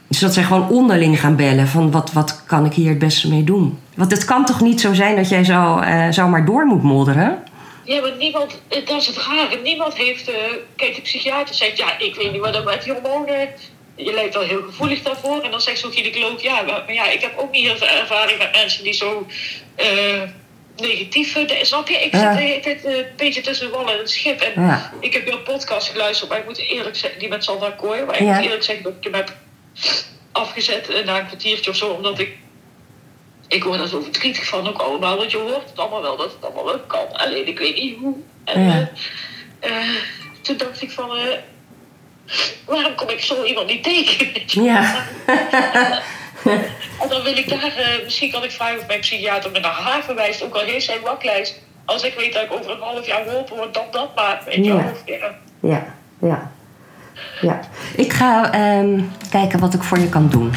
Dus 0.09 0.19
dat 0.19 0.35
zij 0.35 0.43
gewoon 0.43 0.69
onderling 0.69 1.21
gaan 1.21 1.37
bellen 1.37 1.69
van 1.69 1.91
wat, 1.91 2.13
wat 2.13 2.43
kan 2.47 2.65
ik 2.65 2.73
hier 2.73 2.89
het 2.89 2.99
beste 2.99 3.29
mee 3.29 3.45
doen. 3.45 3.79
Want 3.95 4.11
het 4.11 4.25
kan 4.25 4.45
toch 4.45 4.61
niet 4.61 4.81
zo 4.81 4.95
zijn 4.95 5.17
dat 5.17 5.29
jij 5.29 5.45
zo, 5.45 5.79
eh, 5.79 6.09
zo 6.09 6.29
maar 6.29 6.45
door 6.45 6.67
moet 6.67 6.83
modderen? 6.83 7.39
Ja, 7.87 8.01
maar 8.01 8.17
niemand, 8.17 8.61
eh, 8.69 8.87
dat 8.87 9.01
is 9.01 9.07
het 9.07 9.17
rare. 9.17 9.57
Niemand 9.63 9.95
heeft. 9.97 10.29
eh, 10.29 10.35
kijk, 10.77 10.95
de 10.95 11.01
psychiater 11.01 11.55
zegt, 11.55 11.77
ja, 11.77 11.99
ik 11.99 12.15
weet 12.15 12.33
niet 12.33 12.41
wat 12.41 12.55
er 12.55 12.65
met 12.65 12.83
die 12.83 12.93
hormonen. 12.93 13.51
Je 13.97 14.13
lijkt 14.13 14.35
wel 14.35 14.43
heel 14.43 14.63
gevoelig 14.63 15.03
daarvoor. 15.03 15.43
En 15.43 15.51
dan 15.51 15.61
zegt 15.61 15.79
zo'n 15.79 15.93
gynaecoloog, 15.93 16.43
ja, 16.43 16.63
maar, 16.63 16.83
maar 16.87 16.93
ja, 16.95 17.11
ik 17.11 17.21
heb 17.21 17.39
ook 17.39 17.51
niet 17.51 17.67
heel 17.67 17.77
veel 17.77 17.87
ervaring 17.89 18.39
met 18.39 18.53
mensen 18.53 18.85
die 18.85 18.93
zo 18.93 19.27
eh, 19.75 20.23
negatief. 20.77 21.37
eh, 21.37 21.63
snap 21.63 21.89
je? 21.89 21.95
Ik 21.97 22.13
Ja. 22.13 22.19
zit 22.21 22.33
de 22.41 22.45
hele 22.47 22.61
tijd 22.61 22.85
een 22.85 23.07
beetje 23.17 23.41
tussen 23.41 23.71
wal 23.71 23.91
en 23.91 23.99
het 23.99 24.11
schip. 24.11 24.41
En 24.41 24.63
Ja. 24.63 24.93
ik 25.01 25.13
heb 25.13 25.25
wel 25.29 25.39
podcast 25.39 25.89
geluisterd, 25.89 26.31
maar 26.31 26.39
ik 26.39 26.45
moet 26.45 26.59
eerlijk 26.59 26.97
zeggen, 26.97 27.19
die 27.19 27.29
met 27.29 27.45
Sandra 27.45 27.71
Kooi. 27.71 28.03
Maar 28.05 28.15
ik 28.15 28.27
Ja. 28.27 28.35
moet 28.35 28.45
eerlijk 28.45 28.63
zeggen 28.63 28.85
dat 28.85 28.93
ik 28.99 29.05
hem 29.05 29.15
heb 29.15 29.33
afgezet 30.33 31.05
na 31.05 31.19
een 31.19 31.27
kwartiertje 31.27 31.71
of 31.71 31.77
zo, 31.77 31.89
omdat 31.89 32.19
ik 32.19 32.37
ik 33.49 33.65
word 33.65 33.81
er 33.81 33.89
zo 33.89 34.01
verdrietig 34.01 34.47
van 34.47 34.69
ook 34.69 34.79
allemaal, 34.79 35.17
want 35.17 35.31
je 35.31 35.37
hoort 35.39 35.69
het 35.71 35.79
allemaal 35.79 36.03
wel 36.03 36.17
dat 36.17 36.33
het 36.33 36.45
allemaal 36.45 36.65
wel 36.65 36.81
kan. 36.81 37.13
Alleen 37.13 37.47
ik 37.49 37.59
weet 37.59 37.75
niet 37.77 37.97
hoe. 37.99 38.15
En 38.45 38.63
Ja. 38.63 38.89
eh, 39.61 39.71
eh, 39.71 39.89
toen 40.41 40.57
dacht 40.57 40.83
ik 40.83 40.91
van, 40.91 41.17
eh, 41.17 41.39
waarom 42.65 42.95
kom 42.95 43.09
ik 43.09 43.21
zo 43.21 43.45
iemand 43.45 43.67
niet 43.67 43.83
tegen? 43.83 44.33
Ja. 44.47 44.95
En 47.03 47.09
dan 47.09 47.23
wil 47.23 47.37
ik 47.37 47.49
daar, 47.49 47.73
misschien 48.05 48.31
kan 48.31 48.45
ik 48.45 48.51
vragen 48.51 48.79
of 48.79 48.87
mijn 48.87 49.01
psychiater 49.01 49.51
me 49.51 49.61
naar 49.61 49.71
haar 49.71 50.05
verwijst, 50.05 50.43
ook 50.43 50.55
al 50.55 50.61
heeft 50.61 50.85
zijn 50.85 51.01
wachtlijst. 51.01 51.61
Als 51.85 52.03
ik 52.03 52.15
weet 52.19 52.33
dat 52.33 52.43
ik 52.43 52.53
over 52.53 52.71
een 52.71 52.81
half 52.81 53.07
jaar 53.07 53.25
geholpen 53.25 53.57
word, 53.57 53.75
dan 53.75 53.85
dat 53.91 54.15
maar. 54.15 54.43
Weet 54.45 54.55
je 54.55 54.63
ja. 54.65 54.93
Ja, 55.61 55.95
ja. 56.21 56.53
ja. 57.41 57.61
Ik 57.97 58.13
ga 58.13 58.53
ehm, 58.53 59.01
kijken 59.31 59.59
wat 59.59 59.75
ik 59.75 59.83
voor 59.83 59.99
je 59.99 60.09
kan 60.09 60.29
doen. 60.29 60.53